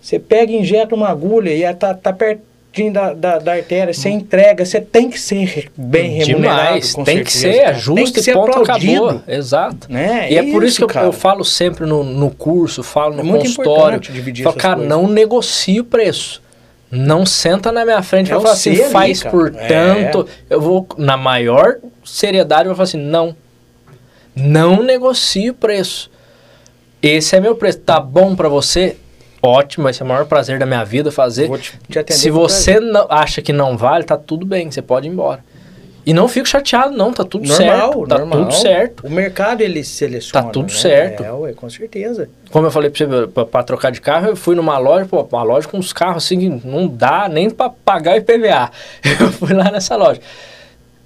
[0.01, 2.45] Você pega e injeta uma agulha e ela tá, tá pertinho
[2.93, 6.63] da, da, da artéria, você entrega, você tem que ser bem remunerado.
[6.81, 6.95] Demais.
[7.05, 7.75] Tem que certeza, ser, é cara.
[7.79, 9.05] justo tem que e ser ponto aplaudido.
[9.07, 9.23] acabou.
[9.29, 9.93] Exato.
[9.93, 10.33] Né?
[10.33, 13.39] E é, por isso que eu, eu falo sempre no, no curso, falo no É
[13.39, 14.01] consultório.
[14.43, 14.89] Falo, cara, coisas.
[14.91, 16.43] não negocie o preço.
[16.91, 19.31] Não senta na minha frente e É vai falar assim, ali, faz cara.
[19.37, 19.67] por É.
[19.67, 20.27] tanto.
[20.49, 23.35] Eu vou, na maior seriedade, eu vou falar assim, não.
[24.35, 26.11] Não negocie o preço.
[27.03, 27.79] Esse é meu preço.
[27.79, 28.97] Tá bom pra você?
[29.47, 31.49] Ótimo, vai ser o maior prazer da minha vida fazer.
[31.49, 35.07] Vou te, te Se você não- acha que não vale, tá tudo bem, você pode
[35.07, 35.41] ir embora.
[36.07, 38.07] E não fico chateado, não, tá tudo normal, certo.
[38.07, 38.39] Tá normal.
[38.41, 39.07] tudo certo.
[39.07, 40.45] O mercado ele seleciona.
[40.45, 40.79] Tá tudo né?
[40.79, 41.25] certo.
[41.25, 42.29] É, ué, com certeza.
[42.51, 45.27] Como eu falei pra você, pra, pra trocar de carro, eu fui numa loja, pô,
[45.33, 48.71] uma loja com uns carros assim, que não dá nem pra pagar IPVA.
[49.19, 50.21] Eu fui lá nessa loja.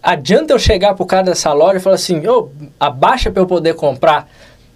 [0.02, 2.48] Adianta eu chegar pro cara dessa loja e falar assim, ô,
[2.78, 4.28] abaixa pra eu poder comprar.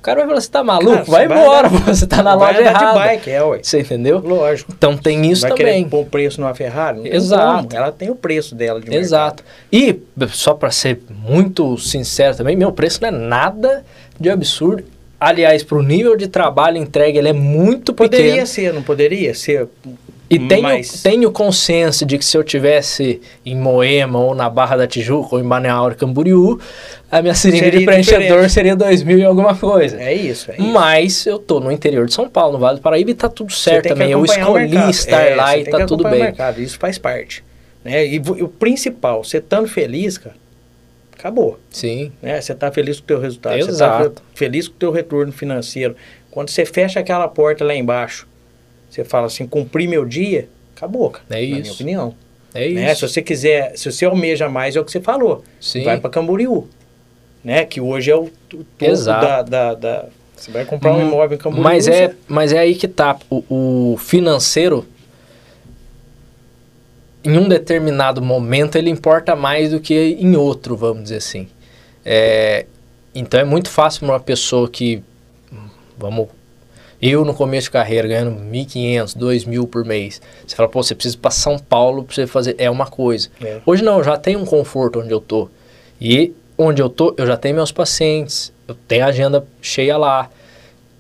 [0.02, 0.90] O cara vai falar, você tá maluco?
[0.90, 2.86] Cara, vai vai embora, andar- você tá na Vai loja errada.
[2.86, 3.60] de bike, é, ué.
[3.62, 4.18] Você entendeu?
[4.18, 4.72] Lógico.
[4.76, 5.66] Então tem isso vai também.
[5.84, 6.96] querer pôr preço numa Ferrari?
[6.96, 7.68] Não tem Exato.
[7.68, 7.76] como.
[7.76, 9.00] Ela tem o preço dela de mercado.
[9.04, 9.44] Exato.
[9.72, 10.00] E,
[10.30, 13.84] só para ser muito sincero também, meu preço não é nada
[14.18, 14.82] de absurdo.
[15.20, 18.46] Aliás, para o nível de trabalho entregue, ele é muito Poderia pequeno.
[18.48, 19.68] ser, não poderia ser.
[20.34, 24.76] E tenho, mas- tenho consciência de que se eu tivesse em Moema, ou na Barra
[24.76, 26.58] da Tijuca, ou em Banaus, Camboriú,
[27.10, 28.52] a minha seringa Seria de preenchedor diferente.
[28.52, 30.00] seria 2 mil e alguma coisa.
[30.00, 30.62] É isso, é isso.
[30.72, 33.52] Mas eu tô no interior de São Paulo, no Vale do Paraíba, e tá tudo
[33.52, 34.10] Você certo tem também.
[34.10, 36.20] Eu o escolhi estar É, lá você e tem tá tudo o bem.
[36.20, 37.44] mercado, isso faz parte.
[37.84, 38.06] Né?
[38.06, 40.36] E, e o principal, você estando feliz, cara,
[41.18, 41.58] acabou.
[41.70, 42.40] Sim, Né?
[42.40, 44.06] Você está feliz com o teu resultado, você Exato.
[44.08, 45.94] está feliz com o teu retorno financeiro.
[46.30, 48.26] Quando você fecha aquela porta lá embaixo,
[48.94, 51.24] você fala assim, cumpri meu dia, acabou, cara.
[51.30, 51.74] É na minha isso.
[51.74, 52.14] opinião.
[52.54, 52.88] é Né?
[52.88, 53.08] Se isso.
[53.08, 55.42] você quiser, se você almeja mais, é o que você falou.
[55.60, 55.84] Sim.
[55.84, 56.68] Vai para Camboriú,
[57.42, 57.64] né?
[57.64, 58.24] Que hoje é o,
[58.54, 60.06] o topo da, da, da-
[60.36, 61.64] Você vai comprar um Hum, imóvel em Camboriú.
[61.64, 63.16] Mas é, você- mas é aí que tá.
[63.30, 64.84] O, o financeiro,
[67.24, 71.48] em um determinado momento, ele importa mais do que em outro, vamos dizer assim.
[72.04, 72.66] É,
[73.14, 75.02] então é muito fácil para uma pessoa que,
[75.96, 76.28] vamos,
[77.02, 81.16] eu no começo de carreira ganhando 1.500, 2.000 por mês, você fala, pô, você precisa
[81.16, 83.28] ir para São Paulo para você fazer, é uma coisa.
[83.44, 83.58] É.
[83.66, 85.48] Hoje não, eu já tenho um conforto onde eu tô.
[86.00, 90.30] E onde eu tô, eu já tenho meus pacientes, eu tenho a agenda cheia lá.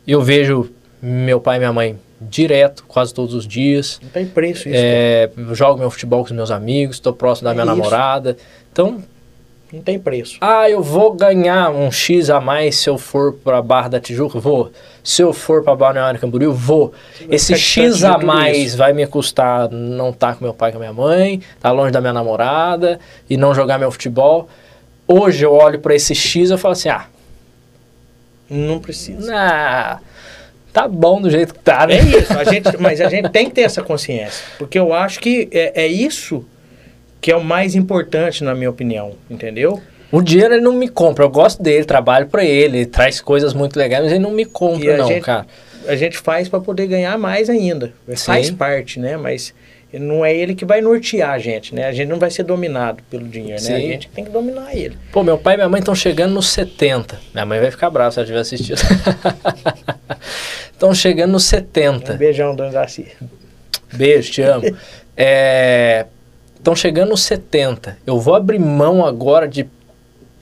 [0.06, 0.70] Eu vejo
[1.00, 3.98] meu pai e minha mãe direto, quase todos os dias.
[4.02, 4.78] Não tem preço isso.
[4.80, 7.76] É, eu jogo meu futebol com os meus amigos, estou próximo da É minha isso.
[7.76, 8.36] namorada.
[8.72, 9.02] Então.
[9.72, 10.36] Não tem preço.
[10.40, 14.38] ah, eu vou ganhar um X a mais se eu for para Barra da Tijuca?
[14.38, 14.70] Vou.
[15.02, 16.52] Se eu for para Balneário Camboriú?
[16.52, 16.92] Vou.
[17.30, 18.76] Esse X a mais isso.
[18.76, 21.90] vai me custar não estar com meu pai e com a minha mãe, estar longe
[21.90, 23.00] da minha namorada
[23.30, 24.46] e não jogar meu futebol.
[25.08, 27.06] Hoje eu olho para esse X e eu falo assim, ah,
[28.50, 30.00] Não precisa.
[30.72, 31.94] tá bom do jeito que tá, né?
[31.96, 34.44] É isso, a gente, mas a gente tem que ter essa consciência.
[34.58, 36.44] Porque eu acho que é, é isso
[37.22, 39.12] que é o mais importante, na minha opinião.
[39.30, 39.80] Entendeu?
[40.10, 43.54] O dinheiro ele não me compra, eu gosto dele, trabalho para ele, ele traz coisas
[43.54, 45.46] muito legais, mas ele não me compra não, gente- cara.
[45.88, 47.92] A gente faz para poder ganhar mais ainda.
[48.16, 48.54] Faz Sim.
[48.54, 49.16] parte, né?
[49.16, 49.52] Mas
[49.92, 51.86] não é ele que vai nortear a gente, né?
[51.86, 53.74] A gente não vai ser dominado pelo dinheiro, né?
[53.74, 53.86] A Sim.
[53.88, 54.96] gente tem que dominar ele.
[55.10, 57.18] Pô, meu pai e minha mãe estão chegando nos 70.
[57.34, 58.80] Minha mãe vai ficar brava se ela tiver assistido.
[60.72, 62.12] Estão chegando nos 70.
[62.12, 63.06] Um beijão, Dona Darcy.
[63.92, 64.64] Beijo, te amo.
[66.62, 67.98] Estão chegando nos 70.
[68.06, 69.66] Eu vou abrir mão agora de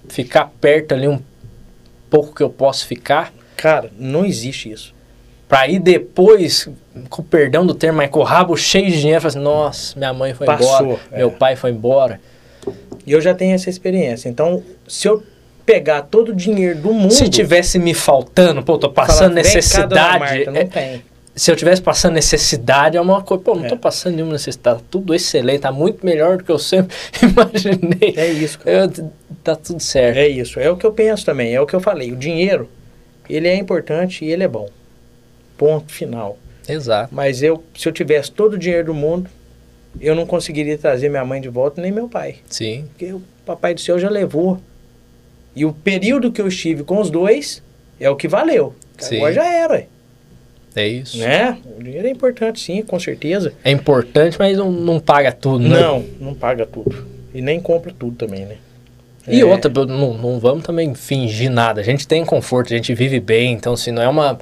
[0.06, 1.18] ficar perto ali um
[2.10, 3.32] pouco que eu posso ficar.
[3.56, 4.94] Cara, não existe isso.
[5.48, 6.68] Pra ir depois,
[7.08, 9.98] com o perdão do termo, mas com o rabo cheio de dinheiro, falar assim, nossa,
[9.98, 11.16] minha mãe foi Passou, embora, é.
[11.16, 12.20] meu pai foi embora.
[13.06, 14.28] E eu já tenho essa experiência.
[14.28, 15.22] Então, se eu
[15.64, 17.14] pegar todo o dinheiro do mundo.
[17.14, 20.18] Se tivesse me faltando, pô, tô passando falar, "Vem cá, dona necessidade.
[20.18, 21.02] Marta", não é- tem.
[21.34, 23.42] Se eu tivesse passando necessidade, é uma coisa.
[23.42, 23.68] Pô, não É.
[23.68, 24.78] tô passando nenhuma necessidade.
[24.80, 28.14] Tá tudo excelente, tá muito melhor do que eu sempre imaginei.
[28.16, 28.76] É isso, cara.
[28.98, 29.10] Eu-
[29.44, 30.16] tá tudo certo.
[30.16, 30.58] É isso.
[30.60, 31.54] É o que eu penso também.
[31.54, 32.12] É o que eu falei.
[32.12, 32.68] O dinheiro,
[33.28, 34.68] ele é importante e ele é bom.
[35.56, 36.38] Ponto final.
[36.68, 37.14] Exato.
[37.14, 39.28] Mas eu, se eu tivesse todo o dinheiro do mundo,
[40.00, 42.36] eu não conseguiria trazer minha mãe de volta nem meu pai.
[42.48, 42.84] Sim.
[42.90, 44.60] Porque o papai do céu já levou.
[45.54, 47.62] E o período que eu estive com os dois
[47.98, 48.74] é o que valeu.
[48.98, 49.16] Sim.
[49.16, 49.86] Agora já era,
[50.76, 51.18] É isso.
[51.18, 51.58] né?
[51.78, 53.52] O dinheiro é importante, sim, com certeza.
[53.64, 55.80] É importante, mas não, não paga tudo, né?
[55.80, 56.94] Não, não paga tudo.
[57.34, 58.56] E nem compra tudo também, né?
[59.28, 61.80] E É, outra, não, não vamos também fingir nada.
[61.80, 64.38] A gente tem conforto, a gente vive bem, então se não é uma,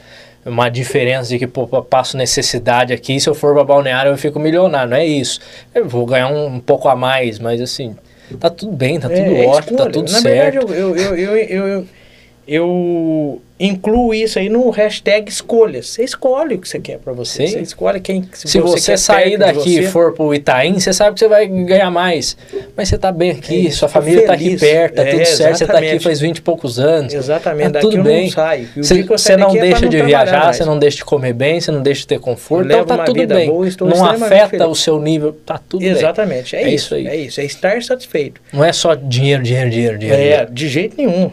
[0.47, 4.17] uma diferença de que, pô, eu passo necessidade aqui, se eu for pra balneário eu
[4.19, 4.91] fico milionário.
[4.91, 5.41] Não é isso.
[5.75, 7.97] Eu vou ganhar um, um pouco a mais, mas assim,
[8.39, 9.93] tá tudo bem, tá é- tudo é ótimo, tá escolha.
[9.93, 10.55] tudo Na certo.
[10.55, 11.37] verdade, eu, eu, eu, eu,
[11.67, 11.87] eu,
[12.47, 15.89] eu incluo isso aí no hashtag escolhas.
[15.89, 17.47] Você escolhe o que você quer pra você.
[17.47, 17.53] Sim.
[17.55, 19.89] Você escolhe quem Se você, quer sair daqui e você.
[19.89, 22.37] for pro Itaim, você sabe que você vai ganhar mais.
[22.77, 25.25] Mas você tá bem aqui, É, sua tô família tá aqui perto, tá É, tudo
[25.27, 26.05] certo, você tá aqui exatamente.
[26.05, 27.13] faz 20 e poucos anos.
[27.15, 28.33] Exatamente, Tá daqui tudo bem.
[28.77, 31.33] não Você você não é pra deixa não de viajar, você não deixa de comer
[31.33, 32.67] bem, você não deixa de ter conforto.
[32.67, 33.49] Então tá tudo bem.
[33.49, 34.67] boa, não afeta feliz.
[34.69, 35.91] o seu nível, tá tudo bem.
[35.91, 37.07] Exatamente, é, É isso, isso aí.
[37.07, 38.41] É isso, é estar satisfeito.
[38.53, 40.23] Não é só dinheiro, dinheiro, dinheiro, dinheiro.
[40.23, 41.31] É, de jeito nenhum.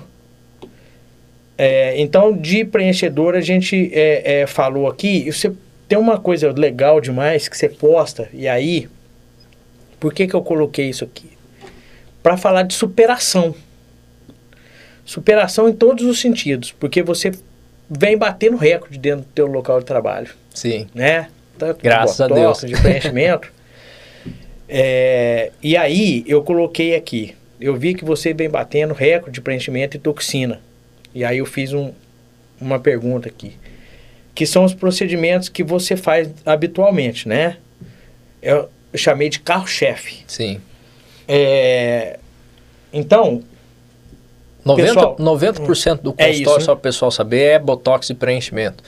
[1.57, 5.51] É, então, de preenchedor, a gente é, é, falou aqui, você
[5.87, 8.89] tem uma coisa legal demais que você posta, e aí,
[9.99, 11.29] por que, que eu coloquei isso aqui?
[12.21, 13.55] Para falar de superação.
[15.05, 17.31] Superação em todos os sentidos, porque você
[17.89, 20.87] vem batendo recorde dentro do teu local de trabalho, Sim.
[20.93, 21.29] né?
[21.57, 22.61] Tanto de Graças a Deus.
[22.61, 23.53] de preenchimento.
[24.67, 29.95] É, e aí, eu coloquei aqui, eu vi que você vem batendo recorde de preenchimento
[29.95, 30.59] e toxina.
[31.15, 31.93] E aí eu fiz um,
[32.59, 33.53] uma pergunta aqui,
[34.35, 37.55] que são os procedimentos que você faz habitualmente, né?
[38.41, 40.23] Eu, chamei de carro-chefe.
[40.27, 40.59] Sim.
[41.27, 42.19] É,
[42.91, 43.41] então,
[44.65, 46.59] 90%, Pessoal, 90% do é consultório, isso, né?
[46.59, 48.83] só para o pessoal saber, é botox e preenchimento.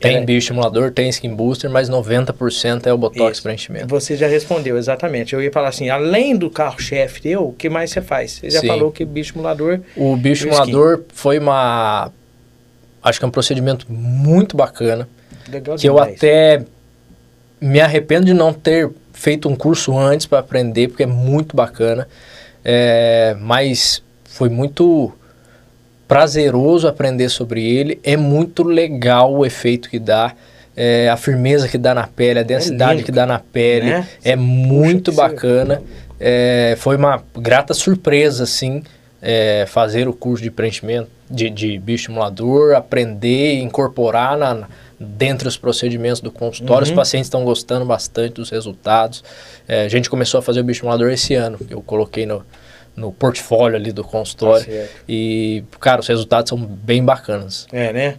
[0.00, 0.20] Tem É.
[0.24, 3.42] bioestimulador, tem skin booster, mas 90% é o botox Isso.
[3.42, 3.86] preenchimento.
[3.86, 5.34] você já respondeu exatamente.
[5.34, 8.32] Eu ia falar assim, além do carro-chefe teu, o que mais você faz?
[8.40, 8.66] Você já Sim.
[8.68, 12.10] falou que bioestimulador O bioestimulador foi uma.
[13.02, 15.06] Acho que é um procedimento muito bacana.
[15.50, 16.16] legal que eu demais.
[16.16, 16.64] até
[17.60, 22.08] me arrependo de não ter feito um curso antes para aprender, porque é muito bacana.
[22.64, 25.12] É, mas foi muito
[26.10, 28.00] prazeroso aprender sobre ele.
[28.02, 30.34] É muito legal o efeito que dá,
[30.76, 33.86] é, a firmeza que dá na pele, a densidade lindo, que dá na pele.
[33.90, 34.08] né?
[34.24, 35.80] É muito bacana.
[36.18, 38.82] É, foi uma grata surpresa, assim,
[39.22, 44.68] é, fazer o curso de preenchimento de, de bioestimulador, aprender e incorporar na, na-
[44.98, 46.82] dentre os procedimentos do consultório.
[46.82, 46.96] Os Uhum.
[46.96, 49.22] pacientes estão gostando bastante dos resultados.
[49.66, 52.42] É, a gente começou a fazer o bioestimulador esse ano, eu coloquei no,
[53.00, 54.64] no portfólio ali do consultório.
[54.64, 57.66] Tá e, cara, os resultados são bem bacanas.
[57.72, 58.16] É, né?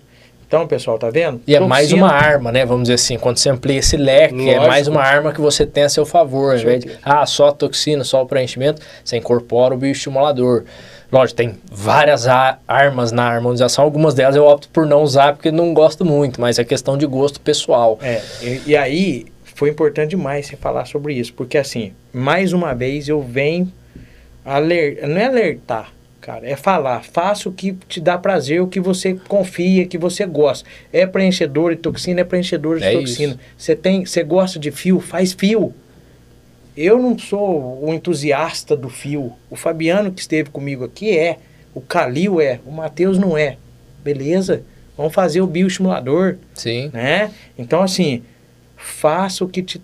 [0.47, 1.39] Então, pessoal, tá vendo?
[1.47, 2.65] E é mais Toxina- uma arma, né?
[2.65, 4.67] Vamos dizer assim, quando você amplia esse leque, é Lógico.
[4.67, 6.51] mais uma arma que você tem a seu favor.
[6.55, 10.65] Ao invés de, ah, só a toxina, só o preenchimento, você incorpora o bioestimulador.
[11.09, 12.25] Lógico, tem várias
[12.67, 16.57] armas na harmonização, algumas delas eu opto por não usar porque não gosto muito, mas
[16.59, 17.97] é questão de gosto pessoal.
[18.01, 22.73] É, e, e aí foi importante demais você falar sobre isso, porque assim, mais uma
[22.73, 23.71] vez eu venho
[24.45, 29.13] não é alertar, cara, é falar, faça o que te dá prazer, o que você
[29.27, 30.67] confia, que você gosta.
[30.91, 33.37] É preenchedor de toxina, é preenchedor de É toxina.
[33.57, 35.73] Você tem, você gosta de fio, faz fio.
[36.75, 39.33] Eu não sou o entusiasta do fio.
[39.49, 41.37] O Fabiano que esteve comigo aqui é,
[41.73, 43.57] o Calil é, o Matheus não é.
[44.03, 44.63] Beleza?
[44.97, 47.31] Vamos fazer o bioestimulador Sim, né?
[47.57, 48.23] Então, assim,
[48.75, 49.81] faça o que te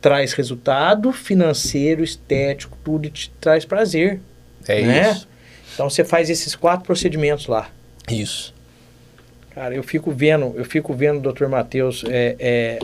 [0.00, 4.20] traz resultado financeiro, estético, tudo e te traz prazer.
[4.66, 5.10] é né?
[5.10, 5.28] isso.
[5.74, 7.70] Então, você faz esses quatro procedimentos lá.
[8.10, 8.54] Isso.
[9.54, 11.46] Cara, eu fico vendo, eu fico vendo o Dr.
[11.46, 12.78] Matheus é, é,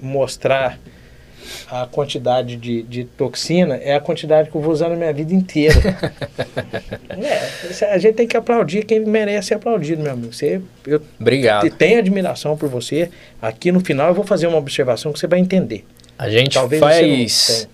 [0.00, 0.78] mostrar
[1.70, 5.34] a quantidade de, de toxina, é a quantidade que eu vou usar na minha vida
[5.34, 5.74] inteira.
[7.10, 10.32] é, a gente tem que aplaudir quem merece ser aplaudido, meu amigo.
[10.32, 11.62] Você, eu Obrigado.
[11.62, 13.10] te- tenho admiração por você.
[13.40, 15.84] Aqui no final eu vou fazer uma observação que você vai entender.
[16.22, 17.68] A gente Talvez faz,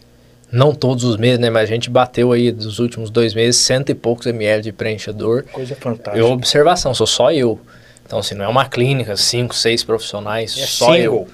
[0.50, 1.50] não todos os meses, né?
[1.50, 5.44] Mas a gente bateu aí dos últimos dois meses cento e poucos ml de preenchedor.
[5.52, 6.16] Coisa fantástica.
[6.16, 7.60] Eu, observação, sou só eu.
[8.06, 10.98] Então, assim, não é uma clínica, cinco, seis profissionais, É só single.
[10.98, 11.28] eu.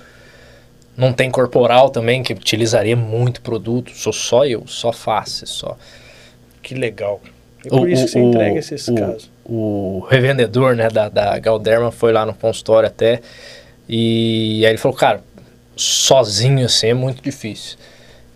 [0.96, 3.92] Não tem corporal também, que utilizaria muito produto.
[3.94, 5.78] Sou só eu, só face, só.
[6.60, 7.20] Que legal.
[7.64, 9.30] E por isso que você entrega esses o, casos.
[9.44, 13.20] O revendedor, né, da, da Galderma foi lá no consultório até.
[13.88, 15.22] E aí ele falou, cara,
[15.76, 17.76] sozinho assim é muito difícil.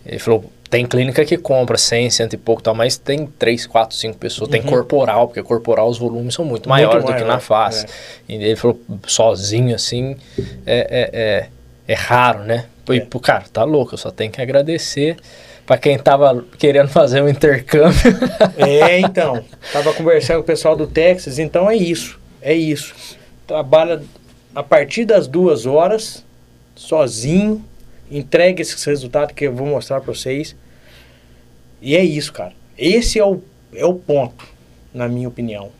[0.07, 3.97] Ele falou, tem clínica que compra 100, cento e pouco tal, mas tem 3, 4,
[3.97, 4.51] 5 pessoas.
[4.51, 6.75] Tem corporal, porque corporal os volumes são muito, Uhum.
[6.75, 7.87] Muito maiores do que maior, na face.
[7.87, 7.89] é.
[8.33, 11.49] E ele falou, sozinho assim, é, é, é,
[11.89, 12.67] é raro, né?
[12.91, 13.01] E, É.
[13.01, 15.17] pô, cara, tá louco, eu só tenho que agradecer
[15.67, 17.99] pra quem tava querendo fazer um intercâmbio.
[18.57, 19.45] É, então.
[19.73, 22.19] Tava conversando com o pessoal do Texas, então é isso.
[22.41, 22.95] É isso.
[23.47, 24.03] Trabalha
[24.55, 26.25] a partir das duas horas,
[26.79, 27.65] sozinho,
[28.11, 30.55] entrega esses resultados que eu vou mostrar para vocês.
[31.83, 32.53] E é isso, cara.
[32.77, 33.43] Esse é o,
[33.75, 34.47] é o ponto,
[34.95, 35.71] na minha opinião.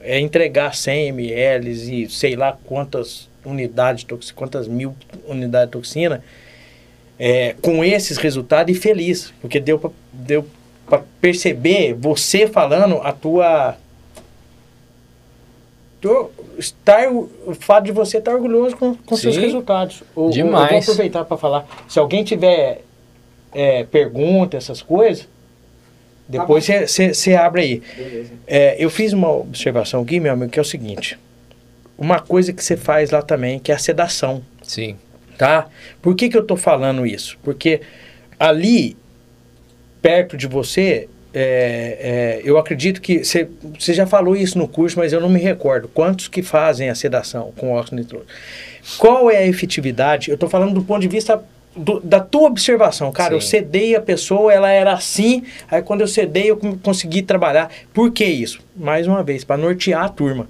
[0.00, 4.94] É entregar 100 ml e sei lá quantas unidades, quantas mil
[5.26, 6.22] unidades de toxina,
[7.18, 10.46] é, com esses resultados e feliz, porque deu para deu
[10.86, 13.76] pra perceber você falando a tua.
[16.00, 20.02] tu- estar, o fato de você estar orgulhoso com, com seus Sim, resultados.
[20.14, 20.70] O- o- Eu demais.
[20.70, 21.66] vou aproveitar para falar.
[21.88, 22.82] Se alguém tiver
[23.52, 25.28] é, pergunta, essas coisas,
[26.28, 27.82] depois você abre aí.
[27.96, 28.30] Beleza.
[28.46, 31.18] É, eu fiz uma observação aqui, meu amigo, que é o seguinte.
[31.96, 34.96] Uma coisa que você faz lá também, que é a sedação Sim,
[35.38, 35.68] tá?
[36.02, 37.38] Por que, que eu tô falando isso?
[37.44, 37.80] Porque
[38.40, 38.96] ali,
[40.02, 43.48] perto de você, é, é, eu acredito que você
[43.92, 45.88] já falou isso no curso, mas eu não me recordo.
[45.88, 48.26] Quantos que fazem a sedação com óxido nitroso?
[48.98, 50.28] Qual é a efetividade?
[50.30, 51.42] Eu estou falando do ponto de vista
[51.76, 53.10] do- da tua observação.
[53.10, 53.48] Cara, eu Sim.
[53.48, 57.68] sedei a pessoa, ela era assim, aí quando eu sedei eu consegui trabalhar.
[57.92, 58.60] Por que isso?
[58.76, 60.48] Mais uma vez, para nortear a turma.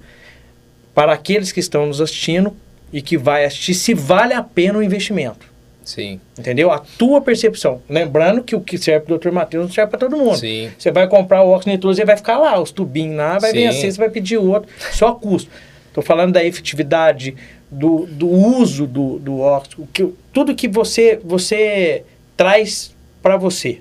[0.93, 2.55] Para aqueles que estão nos assistindo
[2.93, 5.54] e que vai assistir, se vale a pena o investimento.
[5.85, 6.71] Sim, Entendeu?
[6.71, 7.79] A tua percepção.
[7.87, 9.31] Lembrando que o que serve pro Dr.
[9.31, 10.35] Matheus não serve para todo mundo.
[10.35, 10.71] sim.
[10.77, 13.67] Você vai comprar o óxido nitroso e vai ficar lá, os tubinhos lá, vai Sim.
[13.67, 14.67] vencer, você vai pedir outro.
[14.91, 15.49] Só custo.
[15.87, 17.35] Estou falando da efetividade,
[17.69, 22.03] do, do uso do, do óxido, o que, tudo que você, você
[22.35, 23.79] traz para você.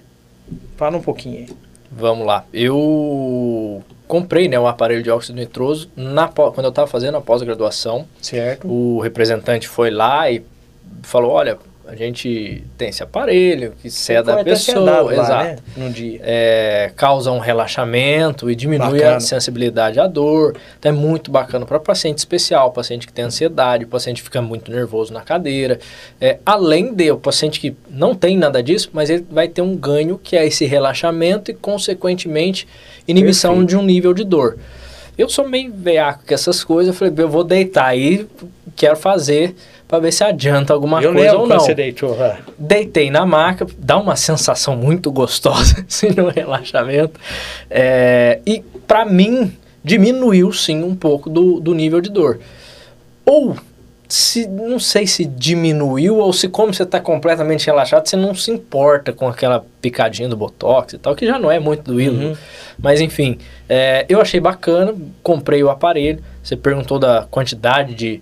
[0.77, 1.49] Fala um pouquinho aí.
[1.91, 2.45] Vamos lá.
[2.53, 8.07] Eu comprei né, um aparelho de óxido nitroso na, quando eu estava fazendo a pós-graduação.
[8.21, 8.69] Certo?
[8.69, 10.45] O representante foi lá e
[11.03, 15.03] falou: Olha, a gente tem esse aparelho que ceda a pessoa.
[15.03, 15.45] lá, exato.
[15.45, 16.21] né, num dia.
[16.23, 19.17] É, causa um relaxamento e diminui Bacana.
[19.17, 20.57] a sensibilidade à dor.
[20.79, 24.71] Então é muito bacana para paciente especial, paciente que tem ansiedade, paciente que fica muito
[24.71, 25.79] nervoso na cadeira.
[26.21, 29.77] É, além de o paciente que não tem nada disso, mas ele vai ter um
[29.77, 32.67] ganho que é esse relaxamento e, consequentemente,
[33.07, 33.69] inibição Perfeito.
[33.69, 34.57] de um nível de dor.
[35.17, 38.27] Eu sou meio veaco com essas coisas, eu falei, eu vou deitar aí,
[38.75, 39.55] quero fazer
[39.95, 42.17] para ver se adianta alguma eu coisa ou não você deitou.
[42.21, 47.21] ah, deitei na maca, dá uma sensação muito gostosa, assim, no relaxamento.
[47.71, 49.53] É, e para mim,
[49.85, 52.41] diminuiu sim um pouco do, do nível de dor.
[53.25, 53.57] Ou,
[54.09, 58.51] se, não sei se diminuiu, ou se como você está completamente relaxado, você não se
[58.51, 62.17] importa com aquela picadinha do Botox e tal, que já não é muito doído.
[62.17, 62.37] Uhum.
[62.77, 63.39] Mas enfim,
[63.69, 64.93] é, eu achei bacana,
[65.23, 66.19] comprei o aparelho.
[66.43, 68.21] Você perguntou da quantidade de,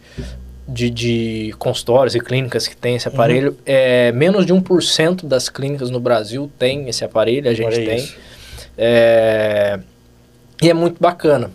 [0.72, 3.14] de, de consultórios e clínicas que tem esse Uhum.
[3.14, 3.56] aparelho.
[3.66, 8.08] É, menos de 1% das clínicas no Brasil tem esse aparelho, a gente Olha tem.
[8.76, 9.78] É,
[10.62, 11.50] e é muito bacana.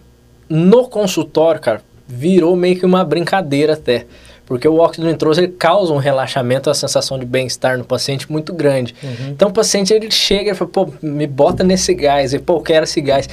[0.50, 4.06] No consultório, cara, virou meio que uma brincadeira até.
[4.46, 8.54] Porque o óxido nitroso ele causa um relaxamento, uma sensação de bem-estar no paciente muito
[8.54, 8.96] grande.
[9.04, 9.30] Uhum.
[9.32, 12.62] Então o paciente ele chega e fala, pô, me bota nesse gás, e pô, eu
[12.62, 13.28] quero esse gás.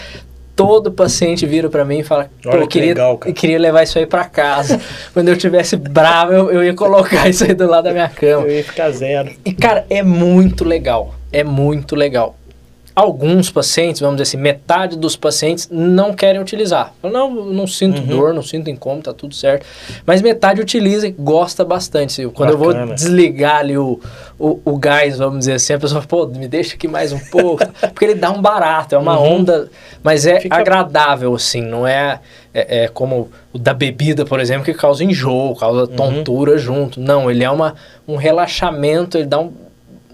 [0.56, 3.30] Todo paciente vira pra mim e fala, Olha eu que queria, legal, cara.
[3.30, 4.80] eu queria levar isso aí pra casa.
[5.12, 8.46] Quando eu tivesse bravo, eu, eu ia colocar isso aí do lado da minha cama.
[8.46, 9.30] Eu ia ficar zero.
[9.44, 11.14] E, cara, é muito legal.
[11.32, 12.36] É muito legal.
[12.96, 16.94] Alguns pacientes, vamos dizer assim, metade dos pacientes não querem utilizar.
[17.02, 18.06] Não, eu não sinto Uhum.
[18.06, 19.66] dor, não sinto incômodo, tá tudo certo.
[20.06, 22.24] Mas metade utiliza e gosta bastante.
[22.28, 22.86] Quando eu Bacana.
[22.86, 23.98] vou desligar ali o,
[24.38, 27.18] o, o gás, vamos dizer assim, a pessoa fala, pô, me deixa aqui mais um
[27.18, 27.64] pouco.
[27.92, 29.38] Porque ele dá um barato, é uma Uhum.
[29.40, 29.68] onda,
[30.00, 32.20] mas é Fica- agradável, assim, não é,
[32.54, 35.96] é, é como o da bebida, por exemplo, que causa enjoo, causa Uhum.
[35.96, 37.00] tontura junto.
[37.00, 37.74] Não, ele é uma,
[38.06, 39.52] um relaxamento, ele dá um,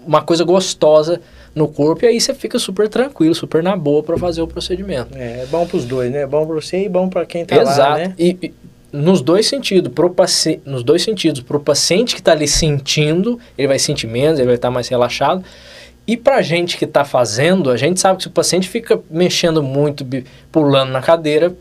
[0.03, 1.21] uma coisa gostosa
[1.53, 5.15] no corpo e aí você fica super tranquilo, super na boa para fazer o procedimento.
[5.15, 6.21] É, é bom pros dois, né?
[6.21, 7.79] É bom pra você e bom pra quem tá Exato.
[7.79, 8.13] lá, né?
[8.17, 8.53] E, e
[8.91, 13.67] nos dois sentidos, pro paci nos dois sentidos, pro paciente que está ali sentindo, ele
[13.67, 15.43] vai sentir menos, ele vai estar mais relaxado.
[16.07, 19.61] E pra gente que está fazendo, a gente sabe que se o paciente fica mexendo
[19.61, 20.05] muito,
[20.51, 21.55] pulando na cadeira,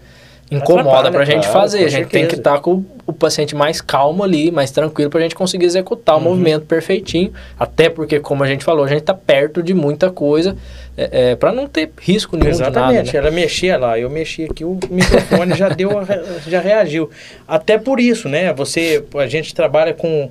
[0.51, 1.85] incomoda Atrapalha, pra gente claro, fazer.
[1.85, 5.35] A gente tem que estar com o- paciente mais calmo ali, mais tranquilo, pra gente
[5.35, 6.21] conseguir executar Uhum.
[6.21, 7.33] o movimento perfeitinho.
[7.59, 10.57] Até porque, como a gente falou, a gente tá perto de muita coisa,
[10.97, 13.23] é, é, para não ter risco nenhum Exatamente, de nada.
[13.23, 13.29] Né?
[13.29, 16.05] ela mexia lá, eu mexi aqui, o microfone já deu, a
[16.49, 17.11] já reagiu.
[17.47, 18.53] Até por isso, né?
[18.55, 20.31] Você, a gente trabalha com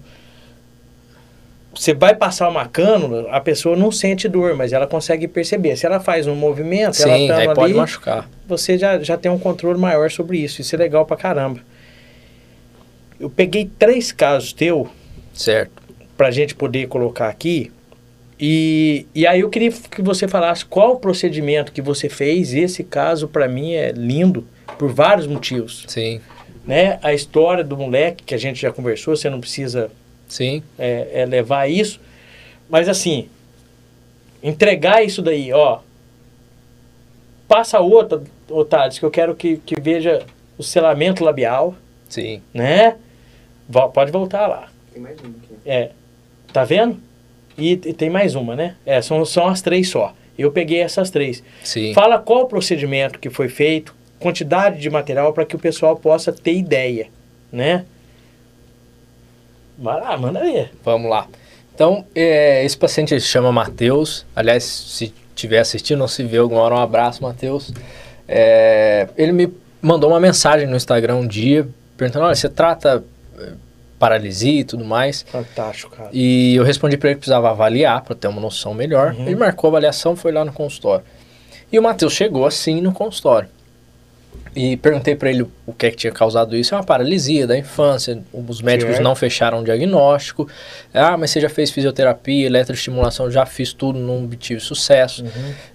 [1.80, 5.78] você vai passar uma cânula, a pessoa não sente dor, mas ela consegue perceber.
[5.78, 8.30] Se ela faz um movimento, Sim, ela aí tá pode ali, machucar.
[8.46, 10.60] você já, já tem um controle maior sobre isso.
[10.60, 11.62] Isso é legal pra caramba.
[13.18, 14.90] Eu peguei três casos teu
[15.34, 15.72] Certo.
[16.18, 17.72] pra gente poder colocar aqui.
[18.38, 22.54] E, e aí eu queria que você falasse qual o procedimento que você fez.
[22.54, 24.46] Esse caso pra mim é lindo
[24.78, 26.20] por vários motivos, Sim,
[26.66, 27.00] né?
[27.02, 29.90] A história do moleque que a gente já conversou, você não precisa
[30.30, 30.64] sim.
[30.78, 32.00] é, é levar isso,
[32.70, 33.28] mas assim
[34.42, 35.80] entregar isso daí, ó.
[37.48, 40.24] Passa outra, Otávio, que eu quero que, que veja
[40.58, 41.76] o selamento labial,
[42.08, 42.42] Sim.
[42.54, 42.96] né?
[43.68, 44.70] Vo- Pode voltar lá.
[44.94, 45.56] Tem mais um aqui.
[45.66, 45.90] É,
[46.54, 47.00] tá vendo?
[47.58, 48.76] E, e tem mais uma, né?
[48.86, 50.14] É, são, são as três só.
[50.38, 51.44] Eu peguei essas três.
[51.64, 51.94] Sim.
[51.94, 56.32] Fala qual o procedimento que foi feito, quantidade de material para que o pessoal possa
[56.32, 57.08] ter ideia,
[57.52, 57.84] né?
[59.82, 60.72] Vai lá, manda ver.
[60.84, 61.28] Vamos lá.
[61.74, 64.26] Então, é, esse paciente se chama Matheus.
[64.36, 67.72] Aliás, se estiver assistindo ou se vê alguma hora, um abraço, Matheus.
[68.28, 73.04] É, ele me mandou uma mensagem no Instagram um dia, perguntando: olha, você trata
[73.40, 73.54] eh,
[73.98, 75.24] paralisia e tudo mais?
[75.24, 76.10] Fantástico, cara.
[76.12, 79.14] E eu respondi para ele que precisava avaliar para ter uma noção melhor.
[79.14, 79.26] Uhum.
[79.26, 81.06] Ele marcou a avaliação, foi lá no consultório.
[81.72, 83.48] E o Matheus chegou assim no consultório.
[84.56, 86.74] E perguntei para ele o que é que tinha causado isso.
[86.74, 88.22] É uma paralisia da infância.
[88.34, 90.48] Os médicos não fecharam o diagnóstico.
[90.94, 95.24] Ah, mas você já fez fisioterapia, eletroestimulação, já fiz tudo, não obtive sucesso.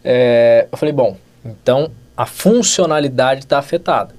[0.04, 4.14] É, eu falei, bom, então a funcionalidade está afetada.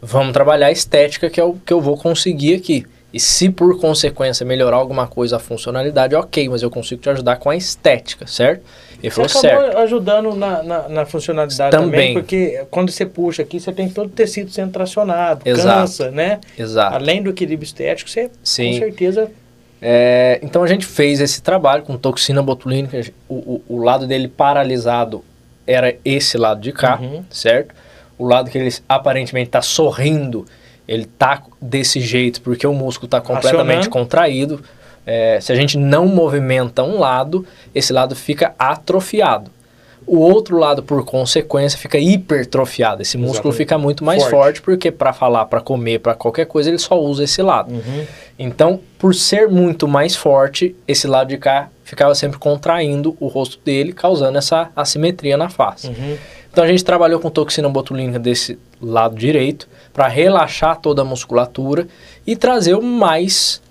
[0.00, 2.86] Vamos trabalhar a estética, que é o que eu vou conseguir aqui.
[3.12, 7.36] E se por consequência melhorar alguma coisa a funcionalidade, ok, mas eu consigo te ajudar
[7.36, 8.62] com a estética, certo?
[9.02, 9.78] Ele Você falou acabou certo.
[9.78, 11.90] ajudando na, na, na funcionalidade também.
[11.90, 12.14] Também.
[12.14, 15.80] porque quando você puxa aqui, você tem todo o tecido sendo tracionado, Exato.
[15.80, 16.38] cansa, né?
[16.58, 16.94] Exato.
[16.96, 18.72] Além do equilíbrio estético, você Sim.
[18.74, 19.30] com certeza
[19.82, 23.00] É, então a gente fez esse trabalho com toxina botulínica.
[23.28, 25.24] O, o, o lado dele paralisado
[25.66, 27.24] era esse lado de cá, Uhum.
[27.30, 27.74] certo?
[28.18, 30.44] O lado que ele aparentemente está sorrindo,
[30.86, 33.90] ele tá desse jeito porque o músculo está completamente Acionando.
[33.90, 34.62] contraído.
[35.06, 37.44] É, se a gente não movimenta um lado,
[37.74, 39.50] esse lado fica atrofiado.
[40.06, 43.02] O outro lado, por consequência, fica hipertrofiado.
[43.02, 43.56] Esse músculo Exatamente.
[43.58, 44.30] fica muito mais Forte.
[44.30, 47.72] forte, porque para falar, para comer, para qualquer coisa, ele só usa esse lado.
[48.38, 53.60] Então, por ser muito mais forte, esse lado de cá ficava sempre contraindo o rosto
[53.64, 55.88] dele, causando essa assimetria na face.
[55.88, 56.16] Uhum.
[56.50, 61.86] Então a gente trabalhou com toxina botulínica desse lado direito para relaxar toda a musculatura
[62.26, 63.62] e trazer o mais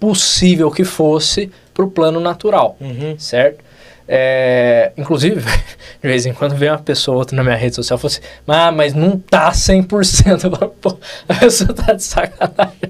[0.00, 3.14] possível que fosse para o plano natural, Uhum.
[3.18, 3.64] certo?
[4.08, 5.40] É, inclusive,
[6.00, 8.12] de vez em quando vem uma pessoa ou outra na minha rede social e fala
[8.12, 10.44] assim, ah, mas não tá 100%.
[10.44, 10.96] Eu falo, pô,
[11.28, 12.72] a pessoa tá de sacanagem.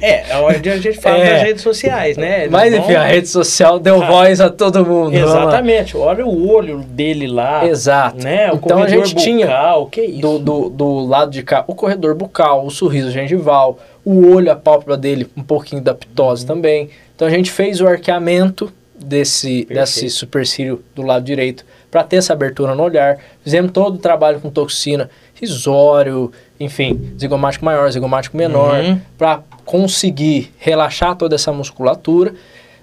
[0.00, 1.34] É, é onde a gente fala É.
[1.34, 2.40] das redes sociais, né?
[2.40, 5.14] Eles Mas vão- enfim, a rede social deu Ah, voz a todo mundo.
[5.14, 5.96] Exatamente.
[5.96, 7.64] Olha o olho dele lá.
[7.64, 8.20] Exato.
[8.20, 8.50] Né?
[8.50, 10.20] O Então a gente tinha bucal, que isso?
[10.20, 14.56] do, do, do lado de cá o corredor bucal, o sorriso gengival, o olho, a
[14.56, 16.88] pálpebra dele, um pouquinho da ptose também.
[17.14, 22.32] Então a gente fez o arqueamento desse, desse supercílio do lado direito para ter essa
[22.32, 23.18] abertura no olhar.
[23.42, 29.00] Fizemos todo o trabalho com toxina risório, enfim, zigomático maior, zigomático menor, Uhum.
[29.16, 32.34] para conseguir relaxar toda essa musculatura.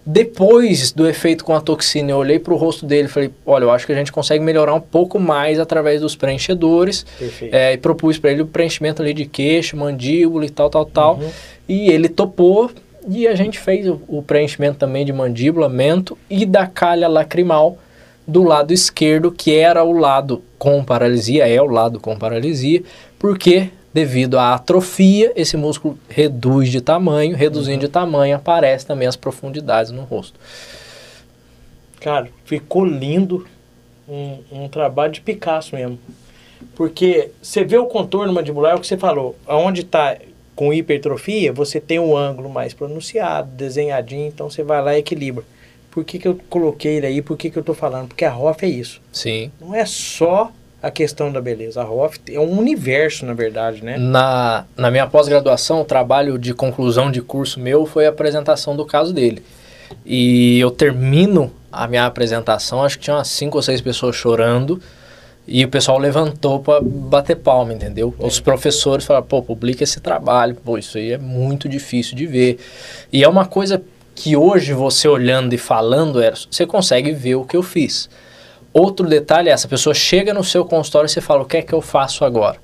[0.10, 3.66] Depois do efeito com a toxina, eu olhei para o rosto dele e falei: olha,
[3.66, 7.06] eu acho que a gente consegue melhorar um pouco mais através dos preenchedores.
[7.52, 11.16] É, e propus para ele o preenchimento ali de queixo, mandíbula e tal, tal, tal.
[11.16, 11.30] Uhum.
[11.68, 12.72] E ele topou
[13.06, 17.78] e a gente fez o, o preenchimento também de mandíbula, mento e da calha lacrimal
[18.26, 22.82] do lado esquerdo, que era o lado com paralisia, é o lado com paralisia,
[23.20, 29.16] porque devido à atrofia, esse músculo reduz de tamanho, reduzindo de tamanho, aparece também as
[29.16, 30.40] profundidades no rosto.
[32.00, 33.48] Cara, ficou lindo.
[34.08, 35.98] Um, um trabalho de Picasso mesmo.
[36.76, 39.36] Porque você vê o contorno mandibular, é o que você falou.
[39.48, 40.16] Aonde está
[40.56, 45.44] com hipertrofia, você tem o ângulo mais pronunciado, desenhadinho, então você vai lá e equilibra.
[45.90, 47.22] Por que, que eu coloquei ele aí?
[47.24, 48.10] Por que, que eu tô falando?
[48.10, 49.02] Porque a ROF é isso.
[49.12, 49.52] Sim.
[49.60, 50.52] Não é só
[50.82, 51.82] a questão da beleza.
[51.82, 53.98] A ROF é um universo, na verdade, né?
[53.98, 58.86] Na, na minha pós-graduação, o trabalho de conclusão de curso meu foi a apresentação do
[58.86, 59.44] caso dele.
[60.06, 64.82] E eu termino a minha apresentação, acho que tinha umas cinco ou seis pessoas chorando,
[65.48, 68.14] e o pessoal levantou para bater palma, entendeu?
[68.20, 72.60] Os professores falaram, pô, publica esse trabalho, pô, isso aí é muito difícil de ver.
[73.14, 73.82] E é uma coisa
[74.14, 78.10] que hoje você olhando e falando, Eros, você consegue ver o que eu fiz.
[78.80, 81.62] Outro detalhe é essa pessoa chega no seu consultório e você fala, o que é
[81.62, 82.58] que eu faço agora?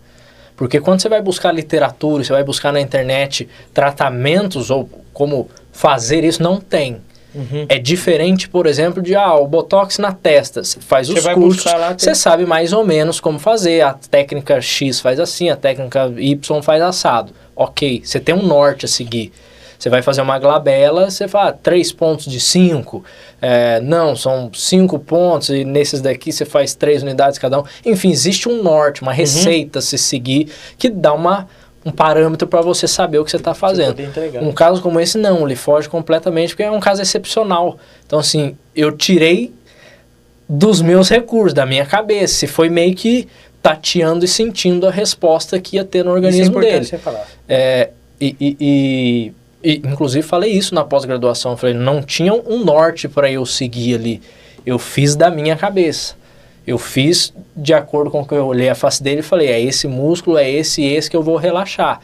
[0.55, 6.23] Porque quando você vai buscar literatura, você vai buscar na internet tratamentos ou como fazer
[6.23, 7.01] isso, não tem.
[7.33, 7.65] Uhum.
[7.67, 10.63] É diferente, por exemplo, de ah, o botox na testa.
[10.63, 13.81] Você faz Você os cursos, lá, tem- você sabe mais ou menos como fazer.
[13.81, 17.33] A técnica X faz assim, a técnica Y faz assado.
[17.55, 19.31] Ok, você tem um norte a seguir.
[19.83, 23.03] Você vai fazer uma glabela, você fala ah, três pontos de cinco.
[23.41, 27.63] É, não, são cinco pontos e nesses daqui você faz três unidades cada um.
[27.85, 30.47] Enfim, existe um norte, uma receita a se seguir
[30.77, 31.49] que dá uma,
[31.85, 33.99] um parâmetro para você saber o que você está fazendo.
[33.99, 34.41] entregar.
[34.41, 37.77] Um caso como esse, não, ele foge completamente porque é um caso excepcional.
[38.07, 39.53] Então, assim, eu tirei
[40.47, 43.27] dos meus recursos, da minha cabeça, e foi meio que
[43.61, 46.85] tateando e sentindo a resposta que ia ter no Isso é organismo dele.
[46.85, 47.27] você falar.
[47.49, 47.89] É,
[48.21, 53.31] e, e- e- e, inclusive falei isso na pós-graduação, falei, não tinha um norte para
[53.31, 54.21] eu seguir ali.
[54.65, 56.15] Eu fiz da minha cabeça.
[56.65, 59.61] Eu fiz de acordo com o que eu olhei a face dele e falei, é
[59.61, 61.99] esse músculo, é esse e esse que eu vou relaxar.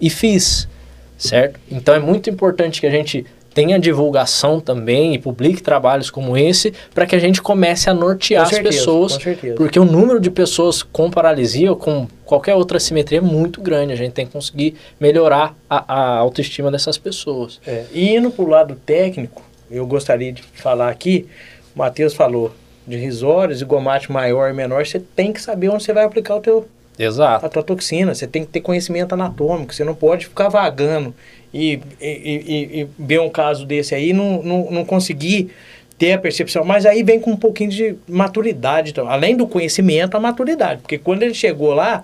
[0.00, 0.68] E fiz,
[1.16, 1.58] certo?
[1.70, 6.72] Então é muito importante que a gente tenha divulgação também e publique trabalhos como esse
[6.94, 9.12] para que a gente comece a nortear certeza, as pessoas.
[9.14, 9.54] com certeza.
[9.56, 13.92] Porque o número de pessoas com paralisia ou com qualquer outra assimetria é muito grande.
[13.92, 17.60] A gente tem que conseguir melhorar a, a autoestima dessas pessoas.
[17.66, 21.26] É, e indo para o lado técnico, eu gostaria de falar aqui,
[21.74, 22.52] o Matheus falou
[22.86, 26.40] de risório, zigomate maior e menor, você tem que saber onde você vai aplicar o
[26.40, 26.68] teu,
[26.98, 27.46] Exato.
[27.46, 28.14] a tua toxina.
[28.14, 29.72] Você tem que ter conhecimento anatômico.
[29.72, 31.14] Você não pode ficar vagando
[31.52, 35.50] e, e, e- e ver um caso desse aí e não, não, não conseguir
[35.98, 36.64] ter a percepção.
[36.64, 38.90] Mas aí vem com um pouquinho de maturidade.
[38.90, 40.80] Então, além do conhecimento, a maturidade.
[40.80, 42.02] Porque quando ele chegou lá,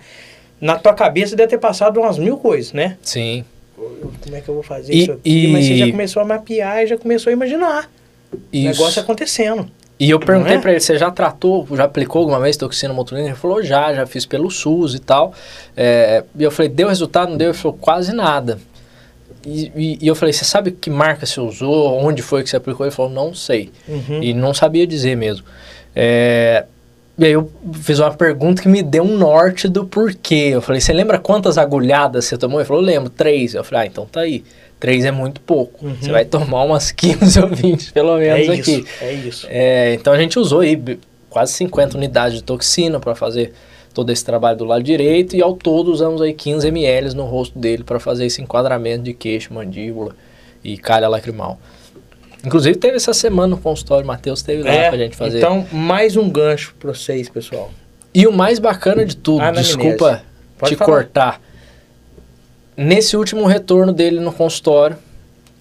[0.60, 2.96] na tua cabeça deve ter passado umas mil coisas, né?
[3.02, 3.44] Sim.
[3.76, 5.48] Como é que eu vou fazer E- isso aqui?
[5.48, 7.90] Mas você e- já começou a mapear e já começou a imaginar.
[8.32, 9.70] O negócio acontecendo.
[10.00, 10.58] E eu perguntei é?
[10.58, 13.32] pra ele, você já tratou, já aplicou alguma vez toxina botulínica?
[13.32, 15.34] Ele falou, já, já fiz pelo SUS e tal.
[15.76, 17.30] É, e eu falei, deu resultado?
[17.30, 17.48] Não deu?
[17.48, 18.60] Ele falou, quase nada.
[19.44, 21.98] E, e- e eu falei, você sabe que marca você usou?
[22.04, 22.84] Onde foi que você aplicou?
[22.86, 23.70] Ele falou, não sei.
[23.88, 24.22] Uhum.
[24.22, 25.44] E não sabia dizer mesmo.
[25.94, 26.64] É,
[27.18, 30.50] e aí eu fiz uma pergunta que me deu um norte do porquê.
[30.52, 32.60] Eu falei, você lembra quantas agulhadas você tomou?
[32.60, 33.54] Ele falou, lembro, três.
[33.54, 34.44] Eu falei, ah, então tá aí.
[34.78, 35.84] Três é muito pouco.
[35.84, 35.96] Uhum.
[36.00, 38.86] Você vai tomar umas 15 ou 20, pelo É menos isso, aqui.
[39.00, 39.46] é isso.
[39.50, 40.80] É, então a gente usou aí
[41.28, 43.52] quase 50 unidades de toxina para fazer
[43.98, 47.58] todo esse trabalho do lado direito e ao todo usamos aí 15 ml no rosto
[47.58, 50.14] dele para fazer esse enquadramento de queixo, mandíbula
[50.62, 51.58] e calha lacrimal.
[52.46, 55.38] Inclusive teve essa semana no consultório, Matheus teve lá É, pra gente fazer.
[55.38, 57.72] Então, mais um gancho para vocês, pessoal.
[58.14, 59.76] E o mais bacana de tudo, Anamnese.
[59.76, 60.22] desculpa
[60.56, 60.90] Pode te falar.
[60.92, 61.40] cortar.
[62.76, 64.96] Nesse último retorno dele no consultório,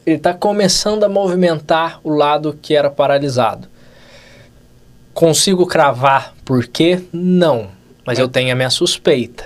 [0.05, 3.67] ele está começando a movimentar o lado que era paralisado.
[5.11, 7.01] Consigo cravar por quê?
[7.11, 7.75] Não.
[8.07, 9.45] Mas eu tenho a minha suspeita.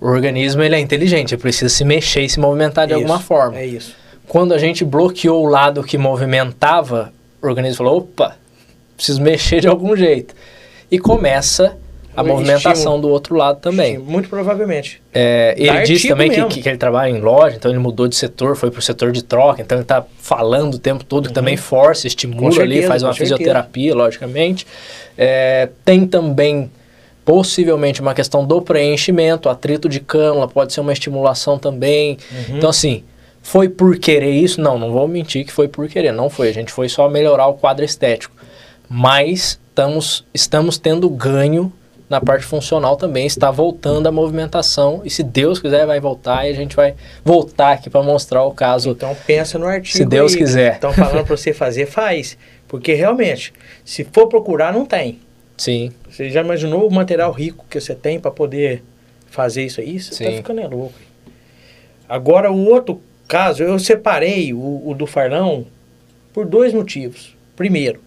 [0.00, 3.18] O organismo ele é inteligente, ele precisa se mexer e se movimentar de Isso, alguma
[3.20, 3.58] forma.
[3.58, 3.94] É isso.
[4.28, 8.36] Quando a gente bloqueou o lado que movimentava, o organismo falou: opa,
[8.96, 10.34] preciso mexer de algum jeito.
[10.90, 11.76] E começa
[12.16, 13.02] a O movimentação estímulo.
[13.02, 13.98] do outro lado também.
[13.98, 15.00] Muito provavelmente.
[15.14, 18.16] É, ele disse também que, que, que ele trabalha em loja, então ele mudou de
[18.16, 21.56] setor, foi pro setor de troca, então ele está falando o tempo todo, que também
[21.56, 22.54] força, estimula Uhum.
[22.56, 23.36] Com ali, certeza, faz uma certeza.
[23.36, 24.66] fisioterapia, logicamente.
[25.16, 26.70] É, tem também,
[27.26, 32.16] possivelmente, uma questão do preenchimento, atrito de cânula, pode ser uma estimulação também.
[32.30, 32.56] Uhum.
[32.56, 33.02] Então, assim,
[33.42, 34.60] foi por querer isso?
[34.60, 36.48] Não, não vou mentir que foi por querer, não foi.
[36.48, 38.32] A gente foi só melhorar o quadro estético.
[38.88, 41.72] Mas estamos, estamos tendo ganho
[42.08, 46.50] na parte funcional também, está voltando a movimentação e se Deus quiser vai voltar e
[46.50, 46.94] a gente vai
[47.24, 48.90] voltar aqui para mostrar o caso.
[48.90, 49.96] Então pensa no artigo.
[49.96, 50.38] Se Deus aí.
[50.38, 50.74] quiser.
[50.74, 52.38] Estão falando para você fazer, faz.
[52.68, 53.52] Porque realmente,
[53.84, 55.18] se for procurar, não tem.
[55.56, 58.82] Sim, Você já imaginou o material rico que você tem para poder
[59.30, 59.98] fazer isso aí?
[59.98, 60.36] Você tá Sim.
[60.36, 60.94] ficando é louco.
[62.08, 65.66] Agora, o outro caso, eu separei o, o do Farlão
[66.32, 67.34] por dois motivos.
[67.56, 68.00] Primeiro,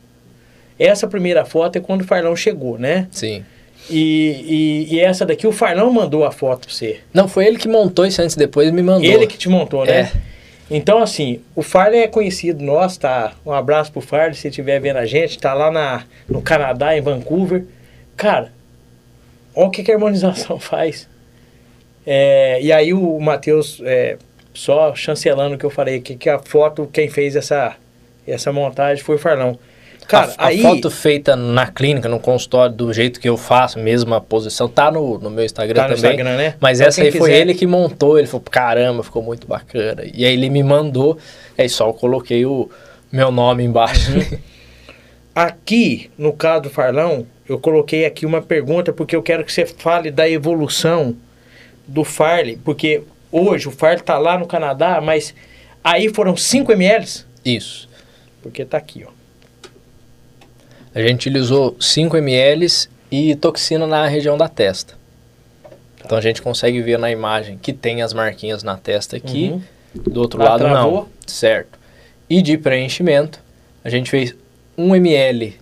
[0.77, 3.07] essa primeira foto é quando o Farlão chegou, né?
[3.11, 3.43] sim.
[3.89, 6.99] E, e, e essa daqui, o Farlão mandou a foto pra você.
[7.13, 9.09] Não, foi ele que montou isso antes e depois me mandou.
[9.09, 10.01] Ele que te montou, né?
[10.01, 10.11] É.
[10.69, 13.33] Então, assim, o Farley é conhecido nosso, tá?
[13.43, 17.01] Um abraço pro Farley, se estiver vendo a gente, tá lá na, no Canadá, em
[17.01, 17.65] Vancouver.
[18.15, 18.51] Cara,
[19.55, 21.07] olha o que, que a harmonização faz.
[22.05, 24.17] É, e aí o Matheus, é,
[24.53, 27.75] só chancelando o que eu falei, que, que a foto, quem fez essa,
[28.27, 29.57] essa montagem foi o Farlão.
[30.09, 30.61] Cara, a, a aí...
[30.61, 35.19] foto feita na clínica, no consultório, do jeito que eu faço, mesma posição, tá no,
[35.19, 36.11] no meu Instagram Tá no também.
[36.11, 36.55] Instagram, né?
[36.59, 40.01] Mas Então, essa aí foi quiser- ele que montou, ele falou, caramba, ficou muito bacana.
[40.13, 41.17] E aí ele me mandou,
[41.57, 42.69] aí só eu coloquei o
[43.11, 44.11] meu nome embaixo.
[44.17, 44.37] Uhum.
[45.35, 49.65] Aqui, no caso do Farlão, eu coloquei aqui uma pergunta porque eu quero que você
[49.65, 51.15] fale da evolução
[51.87, 55.33] do Farley, porque hoje o Farley tá lá no Canadá, mas
[55.83, 57.05] aí foram 5 ml,
[57.45, 57.87] Isso.
[58.41, 59.18] porque tá aqui, ó.
[60.99, 62.67] A gente utilizou 5 ml
[63.09, 64.95] e toxina na região da testa.
[66.03, 69.61] Então a gente consegue ver na imagem que tem as marquinhas na testa aqui, Uhum.
[70.11, 70.91] do outro Lá lado travou?
[71.03, 71.07] não.
[71.25, 71.79] Certo.
[72.29, 73.39] E de preenchimento,
[73.81, 74.35] a gente fez
[74.77, 75.55] 1 ml,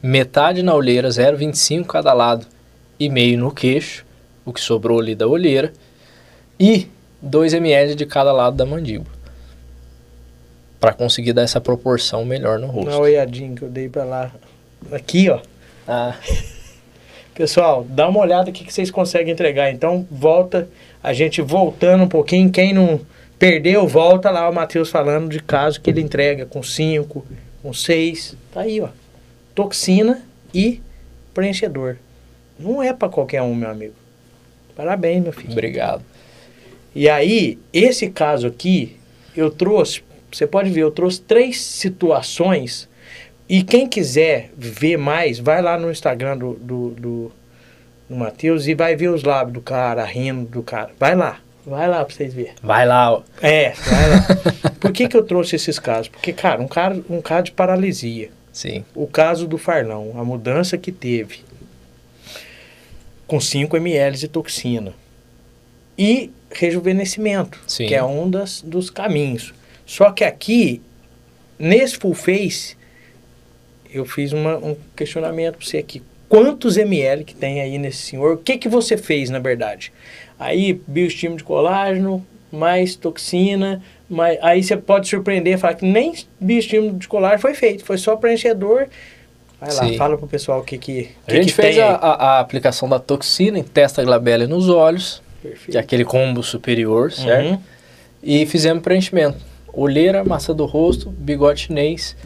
[0.00, 2.46] metade na olheira, 0,25 cada lado
[3.00, 4.06] e meio no queixo,
[4.44, 5.72] o que sobrou ali da olheira,
[6.60, 6.86] e
[7.20, 9.10] 2 ml de cada lado da mandíbula.
[10.78, 13.00] Para conseguir dar essa proporção melhor no Uma rosto.
[13.00, 14.32] olhadinha que eu dei pra lá.
[14.90, 15.40] Aqui, ó.
[15.86, 16.16] Ah,
[17.34, 19.70] Pessoal, dá uma olhada o que que vocês conseguem entregar.
[19.70, 20.68] Então, volta,
[21.02, 22.50] a gente voltando um pouquinho.
[22.50, 23.00] Quem não
[23.38, 27.26] perdeu, volta lá o Matheus falando de caso que ele entrega com 5,
[27.62, 28.36] com 6.
[28.52, 28.88] Tá aí, ó.
[29.54, 30.22] Toxina
[30.52, 30.82] e
[31.32, 31.96] preenchedor.
[32.58, 33.94] Não é pra qualquer um, meu amigo.
[34.76, 35.52] Parabéns, meu filho.
[35.52, 36.02] obrigado.
[36.94, 38.96] E aí, esse caso aqui,
[39.34, 42.88] eu trouxe, você pode ver, eu trouxe três situações.
[43.52, 47.32] E quem quiser ver mais, vai lá no Instagram do, do, do,
[48.08, 50.90] do Matheus e vai ver os lábios do cara, rindo do cara.
[50.98, 52.54] Vai lá, vai lá pra vocês verem.
[52.62, 53.22] Vai lá, ó.
[53.42, 54.26] É, vai lá.
[54.80, 56.08] Por que, que eu trouxe esses casos?
[56.08, 58.30] Porque, cara, um cara, um caso de paralisia.
[58.50, 58.86] Sim.
[58.94, 61.40] O caso do Farlão, a mudança que teve
[63.26, 64.94] com 5 ml de toxina
[65.98, 67.86] e rejuvenescimento, Sim.
[67.86, 69.52] que é um das, dos caminhos.
[69.84, 70.80] Só que aqui,
[71.58, 72.80] nesse full face,
[73.92, 76.02] eu fiz uma- um questionamento para você aqui.
[76.28, 78.34] Quantos ml que tem aí nesse senhor?
[78.34, 79.92] O que, que você fez, na verdade?
[80.38, 84.38] Aí, bioestímulo de colágeno, mais toxina, mais...
[84.42, 88.16] aí você pode surpreender e falar que nem bioestímulo de colágeno foi feito, foi só
[88.16, 88.86] preenchedor.
[89.60, 89.96] Vai lá, Sim.
[89.96, 92.98] fala pro pessoal o que que, A que gente que fez a, a- aplicação da
[92.98, 95.76] toxina em testa glabella nos olhos, que Perfeito.
[95.76, 97.50] é aquele combo superior, certo?
[97.50, 97.58] Uhum.
[98.22, 99.38] E fizemos preenchimento.
[99.72, 102.16] Olheira, massa do rosto, bigode chinês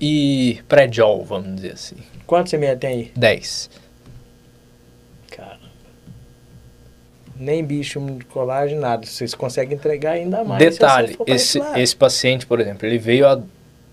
[0.00, 1.96] e pré-jol, vamos dizer assim.
[2.26, 3.12] Quantos ml tem aí?
[3.16, 3.70] 10.
[5.30, 5.60] Caramba.
[7.36, 9.06] Nem bicho de colágeno, nada.
[9.06, 10.58] Vocês conseguem entregar ainda mais.
[10.58, 13.40] Detalhe, esse, esse paciente, por exemplo, ele veio há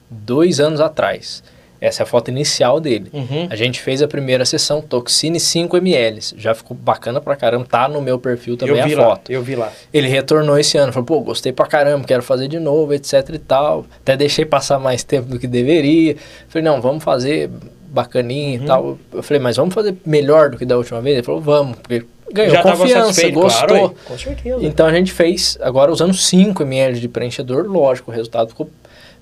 [0.09, 1.43] dois anos atrás.
[1.85, 3.09] Essa é a foto inicial dele.
[3.11, 3.47] Uhum.
[3.49, 6.19] A gente fez a primeira sessão, toxina e 5 ml.
[6.37, 9.29] Já ficou bacana pra caramba, tá no meu perfil também a lá, foto.
[9.31, 9.69] eu vi lá.
[9.93, 13.37] Ele retornou esse ano, falou, pô, gostei pra caramba, quero fazer de novo, etc e
[13.37, 13.85] tal.
[14.01, 16.15] Até deixei passar mais tempo do que deveria.
[16.47, 17.49] Falei, não, vamos fazer
[17.89, 18.63] bacaninha Uhum.
[18.63, 18.97] e tal.
[19.11, 21.17] Eu falei, mas vamos fazer melhor do que da última vez?
[21.17, 23.67] Ele falou, vamos, porque ganhou Já confiança, gostou.
[23.67, 24.65] claro, com certeza.
[24.65, 28.69] Então a gente fez, agora usando 5 ml de preenchedor, lógico, o resultado ficou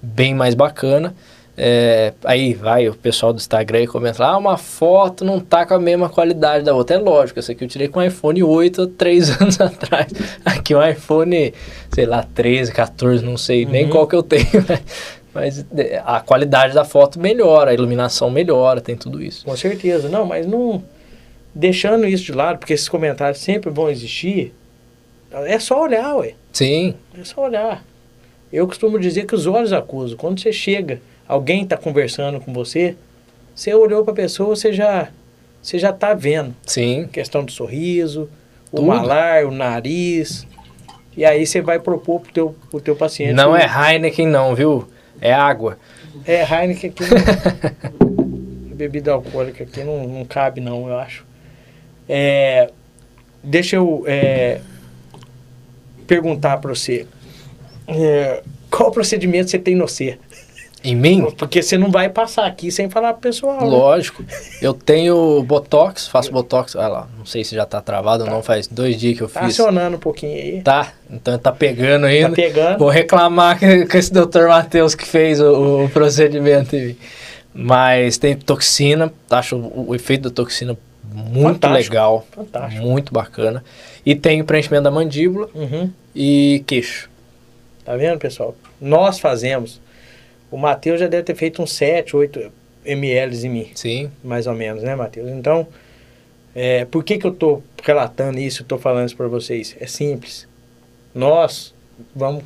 [0.01, 1.13] bem mais bacana.
[1.63, 5.63] É, aí vai o pessoal do Instagram e comenta lá, ah, uma foto não tá
[5.63, 6.95] com a mesma qualidade da outra.
[6.95, 10.11] É lógico, essa aqui eu tirei com um iPhone 8 há 3 anos atrás.
[10.43, 11.53] Aqui um iPhone,
[11.91, 13.91] sei lá, 13, 14, não sei nem Uhum.
[13.91, 14.43] qual que eu tenho.
[14.67, 14.79] né?
[15.33, 19.45] Mas é, a qualidade da foto melhora, a iluminação melhora, tem tudo isso.
[19.45, 20.09] Com certeza.
[20.09, 20.83] Não, mas não.
[21.53, 24.51] Deixando isso de lado, porque esses comentários sempre vão existir.
[25.31, 26.33] É só olhar, ué.
[26.51, 27.83] Sim, É só olhar.
[28.51, 30.17] Eu costumo dizer que os olhos acusam.
[30.17, 30.99] Quando você chega,
[31.31, 32.95] alguém está conversando com você,
[33.55, 35.07] você olhou para a pessoa, você já,
[35.61, 36.53] você já tá vendo.
[36.65, 38.29] sim, questão do sorriso,
[38.71, 38.87] o Tudo.
[38.87, 40.45] malar, o nariz.
[41.15, 43.33] E aí você vai propor pro teu, pro teu paciente.
[43.33, 44.87] não o- é Heineken não, viu?
[45.21, 45.77] É água.
[46.25, 51.25] É, Heineken aqui não, bebida alcoólica aqui não, não cabe não, eu acho.
[52.09, 52.69] É,
[53.43, 54.59] deixa eu é,
[56.07, 57.05] perguntar para você.
[57.87, 60.17] É, qual procedimento você tem no C?
[60.83, 61.29] Em mim?
[61.37, 63.61] Porque você não vai passar aqui sem falar pro pessoal.
[63.61, 63.67] né?
[63.67, 64.23] Lógico.
[64.61, 66.75] Eu tenho Botox, faço Botox.
[66.75, 69.29] Olha lá, não sei se já tá travado ou não, faz dois dias que eu
[69.29, 69.49] Tá fiz.
[69.59, 70.61] acionando um pouquinho aí.
[70.61, 72.29] Tá, então tá pegando ainda.
[72.29, 72.79] Tá pegando.
[72.79, 76.97] Vou reclamar com esse doutor Matheus que fez o, o procedimento em mim.
[77.53, 80.75] Mas tem toxina, acho o, o efeito da toxina
[81.13, 81.93] muito Fantástico.
[81.93, 82.25] legal.
[82.31, 82.81] Fantástico.
[82.81, 83.63] Muito bacana.
[84.05, 85.91] E tem o preenchimento da mandíbula Uhum.
[86.15, 87.09] e queixo.
[87.85, 88.55] Tá vendo, pessoal?
[88.79, 89.79] Nós fazemos.
[90.51, 92.51] O Matheus já deve ter feito uns 7, 8
[92.85, 95.29] ml em mim, Sim, mais ou menos, né, Matheus?
[95.31, 95.65] Então,
[96.53, 99.75] é, por que, que eu tô relatando isso, tô falando isso para vocês?
[99.79, 100.47] É simples.
[101.15, 101.73] Nós
[102.15, 102.43] vamos,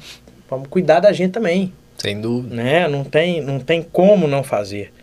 [0.50, 2.56] vamos cuidar da gente também, sem dúvida.
[2.56, 2.88] né?
[2.88, 4.94] Não tem, não tem como não fazer.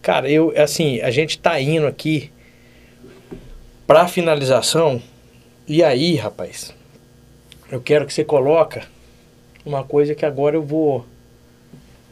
[0.00, 2.30] Cara, eu, assim, a gente tá indo aqui
[3.86, 5.02] pra finalização.
[5.66, 6.74] E aí, rapaz,
[7.72, 8.84] eu quero que você coloca
[9.64, 11.06] uma coisa que agora eu vou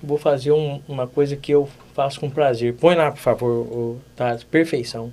[0.03, 2.74] vou fazer um- uma coisa que eu faço com prazer.
[2.74, 5.12] Põe lá, por favor, Thales, perfeição.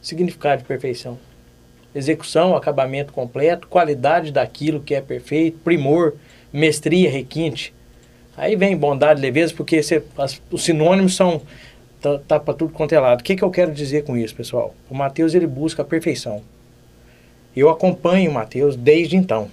[0.00, 1.18] Significado de perfeição.
[1.94, 6.14] Execução, acabamento completo, qualidade daquilo que é perfeito, primor,
[6.52, 7.72] mestria, requinte.
[8.36, 11.40] Aí vem bondade, leveza, porque você- as- os sinônimos são
[12.00, 13.20] tá, tá para tudo quanto é lado.
[13.20, 14.74] O que, que eu quero dizer com isso, pessoal?
[14.90, 16.42] O Mateus ele busca a perfeição.
[17.56, 19.48] Eu acompanho o Mateus desde então.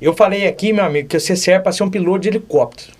[0.00, 2.92] Eu falei aqui, meu amigo, que você serve para ser um piloto de helicóptero.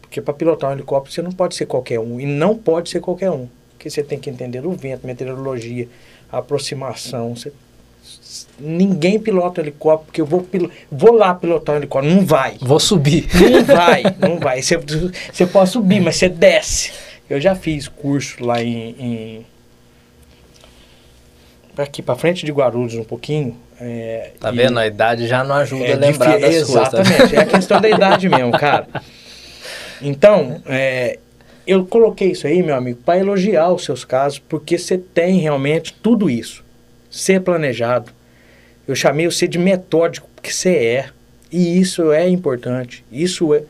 [0.00, 2.20] Porque para pilotar um helicóptero você não pode ser qualquer um.
[2.20, 3.48] E não pode ser qualquer um.
[3.72, 5.88] Porque você tem que entender o vento, meteorologia,
[6.30, 7.34] aproximação.
[7.34, 7.52] Você-
[8.58, 12.14] Ninguém pilota um helicóptero, porque eu vou, pilo- vou lá pilotar um helicóptero.
[12.14, 12.56] Não vai.
[12.60, 13.26] Vou subir.
[13.50, 14.62] Não vai, não vai.
[14.62, 14.76] Você,
[15.32, 16.92] você pode subir, mas você desce.
[17.28, 18.94] Eu já fiz curso lá em.
[18.98, 19.46] em
[21.84, 23.56] aqui para frente de Guarulhos um pouquinho.
[23.80, 24.78] é, Tá e- vendo?
[24.78, 26.68] A idade já não ajuda é a lembrar das coisas.
[26.68, 27.00] tá?
[27.00, 28.86] Exatamente, é a questão da idade mesmo, cara.
[30.00, 31.18] Então, é,
[31.66, 35.92] eu coloquei isso aí, meu amigo, para elogiar os seus casos, porque você tem realmente
[36.02, 36.64] tudo isso.
[37.10, 38.12] Ser planejado.
[38.86, 41.06] Eu chamei você de metódico, porque você é.
[41.50, 43.04] E isso é importante.
[43.10, 43.62] Isso é-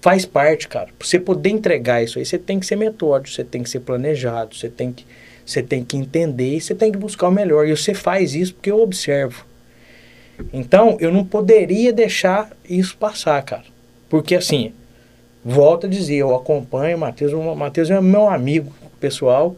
[0.00, 0.88] faz parte, cara.
[0.98, 3.80] Para você poder entregar isso aí, você tem que ser metódico, você tem que ser
[3.80, 5.04] planejado, você tem que,
[5.44, 7.66] você tem que entender e você tem que buscar o melhor.
[7.66, 9.44] E você faz isso porque eu observo.
[10.52, 13.64] Então, eu não poderia deixar isso passar, cara.
[14.08, 14.72] Porque assim,
[15.44, 19.56] volto a dizer, eu acompanho o Matheus, o Matheus é meu amigo pessoal,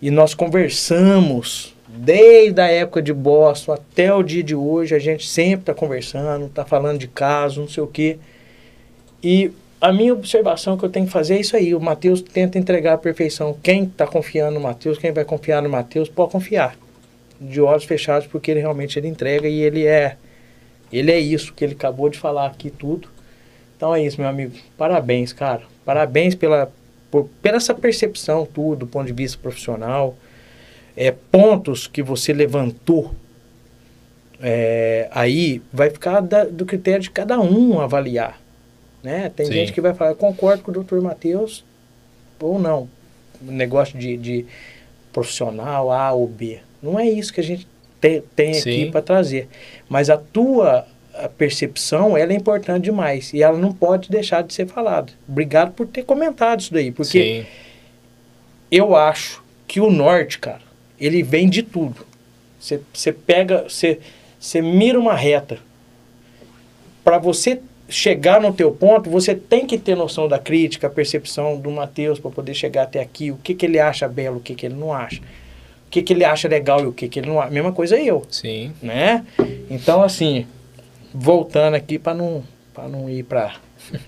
[0.00, 5.28] e nós conversamos desde a época de Boston até o dia de hoje, a gente
[5.28, 8.18] sempre está conversando, está falando de caso, não sei o quê.
[9.22, 9.50] E
[9.82, 11.74] a minha observação que eu tenho que fazer é isso aí.
[11.74, 13.56] O Matheus tenta entregar a perfeição.
[13.60, 16.76] Quem está confiando no Matheus, quem vai confiar no Matheus, pode confiar.
[17.40, 20.16] De olhos fechados, porque ele realmente ele entrega e ele é
[20.92, 23.08] ele é isso que ele acabou de falar aqui tudo.
[23.76, 24.52] Então é isso, meu amigo.
[24.78, 25.62] Parabéns, cara.
[25.84, 26.70] Parabéns pela,
[27.10, 30.14] por, pela essa percepção tudo, do ponto de vista profissional.
[30.96, 33.12] É, pontos que você levantou
[34.40, 38.41] é, aí vai ficar da, do critério de cada um avaliar.
[39.02, 39.30] Né?
[39.34, 39.52] Tem Sim.
[39.52, 41.64] gente que vai falar, eu concordo com o doutor Matheus
[42.40, 42.88] ou não.
[43.40, 44.46] Negócio de, de
[45.12, 46.60] profissional A ou B.
[46.82, 47.66] Não é isso que a gente
[48.00, 48.90] te, tem aqui Sim.
[48.90, 49.48] para trazer.
[49.88, 53.32] Mas a tua a percepção, ela é importante demais.
[53.34, 55.12] E ela não pode deixar de ser falada.
[55.28, 56.90] Obrigado por ter comentado isso daí.
[56.90, 57.46] Porque Sim.
[58.70, 60.62] eu acho que o norte, cara,
[60.98, 62.06] ele vem de tudo.
[62.58, 63.98] Você pega, você
[64.42, 65.60] você mira uma reta.
[67.04, 67.60] Para você
[67.92, 72.18] chegar no teu ponto, você tem que ter noção da crítica, a percepção do Mateus
[72.18, 74.74] para poder chegar até aqui, o que que ele acha belo, o que que ele
[74.74, 75.20] não acha.
[75.86, 77.50] O que que ele acha legal e o que que ele não acha.
[77.50, 78.72] Mesma coisa eu, Sim.
[78.82, 79.24] né?
[79.70, 80.46] Então assim,
[81.12, 82.42] voltando aqui para não
[82.88, 83.56] não ir para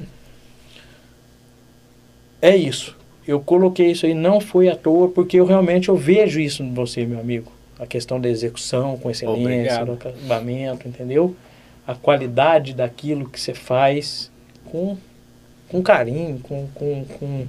[2.40, 2.96] É isso.
[3.26, 6.74] Eu coloquei isso aí, não foi à toa, porque eu realmente eu vejo isso em
[6.74, 7.50] você, meu amigo.
[7.78, 9.86] A questão da execução com excelência, Obrigado.
[9.86, 11.34] do acabamento, entendeu?
[11.86, 14.30] A qualidade daquilo que você faz
[14.66, 14.96] com,
[15.68, 17.46] com carinho, com, com, com,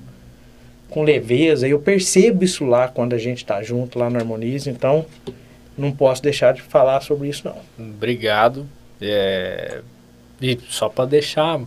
[0.89, 1.67] com leveza.
[1.67, 5.05] Eu percebo isso lá quando a gente está junto lá no Harmonize, então
[5.77, 7.57] não posso deixar de falar sobre isso não.
[7.85, 8.65] Obrigado.
[9.01, 9.81] É,
[10.41, 11.61] E só para deixar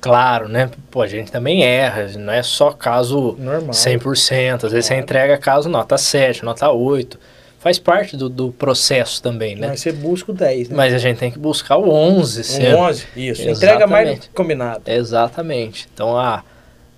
[0.00, 0.70] claro, né?
[0.90, 3.70] Pô, a gente também erra, não é só caso Normal.
[3.70, 4.64] 100%.
[4.64, 5.02] Às vezes você Claro.
[5.02, 7.18] entrega caso nota 7, nota 8.
[7.66, 9.66] Faz parte do, do processo também, né?
[9.66, 10.76] Mas você busca o 10, né?
[10.76, 12.74] Mas a gente tem que buscar o 11 um sempre.
[12.74, 13.42] 11, isso.
[13.42, 14.20] Entrega mais do Exatamente.
[14.20, 14.82] que combinado.
[14.86, 15.88] Exatamente.
[15.92, 16.44] Então, a,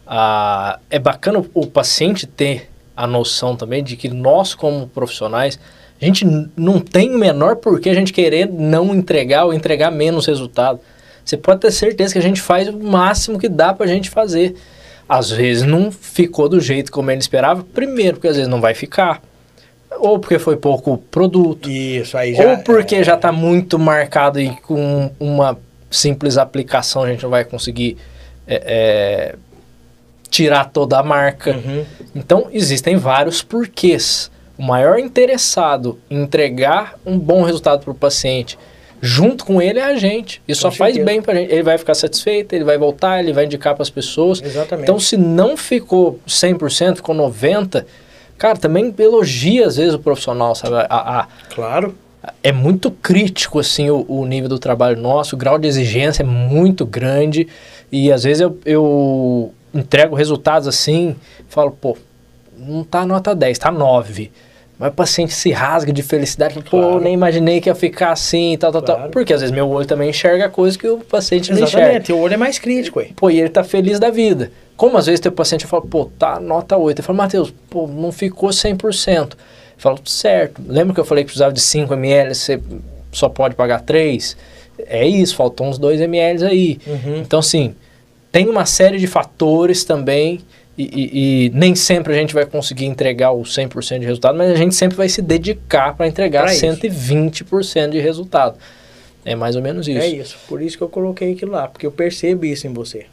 [0.06, 5.58] a, é bacana o, o paciente ter a noção também de que nós, como profissionais,
[5.98, 10.26] a gente não tem o menor porquê a gente querer não entregar ou entregar menos
[10.26, 10.80] resultado.
[11.24, 14.54] Você pode ter certeza que a gente faz o máximo que dá pra gente fazer.
[15.08, 17.64] Às vezes não ficou do jeito como ele esperava.
[17.64, 19.22] Primeiro, porque às vezes não vai ficar.
[19.98, 21.68] Ou porque foi pouco produto.
[21.68, 22.44] Isso, aí já.
[22.44, 25.58] Ou porque é, já está muito marcado e com uma
[25.90, 27.96] simples aplicação a gente não vai conseguir
[28.46, 29.34] é, é,
[30.30, 31.52] tirar toda a marca.
[31.52, 31.84] Uhum.
[32.14, 34.30] Então existem vários porquês.
[34.58, 38.58] O maior interessado em entregar um bom resultado para o paciente,
[39.00, 40.42] junto com ele, é a gente.
[40.48, 41.52] E só faz bem para gente.
[41.52, 44.42] Ele vai ficar satisfeito, ele vai voltar, ele vai indicar para as pessoas.
[44.42, 44.84] Exatamente.
[44.84, 47.84] Então, se não ficou 100%, ficou 90%,
[48.38, 50.76] cara, também elogia às vezes o profissional, sabe?
[50.76, 51.94] A- a, claro.
[52.42, 56.26] é muito crítico assim o, o nível do trabalho nosso, o grau de exigência é
[56.26, 57.48] muito grande
[57.90, 61.14] e às vezes eu, eu entrego resultados assim,
[61.48, 61.96] falo, pô,
[62.56, 64.30] não tá nota 10, tá 9.
[64.78, 67.00] Mas o paciente se rasga de felicidade, fala, pô, Claro.
[67.00, 68.96] nem imaginei que ia ficar assim, tal, tal, tal.
[68.96, 69.10] Claro.
[69.10, 71.80] Porque às vezes meu olho também enxerga coisas que o paciente não enxerga.
[71.86, 72.12] Exatamente.
[72.12, 73.12] O olho é mais crítico aí.
[73.16, 74.52] Pô, e ele tá feliz da vida.
[74.78, 77.00] Como às vezes tem o paciente fala, pô, tá nota 8.
[77.00, 79.32] Eu falo, Matheus, pô, não ficou 100%.
[79.32, 79.36] Eu
[79.76, 80.62] falo, certo.
[80.66, 82.60] Lembra que eu falei que precisava de 5 ml, você
[83.12, 84.36] só pode pagar 3?
[84.86, 86.78] É isso, faltou uns 2 ml aí.
[86.86, 87.16] Uhum.
[87.18, 87.74] Então, assim,
[88.30, 90.40] tem uma série de fatores também
[90.78, 94.52] e, e- e nem sempre a gente vai conseguir entregar o 100% de resultado, mas
[94.52, 96.64] a gente sempre vai se dedicar para entregar Pra isso.
[96.64, 98.56] 120% de resultado.
[99.24, 99.98] É mais ou menos isso.
[99.98, 100.38] É isso.
[100.48, 101.66] Por isso que eu coloquei aquilo lá.
[101.66, 103.06] Porque eu percebo isso em você.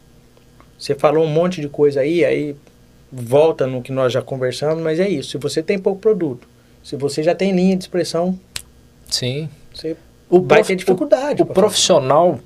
[0.78, 2.54] Você falou um monte de coisa aí, aí
[3.10, 5.30] volta no que nós já conversamos, mas é isso.
[5.30, 6.46] Se você tem pouco produto,
[6.82, 8.38] se você já tem linha de expressão,
[9.08, 9.48] Sim.
[9.72, 9.96] você
[10.28, 11.42] O vai prof- ter dificuldade.
[11.42, 12.38] O pra profissional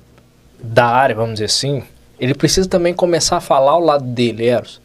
[0.61, 1.83] da área, vamos dizer assim,
[2.19, 4.79] ele precisa também começar a falar ao lado dele, Eros.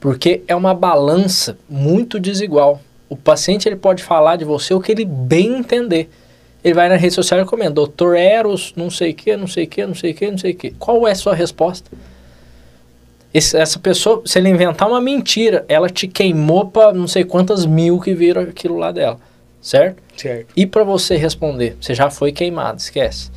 [0.00, 2.80] Porque é uma balança muito desigual.
[3.08, 6.08] O paciente ele pode falar de você o que ele bem entender.
[6.62, 9.64] Ele vai na rede social e comenta, doutor Eros, não sei o que, não sei
[9.64, 10.70] o que, não sei o que, não sei o que.
[10.72, 11.90] Qual é a sua resposta?
[13.32, 17.66] Esse- essa pessoa, se ele inventar uma mentira, ela te queimou para não sei quantas
[17.66, 19.18] mil que viram aquilo lá dela,
[19.60, 20.02] certo?
[20.16, 20.46] Certo.
[20.56, 23.30] E para você responder, você já foi queimado, esquece.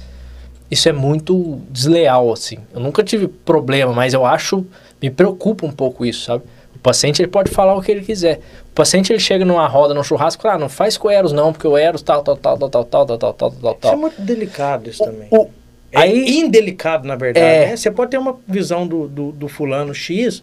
[0.69, 2.57] Isso é muito desleal, assim.
[2.73, 4.65] Eu nunca tive problema, mas eu acho,
[5.01, 6.43] me preocupa um pouco isso, sabe?
[6.73, 8.39] O paciente ele pode falar o que ele quiser.
[8.71, 11.51] O paciente ele chega numa roda, num churrasco, ah, não faz com o Eros não,
[11.51, 13.95] porque o Eros tal, tal, tal, tal, tal, tal, tal, tal, tal, tal, Isso é
[14.01, 15.27] muito delicado isso também.
[15.29, 15.49] O-
[15.91, 17.45] É aí, indelicado, na verdade.
[17.45, 17.67] É.
[17.67, 17.75] né?
[17.75, 20.41] Você pode ter uma visão do, do, do fulano X,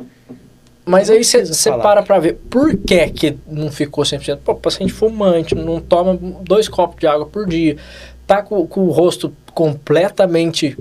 [0.84, 4.38] mas aí você para pra ver por que que não ficou 100%.
[4.44, 7.76] Pô, paciente fumante, não toma dois copos de água por dia,
[8.26, 10.76] tá com, com o rosto completamente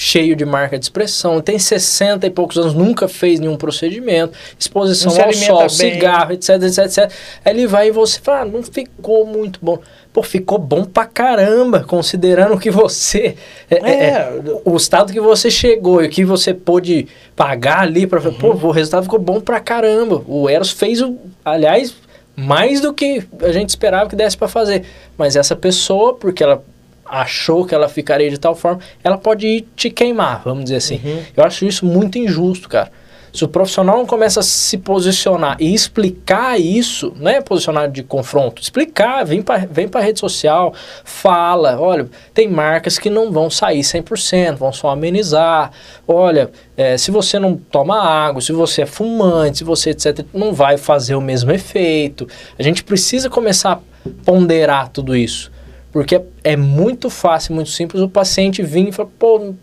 [0.00, 5.12] cheio de marca de expressão, tem 60 e poucos anos, nunca fez nenhum procedimento, exposição
[5.12, 5.68] ao sol, bem.
[5.68, 7.12] cigarro, etc, etc, etc.
[7.44, 9.78] Aí ele vai e você fala, ah, não ficou muito bom.
[10.12, 13.36] Pô, ficou bom pra caramba, considerando que você...
[13.70, 17.06] é, é, É, o estado que você chegou e o que você pôde
[17.36, 18.34] pagar ali para Uhum.
[18.34, 20.22] pô, o resultado ficou bom pra caramba.
[20.26, 21.94] O Eros fez o, aliás,
[22.34, 24.84] mais do que a gente esperava que desse para fazer.
[25.16, 26.62] Mas essa pessoa, porque ela
[27.04, 31.00] achou que ela ficaria de tal forma, ela pode ir te queimar, vamos dizer assim.
[31.04, 31.22] Uhum.
[31.36, 32.90] Eu acho isso muito injusto, cara.
[33.32, 38.02] Se o profissional não começa a se posicionar e explicar isso, não é posicionar de
[38.02, 40.74] confronto, explicar, vem para vem a rede social,
[41.04, 45.70] fala, olha, tem marcas que não vão sair 100%, vão só amenizar,
[46.08, 50.52] olha, é, se você não toma água, se você é fumante, se você etc, não
[50.52, 52.26] vai fazer o mesmo efeito.
[52.58, 53.80] A gente precisa começar a
[54.24, 55.52] ponderar tudo isso,
[55.92, 59.54] porque é, é muito fácil, muito simples o paciente vir e falar, pô,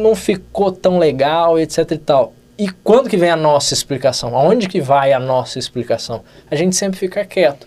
[0.00, 2.34] não ficou tão legal, etc e tal.
[2.58, 4.36] E quando que vem a nossa explicação?
[4.36, 6.22] Aonde que vai a nossa explicação?
[6.50, 7.66] A gente sempre fica quieto.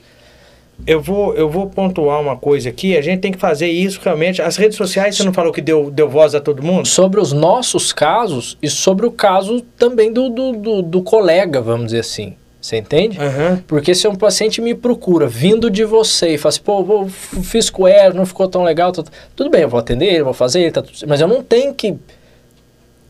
[0.85, 2.97] eu vou, eu vou pontuar uma coisa aqui.
[2.97, 4.41] A gente tem que fazer isso realmente.
[4.41, 6.87] As redes sociais, você não falou que deu, deu voz a todo mundo?
[6.87, 11.85] Sobre os nossos casos e sobre o caso também do, do, do, do colega, vamos
[11.85, 12.35] dizer assim.
[12.59, 13.17] Você entende?
[13.19, 13.63] Aham.
[13.65, 17.07] Porque se um paciente me procura vindo de você e fala assim, pô,
[17.43, 19.03] fiz com ele, não ficou tão legal, tá-
[19.35, 21.73] tudo bem, eu vou atender ele, vou fazer ele, tá tudo mas eu não tenho
[21.73, 21.97] que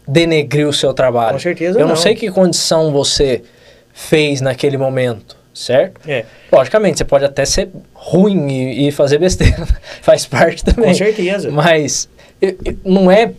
[0.07, 1.33] denegrir o seu trabalho.
[1.33, 1.95] Com certeza Eu não não.
[1.95, 3.43] sei que condição você
[3.93, 5.99] fez naquele momento, certo?
[6.09, 9.67] É, Logicamente, você pode até ser ruim e, e fazer besteira,
[10.01, 10.89] faz parte também.
[10.89, 11.51] com certeza.
[11.51, 12.09] Mas
[12.41, 13.31] eu- eu- não é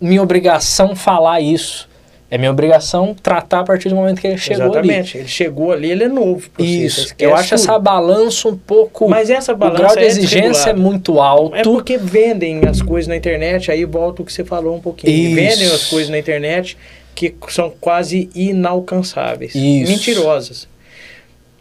[0.00, 1.88] minha obrigação falar isso.
[2.32, 4.88] É minha obrigação tratar a partir do momento que ele chegou ali.
[4.88, 5.18] Exatamente.
[5.18, 6.48] Ele chegou ali, ele é novo.
[6.48, 7.00] pra você, Isso.
[7.00, 7.54] esquece Eu acho tudo.
[7.60, 9.06] essa balança um pouco.
[9.06, 11.54] Mas essa o balança grau de é exigência é muito alto.
[11.54, 15.12] É porque vendem as coisas na internet, aí volta o que você falou um pouquinho.
[15.12, 15.34] Isso.
[15.34, 16.78] Vendem as coisas na internet
[17.14, 19.54] que são quase inalcançáveis.
[19.54, 19.92] Isso.
[19.92, 20.66] Mentirosas.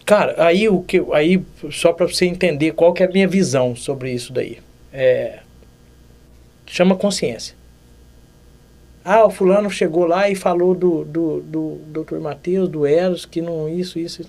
[0.06, 3.76] Cara, aí o que aí só para você entender qual que é a minha visão
[3.76, 4.60] sobre isso daí.
[4.94, 5.40] É,
[6.66, 7.60] chama consciência.
[9.04, 12.20] Ah, o fulano chegou lá e falou do, do, do Dr.
[12.20, 14.24] Matheus, do Eros, que não isso, isso.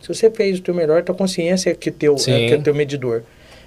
[0.00, 2.74] Se você fez o teu melhor, tua consciência é que teu, é que é teu
[2.74, 3.22] medidor.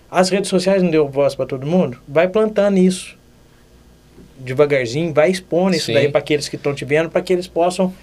[0.09, 1.99] As redes sociais não deu voz para todo mundo?
[2.07, 3.17] Vai plantando isso.
[4.39, 5.93] Devagarzinho, vai expondo isso Sim.
[5.93, 7.93] daí para aqueles que estão te vendo, para que eles possam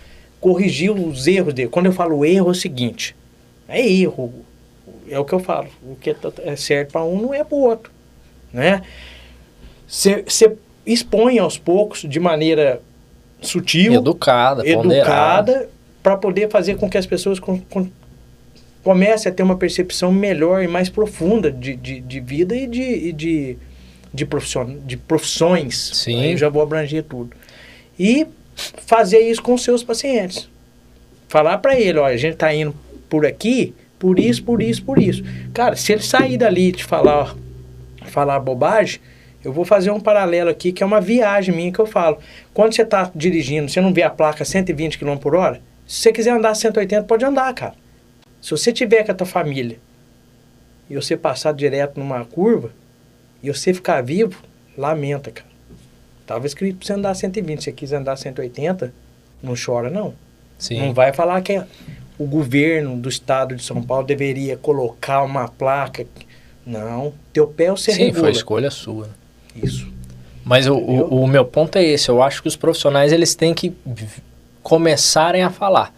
[0.41, 1.69] corrigir os erros dele.
[1.69, 3.17] Quando eu falo erro, é o seguinte:
[3.69, 4.33] é erro.
[5.11, 5.69] É o que eu falo.
[5.83, 6.15] O que
[6.45, 7.91] é certo para um não é para o outro.
[8.53, 8.83] Né?
[9.87, 10.57] Você
[10.93, 12.81] expõe aos poucos, de maneira
[13.41, 15.69] sutil, Educada, educada,
[16.03, 17.89] para poder fazer com que as pessoas com, com-
[18.83, 22.83] comecem a ter uma percepção melhor e mais profunda de, de, de vida e de,
[22.83, 23.59] e de,
[24.13, 25.91] de, profission, de profissões.
[25.95, 26.21] Sim.
[26.21, 27.31] Aí eu já vou abranger tudo.
[27.99, 30.49] E fazer isso com os seus pacientes.
[31.29, 32.75] Falar para ele, olha, a gente tá indo
[33.09, 35.23] por aqui, por isso, por isso, por isso.
[35.53, 37.37] Cara, se ele sair dali e te falar,
[38.07, 39.01] falar bobagem,
[39.45, 42.19] eu vou fazer um paralelo aqui, que é uma viagem minha que eu falo.
[42.53, 46.13] Quando você está dirigindo, você não vê a placa 120 km por hora, se você
[46.13, 47.75] quiser andar 180, pode andar, cara.
[48.43, 49.79] Se você tiver com a tua família
[50.89, 52.71] e você passar direto numa curva
[53.43, 54.43] e você ficar vivo,
[54.77, 55.49] lamenta, cara.
[56.27, 58.93] Tava escrito pra você andar 120, se você quiser andar 180,
[59.43, 60.15] não chora não.
[60.59, 60.79] Sim.
[60.79, 61.63] Não vai falar que
[62.19, 66.05] o governo do estado de São Paulo deveria colocar uma placa.
[66.67, 68.25] Não, teu pé você Sim, regula.
[68.25, 69.09] foi escolha sua.
[69.63, 69.89] Isso.
[70.45, 72.09] Mas o, o, o meu ponto é esse.
[72.09, 73.75] Eu acho que os profissionais eles têm que
[74.63, 75.95] começarem a falar.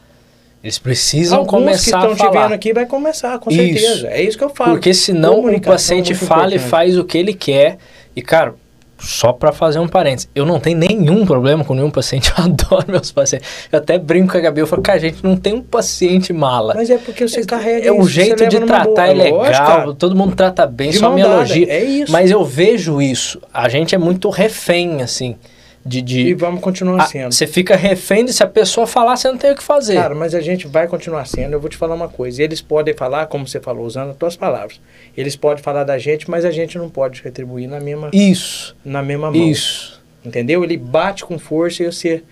[0.63, 3.59] Eles precisam Alguns que começar estão a te vendo aqui vai começar, com Isso.
[3.59, 4.09] certeza.
[4.09, 4.73] É isso que eu falo.
[4.73, 6.69] Porque senão o Comunicação paciente é fala e importante.
[6.69, 7.79] faz o que ele quer.
[8.15, 8.55] E, cara,
[9.01, 12.85] só pra fazer um parênteses, eu não tenho nenhum problema com nenhum paciente, eu adoro
[12.89, 13.49] meus pacientes.
[13.71, 16.33] Eu até brinco com a Gabi, eu falo, cara, a gente não tem um paciente
[16.33, 16.75] mala.
[16.75, 20.37] Mas é porque você carrega é o jeito de tratar é legal, Lógico, todo mundo
[20.37, 21.67] trata bem, De só me elogia.
[21.69, 22.13] É isso.
[22.13, 23.41] Mas eu vejo isso.
[23.53, 25.37] A gente é muito refém, assim,
[25.85, 26.03] de...
[26.03, 27.33] de- E vamos continuar Ah, sendo.
[27.33, 29.95] Você fica refém de se a pessoa falar, você não tem o que fazer.
[29.95, 31.53] Cara, mas a gente vai continuar sendo.
[31.55, 32.43] Eu vou te falar uma coisa.
[32.43, 34.81] Eles podem falar, como você falou, usando as tuas palavras.
[35.17, 39.03] Eles podem falar da gente, mas a gente não pode retribuir na mesma, Isso, na
[39.03, 39.49] mesma mão.
[39.49, 40.01] isso.
[40.25, 40.63] Entendeu?
[40.63, 42.23] Ele bate com força e você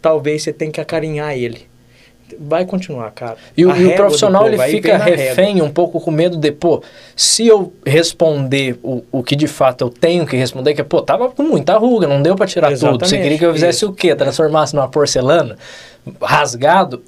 [0.00, 1.66] talvez você tenha que acarinhar ele.
[2.40, 3.36] Vai continuar, cara.
[3.56, 5.16] E, o- e o profissional ele fica régua.
[5.16, 6.82] refém um pouco com medo de, pô,
[7.16, 11.02] se eu responder o, o que de fato eu tenho que responder, que é, pô,
[11.02, 12.78] tava com muita ruga, não deu pra tirar tudo.
[12.78, 13.88] Você Exatamente, queria que eu fizesse isso.
[13.90, 14.14] o quê?
[14.14, 15.56] Transformasse numa porcelana?
[16.20, 17.02] Rasgado?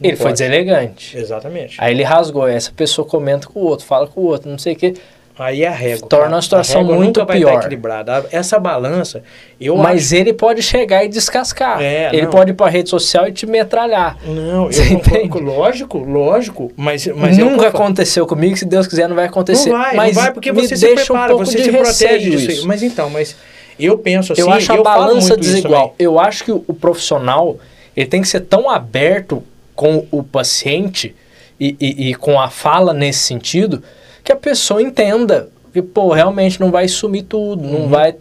[0.00, 0.38] Não ele foi pode.
[0.38, 1.18] deselegante.
[1.18, 1.76] Exatamente.
[1.78, 4.74] Aí ele rasgou, essa pessoa comenta com o outro, fala com o outro, não sei
[4.74, 4.94] o quê.
[5.38, 6.08] Aí é a régua.
[6.08, 7.58] Torna a situação régua muito pior.
[7.60, 8.18] equilibrada.
[8.18, 9.22] A- Essa balança,
[9.60, 11.80] eu Mas ele pode chegar e descascar.
[11.80, 12.30] É, ele não.
[12.30, 14.16] pode ir pra rede social e te metralhar.
[14.20, 14.30] acho...
[14.32, 15.38] Não, eu Você concordo, entende?
[15.44, 19.70] lógico, lógico, mas, mas Nunca eu aconteceu comigo, se Deus quiser não vai acontecer.
[19.70, 21.70] Não vai, mas não vai, porque você se deixa prepara, um pouco você de se
[21.70, 22.66] protege disso isso.
[22.66, 23.36] Mas então, mas
[23.78, 25.94] eu penso assim, eu acho a e falo balança desigual.
[25.98, 27.56] Eu acho que o, o profissional
[27.96, 29.42] ele tem que ser tão aberto
[29.76, 31.14] com o paciente
[31.60, 33.82] e, e- e com a fala nesse sentido
[34.28, 37.80] que a pessoa entenda que, pô, realmente não vai sumir tudo, Uhum.
[37.80, 38.14] não vai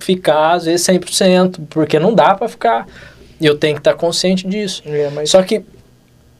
[0.00, 2.86] ficar, às vezes, 100%, porque não dá pra ficar.
[3.40, 4.82] E eu tenho que estar consciente disso.
[4.84, 5.64] É, mas Só que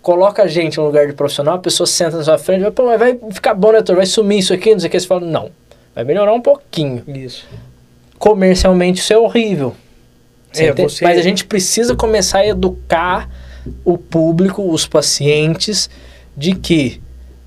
[0.00, 2.72] coloca a gente no lugar de profissional, a pessoa senta na sua frente e vai,
[2.72, 3.96] pô, mas vai ficar bom, né, doutor?
[3.96, 4.98] Vai sumir isso aqui, não sei o que.
[5.00, 5.50] Você fala, não,
[5.94, 7.46] vai melhorar um pouquinho isso.
[8.18, 9.74] comercialmente isso é horrível.
[10.52, 13.28] Você É, você- Mas a gente precisa começar a educar
[13.84, 15.88] o público, os pacientes,
[16.36, 17.00] de que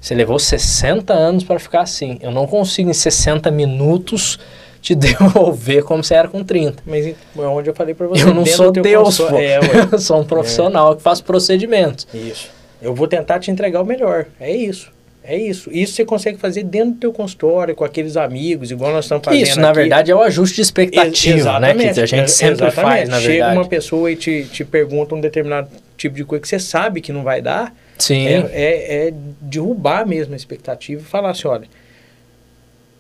[0.05, 2.17] você levou 60 anos para ficar assim.
[2.21, 4.37] Eu não consigo em 60 minutos
[4.81, 6.83] te devolver como você era com 30.
[6.85, 8.23] Mas é onde eu falei pra você.
[8.23, 9.35] Eu não sou Deus, pô.
[9.37, 9.59] É,
[9.91, 12.07] eu sou um profissional que faz procedimentos.
[12.13, 12.49] Isso.
[12.81, 14.25] Eu vou tentar te entregar o melhor.
[14.39, 14.93] É isso.
[15.23, 15.71] É isso.
[15.73, 19.41] Isso você consegue fazer dentro do teu consultório, com aqueles amigos, igual nós estamos fazendo
[19.41, 19.79] Isso, na aqui.
[19.79, 21.73] verdade, é o ajuste de expectativa, né?
[21.73, 23.57] Que a gente ex- sempre faz, na Chega verdade.
[23.57, 25.67] uma pessoa e te, te pergunta um determinado
[25.97, 28.27] tipo de coisa que você sabe que não vai dar, Sim.
[28.27, 31.67] é, é, é derrubar mesmo a expectativa e falar assim, olha,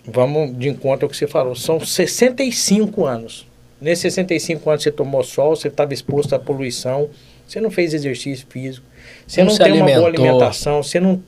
[0.05, 3.47] vamos de encontro ao que você falou, são 65 anos.
[3.81, 7.09] Nesses 65 anos você tomou sol, você estava exposto à poluição,
[7.47, 8.85] você não fez exercício físico,
[9.27, 10.25] você Não não, tem uma boa alimentou.
[10.25, 11.21] alimentação, você não...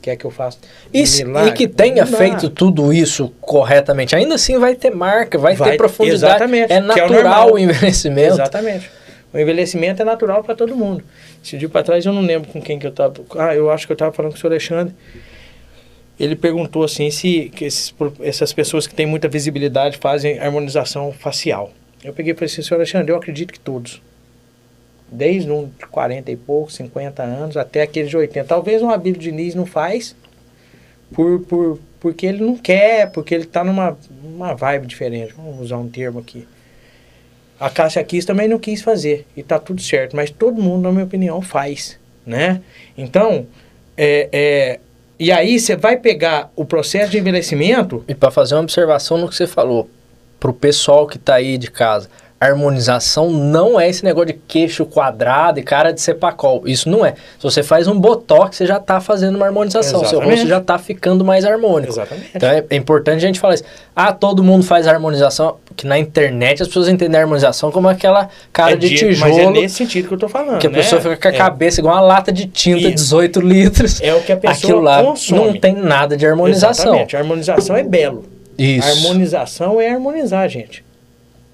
[0.00, 0.58] Quer que eu faça?
[0.94, 1.50] E, se- milagre?
[1.50, 2.16] e que tenha dá.
[2.16, 6.24] feito tudo isso corretamente, ainda assim vai ter marca, vai, Vai- ter profundidade.
[6.34, 8.34] exatamente, é que é o natural o envelhecimento.
[8.34, 8.90] Exatamente.
[9.32, 11.04] O envelhecimento é natural para todo mundo.
[11.44, 13.14] Esse dia para trás eu não lembro com quem que eu estava.
[13.36, 14.94] Ah, eu acho que eu estava falando com o senhor Alexandre.
[16.18, 21.72] Ele perguntou assim se esses essas pessoas que têm muita visibilidade fazem harmonização facial.
[22.02, 24.00] Eu peguei e falei assim, senhor Alexandre, eu acredito que todos.
[25.10, 28.46] Desde um de 40 e pouco, 50 anos, até aqueles de 80.
[28.46, 30.14] Talvez um Abílio Diniz não faz
[31.12, 35.34] por, por, porque ele não quer, porque ele está numa uma vibe diferente.
[35.36, 36.46] Vamos usar um termo aqui.
[37.60, 39.26] A Cássia Kiss também não quis fazer.
[39.36, 40.14] E tá tudo certo.
[40.14, 41.98] Mas todo mundo, na minha opinião, faz.
[42.24, 42.60] Né?
[42.96, 43.46] Então,
[43.96, 44.80] é, é,
[45.18, 48.04] e aí você vai pegar o processo de envelhecimento.
[48.06, 49.90] E para fazer uma observação no que você falou,
[50.38, 52.08] pro pessoal que tá aí de casa,
[52.46, 56.62] harmonização não é esse negócio de queixo quadrado e cara de cepacol.
[56.66, 57.12] Isso não é.
[57.12, 60.00] Se você faz um botox, você já tá fazendo uma harmonização.
[60.00, 60.30] Seu Exatamente.
[60.36, 61.92] rosto já tá ficando mais harmônico.
[61.92, 62.30] Exatamente.
[62.34, 63.64] Então é, é importante a gente falar isso.
[63.94, 68.28] Ah, todo mundo faz harmonização, que na internet as pessoas entendem a harmonização como aquela
[68.52, 70.58] cara É de, de- tijolo, Mas é nesse sentido que eu tô falando.
[70.60, 70.78] que a né?
[70.78, 71.36] pessoa fica com a É.
[71.36, 72.90] cabeça igual uma lata de tinta, Isso.
[72.94, 74.00] 18 litros.
[74.00, 75.40] É o que a pessoa Aquilo lá consome.
[75.40, 76.86] não tem nada de harmonização.
[76.86, 77.16] Exatamente.
[77.16, 78.24] A harmonização é belo.
[78.56, 78.86] Isso.
[78.86, 80.84] A harmonização é harmonizar, gente.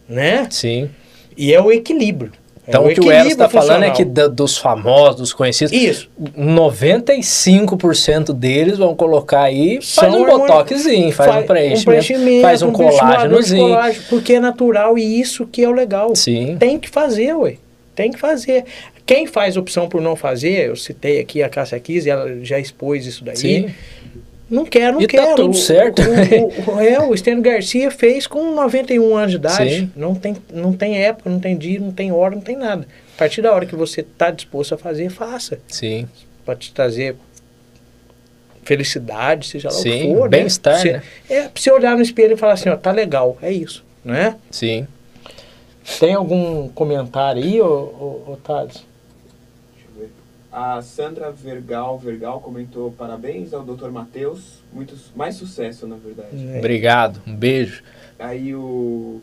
[0.09, 0.47] Né?
[0.51, 0.90] Sim.
[1.36, 2.32] E é o equilíbrio.
[2.66, 5.72] Então é o que o Eros está falando é que da- dos famosos, dos conhecidos,
[5.72, 6.09] Isso.
[6.35, 12.98] 95% deles vão colocar aí, faz São um botoxzinho, faz, um preenchimento, faz um, preenchimento,
[13.01, 13.68] colágenozinho.
[13.68, 16.14] colágeno, porque é natural e isso que é o legal.
[16.16, 16.56] Sim.
[16.59, 17.56] Tem que fazer, ué.
[17.94, 18.64] Tem que fazer.
[19.06, 23.06] Quem faz opção por não fazer, eu citei aqui a Cássia Kiss, ela já expôs
[23.06, 23.36] isso daí.
[23.36, 23.66] Sim.
[24.50, 25.36] Não quero, não E tá quero.
[25.36, 26.02] tudo O- certo.
[26.02, 29.70] O, o, é, o Stênio Garcia fez com 91 anos de idade.
[29.80, 29.92] Sim.
[29.96, 32.86] Não tem, não tem época, não tem dia, não tem hora, não tem nada.
[33.14, 35.58] A partir da hora que você está disposto a fazer, faça.
[35.68, 36.06] Sim.
[36.44, 37.16] Para te trazer
[38.62, 40.28] felicidade, seja lá o Sim, que for.
[40.28, 41.02] bem-estar, Você- né?
[41.28, 44.36] É, pra você olhar no espelho e falar assim, ó, tá legal, é isso, né?
[44.50, 44.86] Sim.
[46.00, 48.82] Tem algum comentário aí, ô, ô, ô Thales?
[50.56, 53.89] A Sandra Vergal, Vergal comentou parabéns ao Dr.
[53.90, 56.28] Matheus, muito, mais sucesso na verdade.
[56.55, 56.59] É.
[56.59, 57.20] Obrigado.
[57.26, 57.82] Um beijo.
[58.16, 59.20] Aí o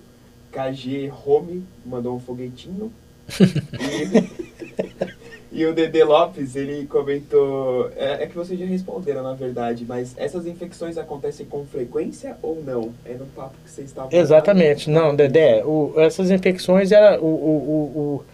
[0.52, 2.92] KG Home mandou um foguetinho.
[3.40, 4.28] e,
[5.62, 7.90] e o Dede Lopes, ele comentou.
[7.96, 12.62] É, é que vocês já responderam, na verdade, mas essas infecções acontecem com frequência ou
[12.62, 12.92] não?
[13.06, 14.90] É no papo que vocês estavam Exatamente.
[14.90, 18.26] Não, Dedé, o- essas infecções, era o, o, o, o-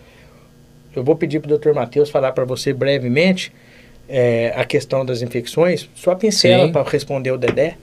[0.96, 1.74] eu vou pedir para o Dr.
[1.74, 3.52] Matheus falar para você brevemente
[4.08, 5.90] é, a questão das infecções.
[5.96, 7.76] Só pincela para responder o Dedé.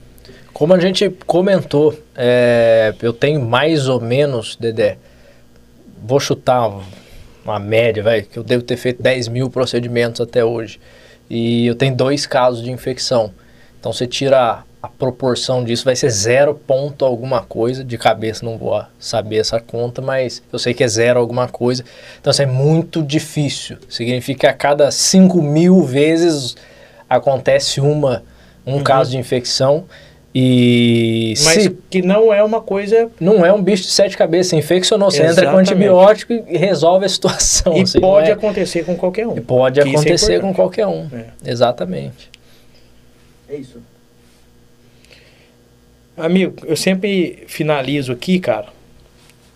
[0.53, 4.97] Como a gente comentou, é, eu tenho mais ou menos, Dedé,
[6.01, 6.71] vou chutar
[7.43, 10.79] uma média, vai, que eu devo ter feito 10 mil procedimentos até hoje.
[11.29, 13.31] E eu tenho dois casos de infecção.
[13.79, 17.83] Então você tira a proporção disso vai ser zero ponto alguma coisa.
[17.83, 21.83] De cabeça não vou saber essa conta, mas eu sei que é zero alguma coisa.
[22.21, 23.77] Então isso é muito difícil.
[23.89, 26.55] Significa que a cada 5 mil vezes
[27.09, 28.23] acontece uma,
[28.65, 28.83] um uhum.
[28.83, 29.85] caso de infecção.
[30.37, 33.09] E Mas se, que não é uma coisa.
[33.19, 34.49] Não é um bicho de sete cabeças.
[34.49, 37.75] Você infeccionou, você entra com antibiótico e resolve a situação.
[37.75, 38.33] E assim, pode é...
[38.33, 39.37] acontecer com qualquer um.
[39.37, 41.07] E pode que é acontecer é com qualquer um.
[41.13, 41.27] É.
[41.49, 42.29] Exatamente.
[43.49, 43.79] É isso.
[46.17, 48.67] Amigo, eu sempre finalizo aqui, cara,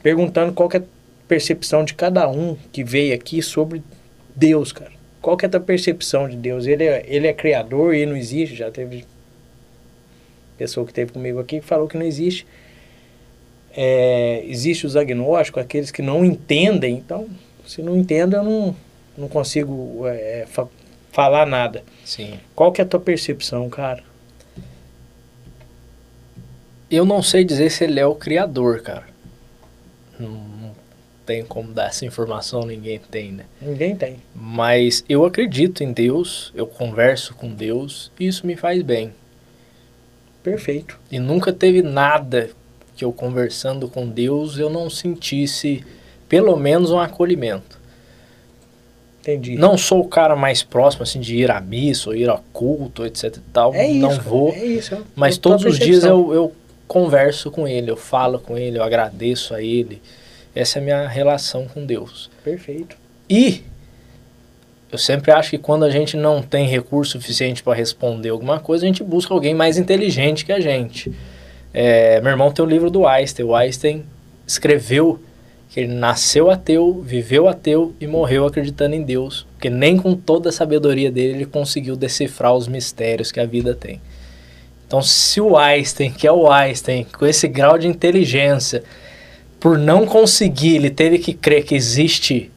[0.03, 0.83] perguntando qual é a
[1.25, 3.81] percepção de cada um que veio aqui sobre
[4.35, 4.91] Deus, cara.
[5.21, 6.65] Qual que é a tua percepção de Deus?
[6.65, 8.55] Ele é, ele é criador e não existe?
[8.55, 9.05] Já teve
[10.57, 12.45] pessoa que esteve comigo aqui que falou que não existe.
[13.71, 16.95] É, existe os agnósticos, aqueles que não entendem.
[16.95, 17.29] Então,
[17.65, 18.75] se não entendo, eu não,
[19.17, 20.67] não consigo é, fa
[21.11, 21.83] falar nada.
[22.05, 22.39] Sim.
[22.55, 24.08] Qual que é a tua percepção, cara?
[26.89, 29.07] Eu não sei dizer se ele é o criador, cara.
[30.19, 30.75] Não, não
[31.25, 33.45] tem como dar essa informação, ninguém tem, né?
[33.61, 34.17] Ninguém tem.
[34.33, 39.13] Mas eu acredito em Deus, eu converso com Deus e isso me faz bem.
[40.41, 40.99] Perfeito.
[41.11, 42.49] E nunca teve nada
[42.95, 45.85] que eu conversando com Deus eu não sentisse
[46.27, 47.79] pelo menos um acolhimento.
[49.21, 49.55] Entendi.
[49.55, 53.05] Não sou o cara mais próximo assim de ir à missa ou ir a culto,
[53.05, 53.73] etc e tal.
[53.73, 54.51] É isso, não vou.
[54.53, 54.97] É isso.
[55.15, 56.55] Mas todos os dias eu, eu
[56.89, 60.01] converso com ele, eu falo com ele, eu agradeço a ele.
[60.55, 62.31] Essa é a minha relação com Deus.
[62.43, 62.97] Perfeito.
[63.29, 63.63] E
[64.91, 68.85] eu sempre acho que quando a gente não tem recurso suficiente para responder alguma coisa,
[68.85, 71.13] a gente busca alguém mais inteligente que a gente.
[71.71, 73.45] É, meu irmão tem o livro do Einstein.
[73.45, 74.03] O Einstein
[74.47, 75.21] escreveu
[75.69, 79.45] que ele nasceu ateu, viveu ateu e morreu acreditando em Deus.
[79.53, 83.75] Porque nem com toda a sabedoria dele ele conseguiu decifrar os mistérios que a vida
[83.75, 84.01] tem.
[84.89, 88.83] Então, se o Einstein, que é o Einstein, com esse grau de inteligência,
[89.59, 92.49] por não conseguir, ele teve que crer que existe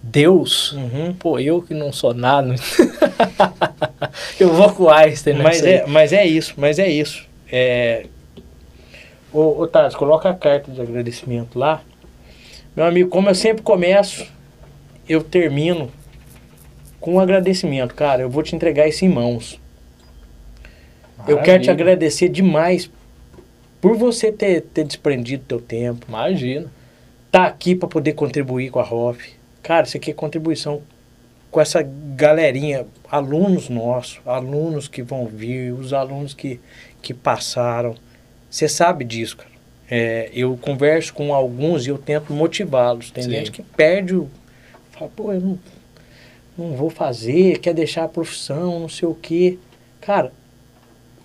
[0.00, 1.12] Deus, uhum.
[1.14, 2.54] pô, eu que não sou nada,
[4.38, 5.42] eu vou com o Einstein?
[5.42, 7.26] Mas é, mas é isso, mas é isso.
[7.50, 8.06] É...
[9.32, 11.82] Ô, ô Taz, coloca a carta de agradecimento lá.
[12.76, 14.24] Meu amigo, como eu sempre começo,
[15.08, 15.90] eu termino
[17.00, 17.96] com um agradecimento.
[17.96, 19.58] Cara, eu vou te entregar isso em mãos.
[21.18, 21.38] Maravilha.
[21.38, 22.90] Eu quero te agradecer demais
[23.80, 26.06] por você ter, ter desprendido teu tempo.
[26.08, 26.70] Imagina.
[27.30, 29.34] Tá aqui para poder contribuir com a ROF.
[29.62, 30.82] Cara, isso aqui é contribuição
[31.50, 36.60] com essa galerinha, alunos nossos, alunos que vão vir, os alunos que,
[37.02, 37.94] que passaram.
[38.50, 39.58] Você sabe disso, cara.
[39.90, 43.10] É, eu converso com alguns e eu tento motivá-los.
[43.10, 43.30] Tem Sim.
[43.30, 44.28] gente que perde o.
[44.92, 45.58] Fala, pô, eu não,
[46.56, 49.58] não vou fazer, quer deixar a profissão, não sei o quê.
[50.00, 50.32] Cara,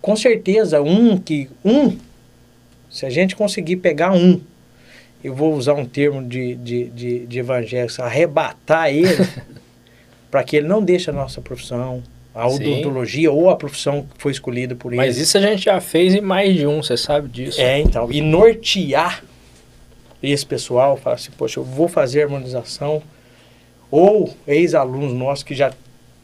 [0.03, 1.49] com certeza, um que.
[1.65, 1.97] Um,
[2.91, 4.39] se a gente conseguir pegar um
[5.23, 9.25] eu vou usar um termo de, de, de, de evangélico, arrebatar ele
[10.29, 12.03] para que ele não deixe a nossa profissão,
[12.35, 13.35] a odontologia Sim.
[13.35, 14.97] ou a profissão que foi escolhida por ele.
[14.97, 17.61] Mas isso a gente já fez em mais de um, você sabe disso.
[17.61, 18.11] É, então.
[18.11, 19.23] E nortear
[20.21, 23.01] esse pessoal, falar assim, poxa, eu vou fazer harmonização.
[23.89, 25.71] Ou ex-alunos nossos que já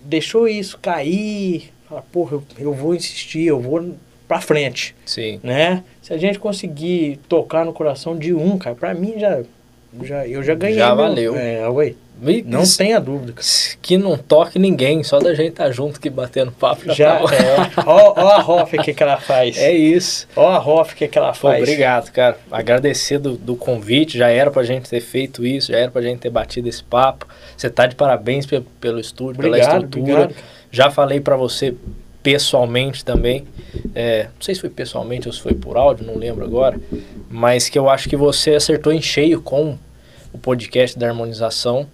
[0.04, 3.96] deixou isso cair, fala, porra, eu, eu vou insistir, eu vou
[4.28, 4.96] para frente.
[5.06, 5.40] Sim.
[5.44, 5.84] Né?
[6.02, 9.42] Se a gente conseguir tocar no coração de um, cara, para mim já,
[10.04, 10.78] já eu já ganhei.
[10.78, 11.36] Já meu, valeu.
[11.36, 11.62] É,
[12.24, 13.34] ué, não isso, tenha dúvida.
[13.82, 17.20] Que não toque ninguém, só da gente estar tá junto que batendo papo já, já
[17.20, 17.84] tá é.
[17.86, 19.58] ó, ó a Hoff que que ela faz.
[19.58, 20.28] É isso.
[20.36, 21.58] Ó a Hoff que que ela faz.
[21.58, 22.38] Pô, obrigado, cara.
[22.52, 26.20] Agradecer do, do convite, já era pra gente ter feito isso, já era pra gente
[26.20, 27.28] ter batido esse papo.
[27.56, 30.24] Você tá de parabéns pelo, pelo estúdio, obrigado, pela estrutura.
[30.24, 30.44] Obrigado.
[30.72, 31.76] Já falei para você
[32.22, 33.46] pessoalmente também.
[33.96, 36.80] É, não sei se foi pessoalmente ou se foi por áudio, não lembro agora.
[37.30, 39.78] Mas que eu acho que você acertou em cheio com
[40.32, 41.88] o podcast da harmonização.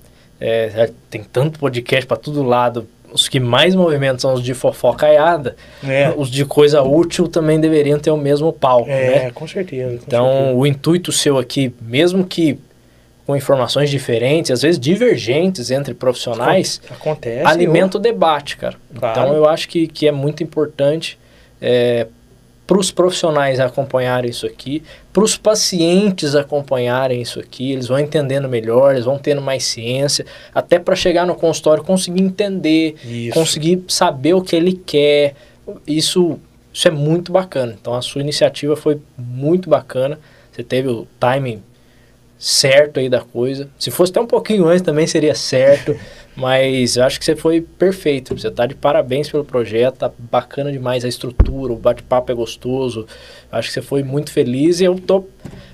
[0.46, 2.88] É, é tem tanto podcast para todo lado.
[3.12, 5.56] Os que mais movimentam são os de fofocaiada.
[5.84, 6.14] É.
[6.16, 9.32] Os de coisa útil também deveriam ter o mesmo palco, é, né?
[9.32, 9.98] com certeza.
[9.98, 10.54] Com então, certeza.
[10.56, 12.60] o intuito seu aqui, mesmo que
[13.26, 18.76] com informações diferentes, às vezes divergentes entre profissionais, acontece, alimenta o debate, cara.
[18.94, 19.20] Claro.
[19.20, 21.18] Então eu acho que, que é muito importante
[21.60, 22.06] é,
[22.68, 24.82] para os profissionais acompanharem isso aqui,
[25.14, 30.26] para os pacientes acompanharem isso aqui, eles vão entendendo melhor, eles vão tendo mais ciência,
[30.54, 33.34] até para chegar no consultório conseguir entender, isso.
[33.34, 35.36] conseguir saber o que ele quer.
[35.86, 36.40] Isso,
[36.74, 37.76] isso é muito bacana.
[37.80, 40.20] Então a sua iniciativa foi muito bacana.
[40.52, 41.62] Você teve o timing
[42.38, 43.70] certo aí da coisa.
[43.78, 45.96] Se fosse até um pouquinho antes também seria certo,
[46.36, 48.38] mas eu acho que você foi perfeito.
[48.38, 53.08] Você tá de parabéns pelo projeto, tá bacana demais a estrutura, o bate-papo é gostoso.
[53.52, 55.26] Eu acho que você foi muito feliz e eu tô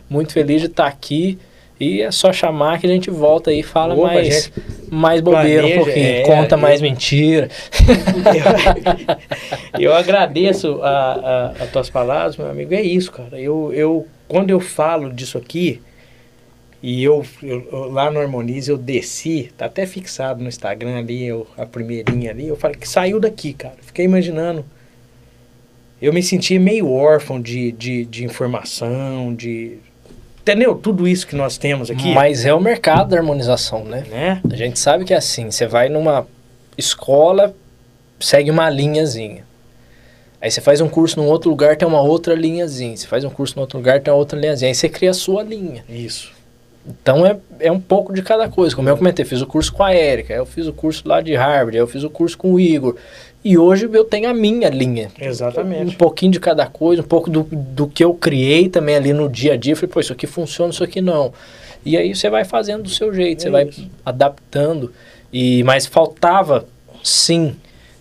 [0.09, 1.39] muito feliz de estar tá aqui.
[1.79, 4.51] E é só chamar que a gente volta aí e fala Opa, mais,
[4.87, 7.49] mais bobeira planeja, um pouquinho, é, conta eu, mais mentira.
[9.73, 12.71] Eu, eu agradeço as tuas palavras, meu amigo.
[12.75, 13.39] É isso, cara.
[13.39, 15.81] Eu, eu, quando eu falo disso aqui,
[16.83, 21.45] e eu, eu, lá no Harmonize eu desci, tá até fixado no Instagram ali, eu,
[21.55, 23.75] a primeirinha ali, eu falei que saiu daqui, cara.
[23.81, 24.65] Fiquei imaginando.
[26.01, 29.77] Eu me senti meio órfão de, de, de informação, de.
[30.41, 30.73] Entendeu?
[30.73, 32.15] Tudo isso que nós temos aqui.
[32.15, 34.03] Mas é o mercado da harmonização, né?
[34.09, 34.41] né?
[34.51, 36.25] A gente sabe que é assim, você vai numa
[36.75, 37.55] escola,
[38.19, 39.45] segue uma linhazinha.
[40.41, 42.97] Aí você faz um curso num outro lugar, tem uma outra linhazinha.
[42.97, 44.71] Você faz um curso num outro lugar, tem uma outra linhazinha.
[44.71, 45.85] Aí você cria a sua linha.
[45.87, 46.40] Isso.
[46.85, 48.75] Então é, é um pouco de cada coisa.
[48.75, 51.35] Como eu comentei, fiz o curso com a Érica, eu fiz o curso lá de
[51.35, 52.95] Harvard, eu fiz o curso com o Igor.
[53.43, 55.09] E hoje eu tenho a minha linha.
[55.19, 55.95] Exatamente.
[55.95, 59.27] Um pouquinho de cada coisa, um pouco do, do que eu criei também ali no
[59.27, 59.73] dia a dia.
[59.73, 61.33] Eu falei, pô, isso aqui funciona, isso aqui não.
[61.83, 63.69] E aí você vai fazendo do seu jeito, é você vai
[64.05, 64.93] adaptando.
[65.33, 66.65] E Mas faltava,
[67.03, 67.55] sim,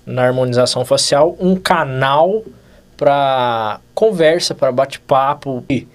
[0.04, 2.44] na harmonização facial, um canal
[2.96, 5.64] para conversa, para bate-papo.
[5.70, 5.88] E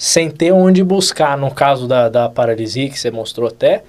[0.00, 3.82] sem ter onde buscar, no caso da, da paralisia que você mostrou até,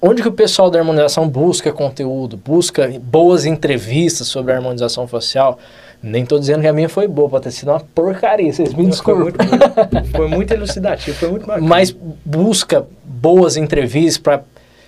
[0.00, 5.58] onde que o pessoal da harmonização busca conteúdo, busca boas entrevistas sobre a harmonização facial.
[6.00, 8.86] Nem estou dizendo que a minha foi boa, pode ter sido uma porcaria, vocês me
[8.86, 9.32] desculpem.
[9.34, 11.66] Foi muito, foi muito elucidativo, foi muito bacana.
[11.66, 11.90] Mas
[12.24, 14.40] busca boas entrevistas para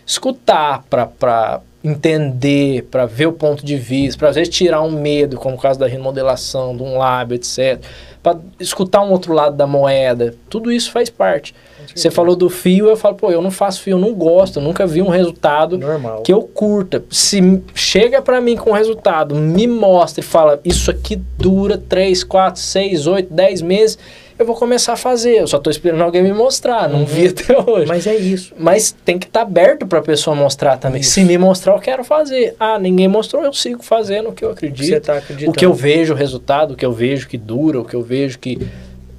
[0.06, 5.36] escutar, para entender, para ver o ponto de vista, para às vezes tirar um medo,
[5.36, 7.80] como o caso da remodelação, de um lábio, etc
[8.26, 10.34] para escutar um outro lado da moeda.
[10.50, 11.54] Tudo isso faz parte.
[11.94, 14.62] Você falou do fio, eu falo, pô, eu não faço fio, eu não gosto, eu
[14.64, 16.22] nunca vi um resultado Normal.
[16.22, 17.04] que eu curta.
[17.08, 22.24] Se chega para mim com um resultado, me mostra e fala, isso aqui dura 3,
[22.24, 23.98] 4, 6, 8, 10 meses,
[24.38, 25.40] eu vou começar a fazer.
[25.40, 27.06] Eu só estou esperando alguém me mostrar, não uhum.
[27.06, 27.86] vi até hoje.
[27.86, 28.54] Mas é isso.
[28.58, 31.00] Mas tem que estar tá aberto para a pessoa mostrar também.
[31.00, 31.10] Isso.
[31.10, 32.54] Se me mostrar, eu quero fazer.
[32.60, 34.86] Ah, ninguém mostrou, eu sigo fazendo o que eu acredito.
[34.86, 37.84] Você tá o que eu vejo o resultado, o que eu vejo que dura, o
[37.84, 38.58] que eu vejo que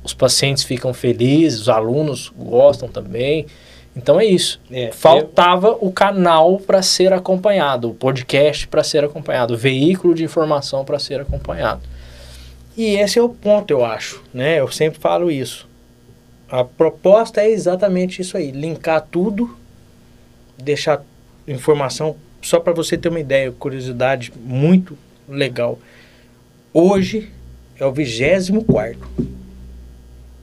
[0.03, 3.45] os pacientes ficam felizes, os alunos gostam também.
[3.95, 4.61] Então é isso.
[4.71, 5.79] É, Faltava eu...
[5.81, 10.99] o canal para ser acompanhado, o podcast para ser acompanhado, o veículo de informação para
[10.99, 11.81] ser acompanhado.
[12.77, 14.59] E esse é o ponto, eu acho, né?
[14.59, 15.67] Eu sempre falo isso.
[16.47, 19.57] A proposta é exatamente isso aí, linkar tudo,
[20.57, 21.03] deixar
[21.47, 24.95] informação só para você ter uma ideia, curiosidade muito
[25.27, 25.79] legal.
[26.71, 27.31] Hoje
[27.79, 28.99] é o 24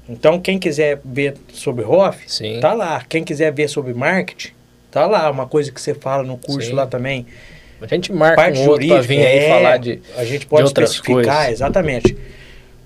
[0.08, 2.58] Então, quem quiser ver sobre Hoff, Sim.
[2.58, 3.02] tá lá.
[3.08, 4.52] Quem quiser ver sobre marketing,
[4.90, 5.30] tá lá.
[5.30, 6.74] Uma coisa que você fala no curso Sim.
[6.74, 7.26] lá também.
[7.84, 10.66] A gente marca parte um outro para vir é, aí falar de A gente pode
[10.66, 11.52] especificar, coisas.
[11.52, 12.16] exatamente.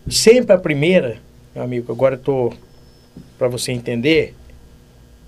[0.08, 1.16] Sempre a primeira,
[1.54, 2.52] meu amigo, agora eu tô
[3.38, 4.34] para você entender,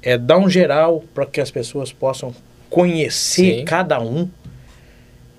[0.03, 2.35] é dar um geral para que as pessoas possam
[2.69, 3.65] conhecer Sim.
[3.65, 4.29] cada um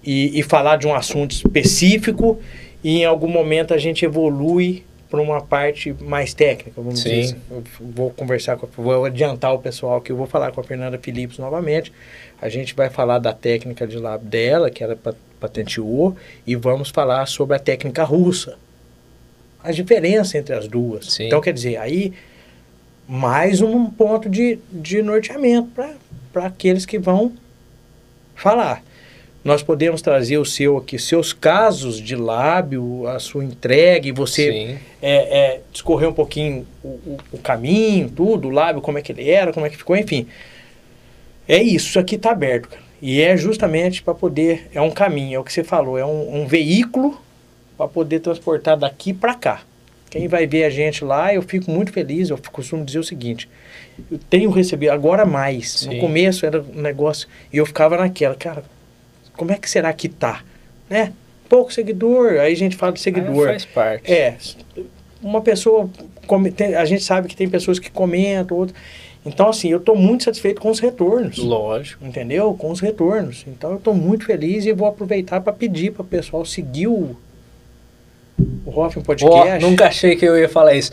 [0.03, 2.39] e, e falar de um assunto específico
[2.83, 7.09] e em algum momento a gente evolui para uma parte mais técnica, vamos Sim.
[7.09, 7.41] dizer assim.
[7.51, 10.97] Eu vou conversar com, vou adiantar o pessoal que eu vou falar com a Fernanda
[10.97, 11.91] Philips novamente.
[12.41, 14.97] A gente vai falar da técnica de lab dela, que ela
[15.37, 16.15] patenteou,
[16.47, 18.57] e vamos falar sobre a técnica russa.
[19.61, 21.13] A diferença entre as duas.
[21.13, 21.27] Sim.
[21.27, 22.13] Então, quer dizer, aí
[23.05, 25.69] mais um ponto de, de norteamento
[26.31, 27.33] para aqueles que vão
[28.33, 28.81] falar.
[29.43, 34.77] Nós podemos trazer o seu aqui, seus casos de lábio, a sua entrega, e você
[35.01, 39.11] é, é, discorrer um pouquinho o, o, o, caminho, tudo, o lábio, como é que
[39.11, 40.27] ele era, como é que ficou, enfim.
[41.47, 42.83] É isso, isso aqui está aberto, cara.
[43.01, 46.41] E é justamente para poder, é um caminho, é o que você falou, é um,
[46.41, 47.19] um veículo
[47.75, 49.63] para poder transportar daqui para cá.
[50.11, 53.49] Quem vai ver a gente lá, eu fico muito feliz, eu costumo dizer o seguinte,
[54.11, 55.95] eu tenho recebido, agora mais, Sim.
[55.95, 58.63] no começo era um negócio, e eu ficava naquela, cara,
[59.35, 60.43] como é que será que tá?
[60.89, 61.13] Né?
[61.49, 63.47] Pouco seguidor, aí a gente fala de seguidor.
[63.47, 64.11] faz parte.
[64.11, 64.37] É,
[65.21, 65.89] uma pessoa,
[66.77, 68.79] a gente sabe que tem pessoas que comentam, outras
[69.25, 71.37] então, assim, eu estou muito satisfeito com os retornos.
[71.37, 72.05] Lógico.
[72.05, 72.55] Entendeu?
[72.55, 73.45] Com os retornos.
[73.47, 77.15] Então, eu estou muito feliz e vou aproveitar para pedir para o pessoal seguir o,
[78.65, 79.63] o Hoffman Podcast.
[79.63, 80.91] Oh, nunca achei que eu ia falar isso.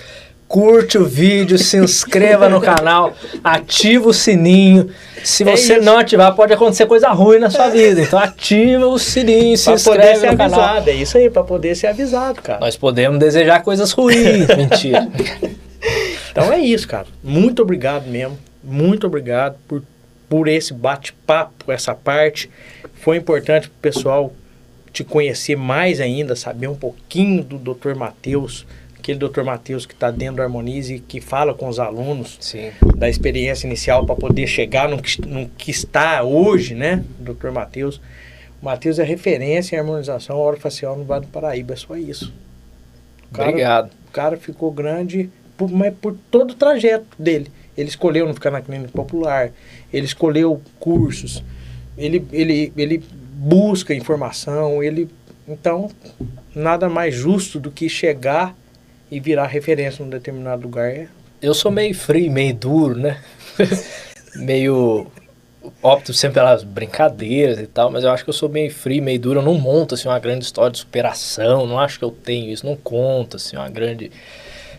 [0.48, 3.14] Curte o vídeo, se inscreva no canal,
[3.44, 4.88] ativa o sininho.
[5.22, 5.84] Se é você isso.
[5.84, 7.70] não ativar, pode acontecer coisa ruim na sua é.
[7.70, 8.00] vida.
[8.00, 10.62] Então ativa o sininho, se pra inscreve poder ser no avisado.
[10.62, 10.88] canal.
[10.88, 12.60] É isso aí, para poder ser avisado, cara.
[12.60, 15.06] Nós podemos desejar coisas ruins, mentira.
[16.30, 17.06] Então é isso, cara.
[17.22, 18.38] Muito obrigado mesmo.
[18.64, 19.82] muito obrigado por,
[20.30, 22.50] por esse bate-papo, essa parte.
[22.94, 24.32] Foi importante para o pessoal
[24.92, 27.94] te conhecer mais ainda, saber um pouquinho do Dr.
[27.94, 28.66] Matheus,
[29.12, 29.42] aquele Dr.
[29.42, 32.70] Matheus que está dentro do Harmonize e que fala com os alunos Sim.
[32.96, 37.50] da experiência inicial para poder chegar no que, no que está hoje, né, Dr.
[37.50, 38.00] Matheus.
[38.60, 42.34] O Matheus é referência em harmonização orofacial no Vale do Paraíba, é só isso.
[43.30, 43.90] O cara, Obrigado.
[44.08, 47.50] o cara ficou grande, por, mas por todo o trajeto dele.
[47.76, 49.52] Ele escolheu não ficar na clínica popular,
[49.92, 51.42] ele escolheu cursos,
[51.96, 53.02] ele, ele, ele
[53.34, 55.08] busca informação, ele.
[55.46, 55.90] Então,
[56.54, 58.54] nada mais justo do que chegar
[59.10, 61.08] e virar referência num determinado lugar.
[61.40, 63.20] Eu sou meio frio, meio duro, né?
[64.36, 65.06] meio.
[65.82, 69.20] Opto sempre pelas brincadeiras e tal, mas eu acho que eu sou meio frio, meio
[69.20, 69.40] duro.
[69.40, 72.64] Eu não monto assim, uma grande história de superação, não acho que eu tenho isso,
[72.64, 74.10] não conto assim, uma grande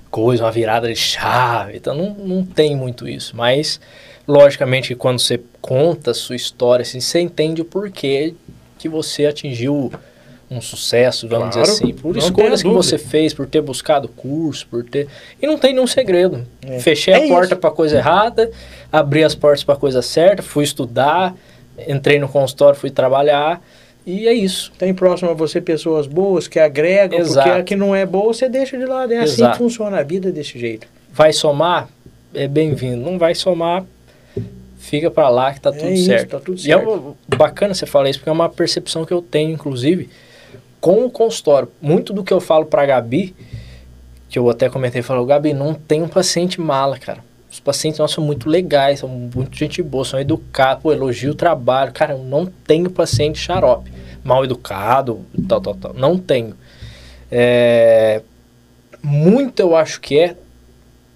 [0.10, 1.77] coisa, uma virada de chave.
[1.77, 3.35] Então não, não tem muito isso.
[3.35, 3.80] Mas,
[4.27, 8.34] logicamente, quando você conta a sua história, assim, você entende o porquê
[8.77, 9.91] que você atingiu
[10.51, 14.65] um sucesso, vamos Claro, dizer assim, por escolhas que você fez, por ter buscado curso,
[14.67, 15.07] por ter.
[15.41, 16.45] E não tem nenhum segredo.
[16.65, 16.80] É.
[16.80, 18.49] Fechei É a porta para coisa errada,
[18.91, 21.35] abri as portas para coisa certa, fui estudar,
[21.88, 23.61] entrei no consultório, fui trabalhar.
[24.07, 24.71] E é isso.
[24.80, 27.47] Tem próximo a você pessoas boas que agregam, Exato.
[27.47, 29.13] porque a que não é boa você deixa de lado.
[29.13, 29.51] É assim Exato.
[29.51, 30.88] que funciona a vida desse jeito.
[31.13, 31.88] Vai somar?
[32.34, 32.97] É bem-vindo.
[33.03, 33.85] Não vai somar?
[34.80, 36.30] Fica para lá que tá É tudo isso, certo.
[36.31, 37.17] tá tudo E é certo.
[37.38, 40.09] bacana você falar isso, porque é uma percepção que eu tenho, inclusive,
[40.80, 41.69] com o consultório.
[41.81, 43.35] Muito do que eu falo pra Gabi,
[44.30, 47.23] que eu até comentei, falou, Gabi, não tem um paciente mala, cara.
[47.51, 51.91] Os pacientes nossos são muito legais, são muito gente boa, são educados, elogio o trabalho.
[51.91, 53.91] Cara, eu não tenho paciente xarope,
[54.23, 55.93] mal educado, tal, tal, tal.
[55.93, 56.56] Não tenho.
[57.31, 58.22] É,
[59.01, 60.35] muito eu acho que é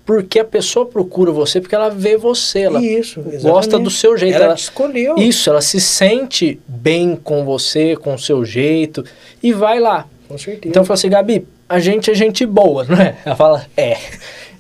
[0.06, 4.36] porque a pessoa procura você porque ela vê você, ela Isso, gosta do seu jeito.
[4.36, 5.16] Ela ela- escolheu.
[5.18, 9.04] isso, ela se sente bem com você, com o seu jeito,
[9.42, 10.08] e vai lá.
[10.28, 10.68] Com certeza.
[10.68, 13.16] Então eu falo assim, Gabi, a gente é gente boa, não é?
[13.26, 13.98] Ela fala, é.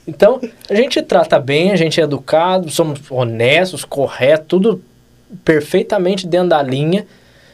[0.07, 4.83] Então, a gente trata bem, a gente é educado, somos honestos, corretos, tudo
[5.43, 7.05] perfeitamente dentro da linha,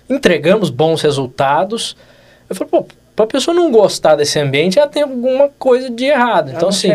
[0.09, 1.95] entregamos bons resultados.
[2.49, 2.85] Eu falo, pô,
[3.19, 6.51] pra pessoa não gostar desse ambiente, ela tem alguma coisa de errado.
[6.55, 6.87] Então, assim,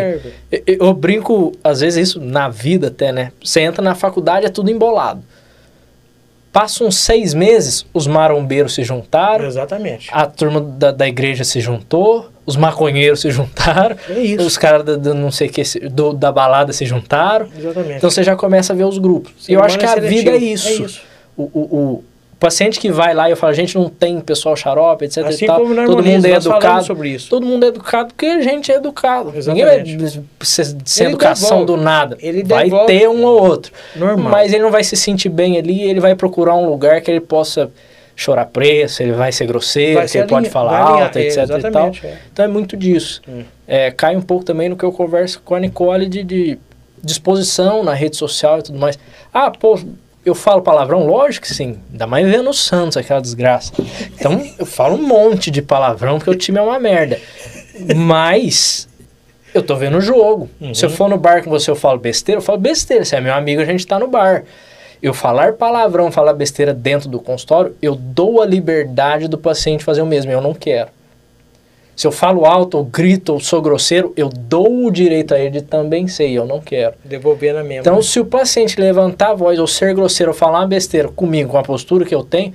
[0.51, 3.31] eu, eu brinco, às vezes, isso na vida até, né?
[3.45, 5.23] Você entra na faculdade, é tudo embolado.
[6.51, 10.09] Passa uns seis meses, os marombeiros se juntaram, Exatamente.
[10.13, 14.47] a turma da, da igreja se juntou, os maconheiros se juntaram, É isso.
[14.47, 17.49] os caras da, da não sei que do- da balada se juntaram.
[17.59, 17.97] Exatamente.
[17.97, 19.47] Então você já começa a ver os grupos.
[19.49, 20.17] E eu acho que é a seletivo.
[20.21, 20.69] vida é isso.
[20.69, 21.03] É isso.
[21.37, 22.05] O, o, o
[22.45, 25.25] paciente que vai lá e eu falo, gente, não tem pessoal xarope, etc.
[25.25, 25.61] Assim tal.
[25.87, 26.85] Todo mundo é educado.
[26.85, 27.31] sobre isso.
[27.31, 29.33] Todo mundo é educado porque a gente é educado.
[29.35, 29.93] Exatamente.
[29.93, 30.47] Ninguém vai
[30.85, 31.67] ser educação devolve.
[31.67, 32.19] do nada.
[32.21, 32.87] Ele vai devolve.
[32.87, 33.73] ter um ou outro.
[33.97, 34.31] Normal.
[34.31, 37.21] Mas ele não vai se sentir bem ali, ele vai procurar um lugar que ele
[37.21, 37.71] possa
[38.17, 41.39] chorar preço, ele vai ser grosseiro, Vai que ser ele pode falar alto, é, etc
[41.59, 41.93] e tal.
[42.03, 42.19] é.
[42.33, 43.23] Então é muito disso.
[43.29, 43.43] Hum.
[43.67, 46.59] É, cai um pouco também no que eu converso com a Nicole de, de
[47.03, 48.99] disposição na rede social e tudo mais.
[49.33, 49.79] Ah, pô,
[50.25, 51.07] eu falo palavrão?
[51.07, 51.79] Lógico que sim.
[51.93, 53.73] Ainda mais vendo o Santos, aquela desgraça.
[54.19, 57.21] Então eu falo um monte de palavrão porque o time é uma merda.
[57.95, 58.89] Mas
[59.53, 60.49] eu tô vendo o jogo.
[60.73, 63.05] Se eu for no bar com você, eu falo besteira, eu falo besteira.
[63.05, 64.45] Se é meu amigo, a gente tá no bar.
[65.03, 70.01] Eu falar palavrão, falar besteira dentro do consultório, eu dou a liberdade do paciente fazer
[70.01, 70.33] o mesmo.
[70.33, 70.89] Eu não quero.
[71.97, 75.51] Se eu falo alto, ou grito, ou sou grosseiro, eu dou o direito a ele
[75.51, 76.95] de também ser, eu não quero.
[77.05, 77.81] Devolver na mesma.
[77.81, 81.51] Então, se o paciente levantar a voz ou ser grosseiro ou falar uma besteira comigo,
[81.51, 82.53] com a postura que eu tenho,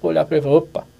[0.00, 0.92] vou olhar para ele e falar, opa.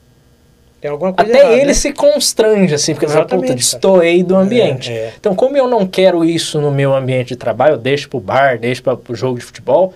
[0.80, 1.74] Tem alguma coisa Até errada, ele né?
[1.74, 4.90] se constrange, assim, porque ele fala, puta, destoei do ambiente.
[4.90, 5.12] É, é.
[5.18, 8.58] Então, como eu não quero isso no meu ambiente de trabalho, eu deixo pro bar,
[8.58, 9.94] deixo para o jogo de futebol,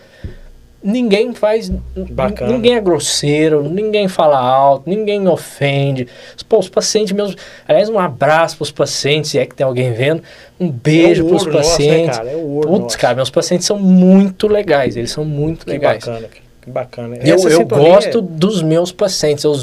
[0.82, 1.70] ninguém faz.
[1.94, 2.53] Bacana.
[2.53, 6.07] Ninguém é grosseiro, ninguém fala alto, ninguém ofende.
[6.48, 7.35] Pô, os pacientes mesmo.
[7.66, 10.23] Aliás, um abraço pros pacientes, se é que tem alguém vendo.
[10.59, 12.16] Um beijo É o pros ouro nosso, né, pacientes.
[12.16, 12.31] cara?
[12.31, 12.98] É ouro Putz, nosso.
[12.98, 16.05] cara, meus pacientes são muito legais, eles são muito Que legais.
[16.05, 16.28] bacana.
[16.62, 17.16] Que bacana.
[17.23, 19.44] Eu, eu gosto dos meus pacientes.
[19.44, 19.55] Eu,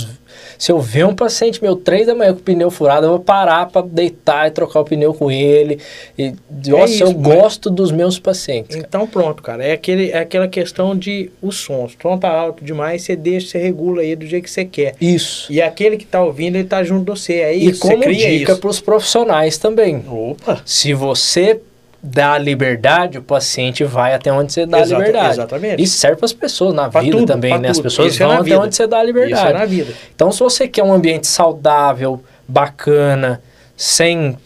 [0.57, 3.19] se eu ver um paciente meu três da manhã com o pneu furado, eu vou
[3.19, 5.80] parar para deitar e trocar o pneu com ele.
[6.17, 6.34] E,
[6.67, 8.75] nossa, eu isso, mas- gosto dos meus pacientes.
[8.75, 8.88] cara.
[8.88, 9.63] Então pronto, cara.
[9.65, 11.88] É, aquele, é aquela questão de o som.
[11.89, 14.65] Se o som tá alto demais, você deixa, você regula aí do jeito que você
[14.65, 14.95] quer.
[14.99, 15.51] Isso.
[15.51, 17.34] E aquele que tá ouvindo, ele tá junto de você.
[17.35, 20.03] É E isso, como você cria dica para os profissionais também.
[20.09, 20.61] Opa!
[20.65, 21.59] Se você
[22.05, 25.34] dá liberdade, o paciente vai até onde você dá Exata- liberdade.
[25.35, 25.81] exatamente.
[25.84, 27.69] Isso serve para as pessoas na Pra vida tudo, também, né?
[27.69, 27.84] As tudo.
[27.85, 29.49] pessoas Isso é vão na até onde você dá Isso liberdade.
[29.49, 29.93] é na vida.
[30.13, 33.41] Então, se você quer um ambiente saudável, bacana,
[33.77, 34.38] sem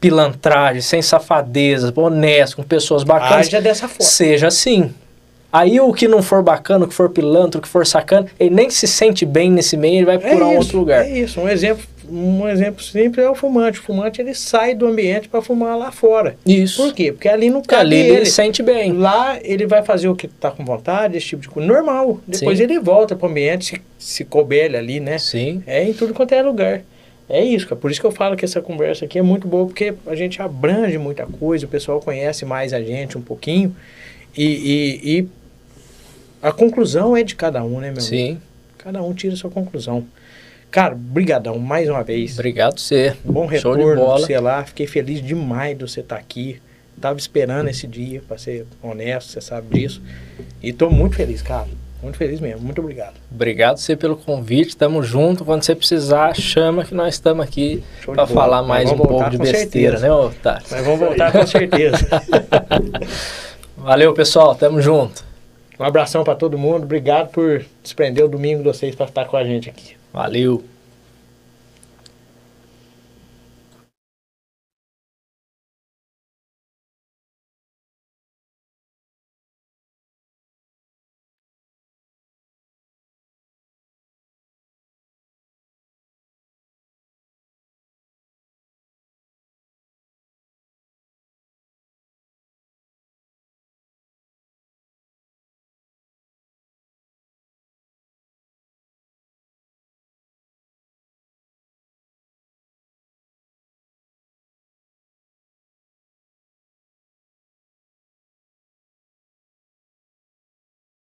[0.00, 3.46] pilantragem, sem safadeza, honesto, com pessoas bacanas.
[3.48, 4.02] Haja dessa forma.
[4.04, 4.92] Seja assim.
[5.52, 8.54] Aí o que não for bacana, o que for pilantra, o que for sacana, ele
[8.54, 11.04] nem se sente bem nesse meio, ele vai procurar um isso, outro lugar.
[11.04, 11.40] É isso.
[11.40, 13.80] Um exemplo, um exemplo simples é o fumante.
[13.80, 16.36] O fumante ele sai do ambiente para fumar lá fora.
[16.46, 16.82] Isso.
[16.82, 17.12] Por quê?
[17.12, 18.26] Porque ali não cabe ali ele ele.
[18.26, 18.92] se sente bem.
[18.92, 21.66] Lá ele vai fazer o que tá com vontade, esse tipo de coisa.
[21.66, 22.20] Normal.
[22.26, 22.64] Depois Sim.
[22.64, 25.18] ele volta pro ambiente, se, se couber ali, né?
[25.18, 25.62] Sim.
[25.66, 26.82] É em tudo quanto é lugar.
[27.28, 27.80] É isso, cara.
[27.80, 30.42] Por isso que eu falo que essa conversa aqui é muito boa, porque a gente
[30.42, 33.74] abrange muita coisa, o pessoal conhece mais a gente um pouquinho.
[34.36, 35.28] E, e, e
[36.42, 38.00] a conclusão é de cada um, né, meu?
[38.00, 38.38] Sim.
[38.76, 40.04] Cada um tira a sua conclusão.
[40.74, 42.32] Cara, brigadão mais uma vez.
[42.34, 43.14] Obrigado você.
[43.24, 44.18] Bom Show de retorno bola.
[44.18, 44.64] você lá.
[44.64, 46.60] Fiquei feliz demais de você estar aqui.
[47.00, 50.02] Tava esperando esse dia, pra ser honesto, você sabe disso.
[50.60, 51.68] E tô muito feliz, cara.
[52.02, 52.60] Muito feliz mesmo.
[52.60, 53.14] Muito obrigado.
[53.30, 54.76] Obrigado você pelo convite.
[54.76, 55.44] Tamo junto.
[55.44, 59.96] Quando você precisar, chama que nós estamos aqui para falar mais um pouco de besteira,
[59.96, 60.08] certeza.
[60.08, 60.66] né, Otário?
[60.68, 61.98] Mas vamos voltar com certeza.
[63.78, 64.56] Valeu, pessoal.
[64.56, 65.24] Tamo junto.
[65.78, 66.82] Um abração pra todo mundo.
[66.82, 69.94] Obrigado por desprender o domingo de vocês pra estar com a gente aqui.
[70.14, 70.62] Valeu.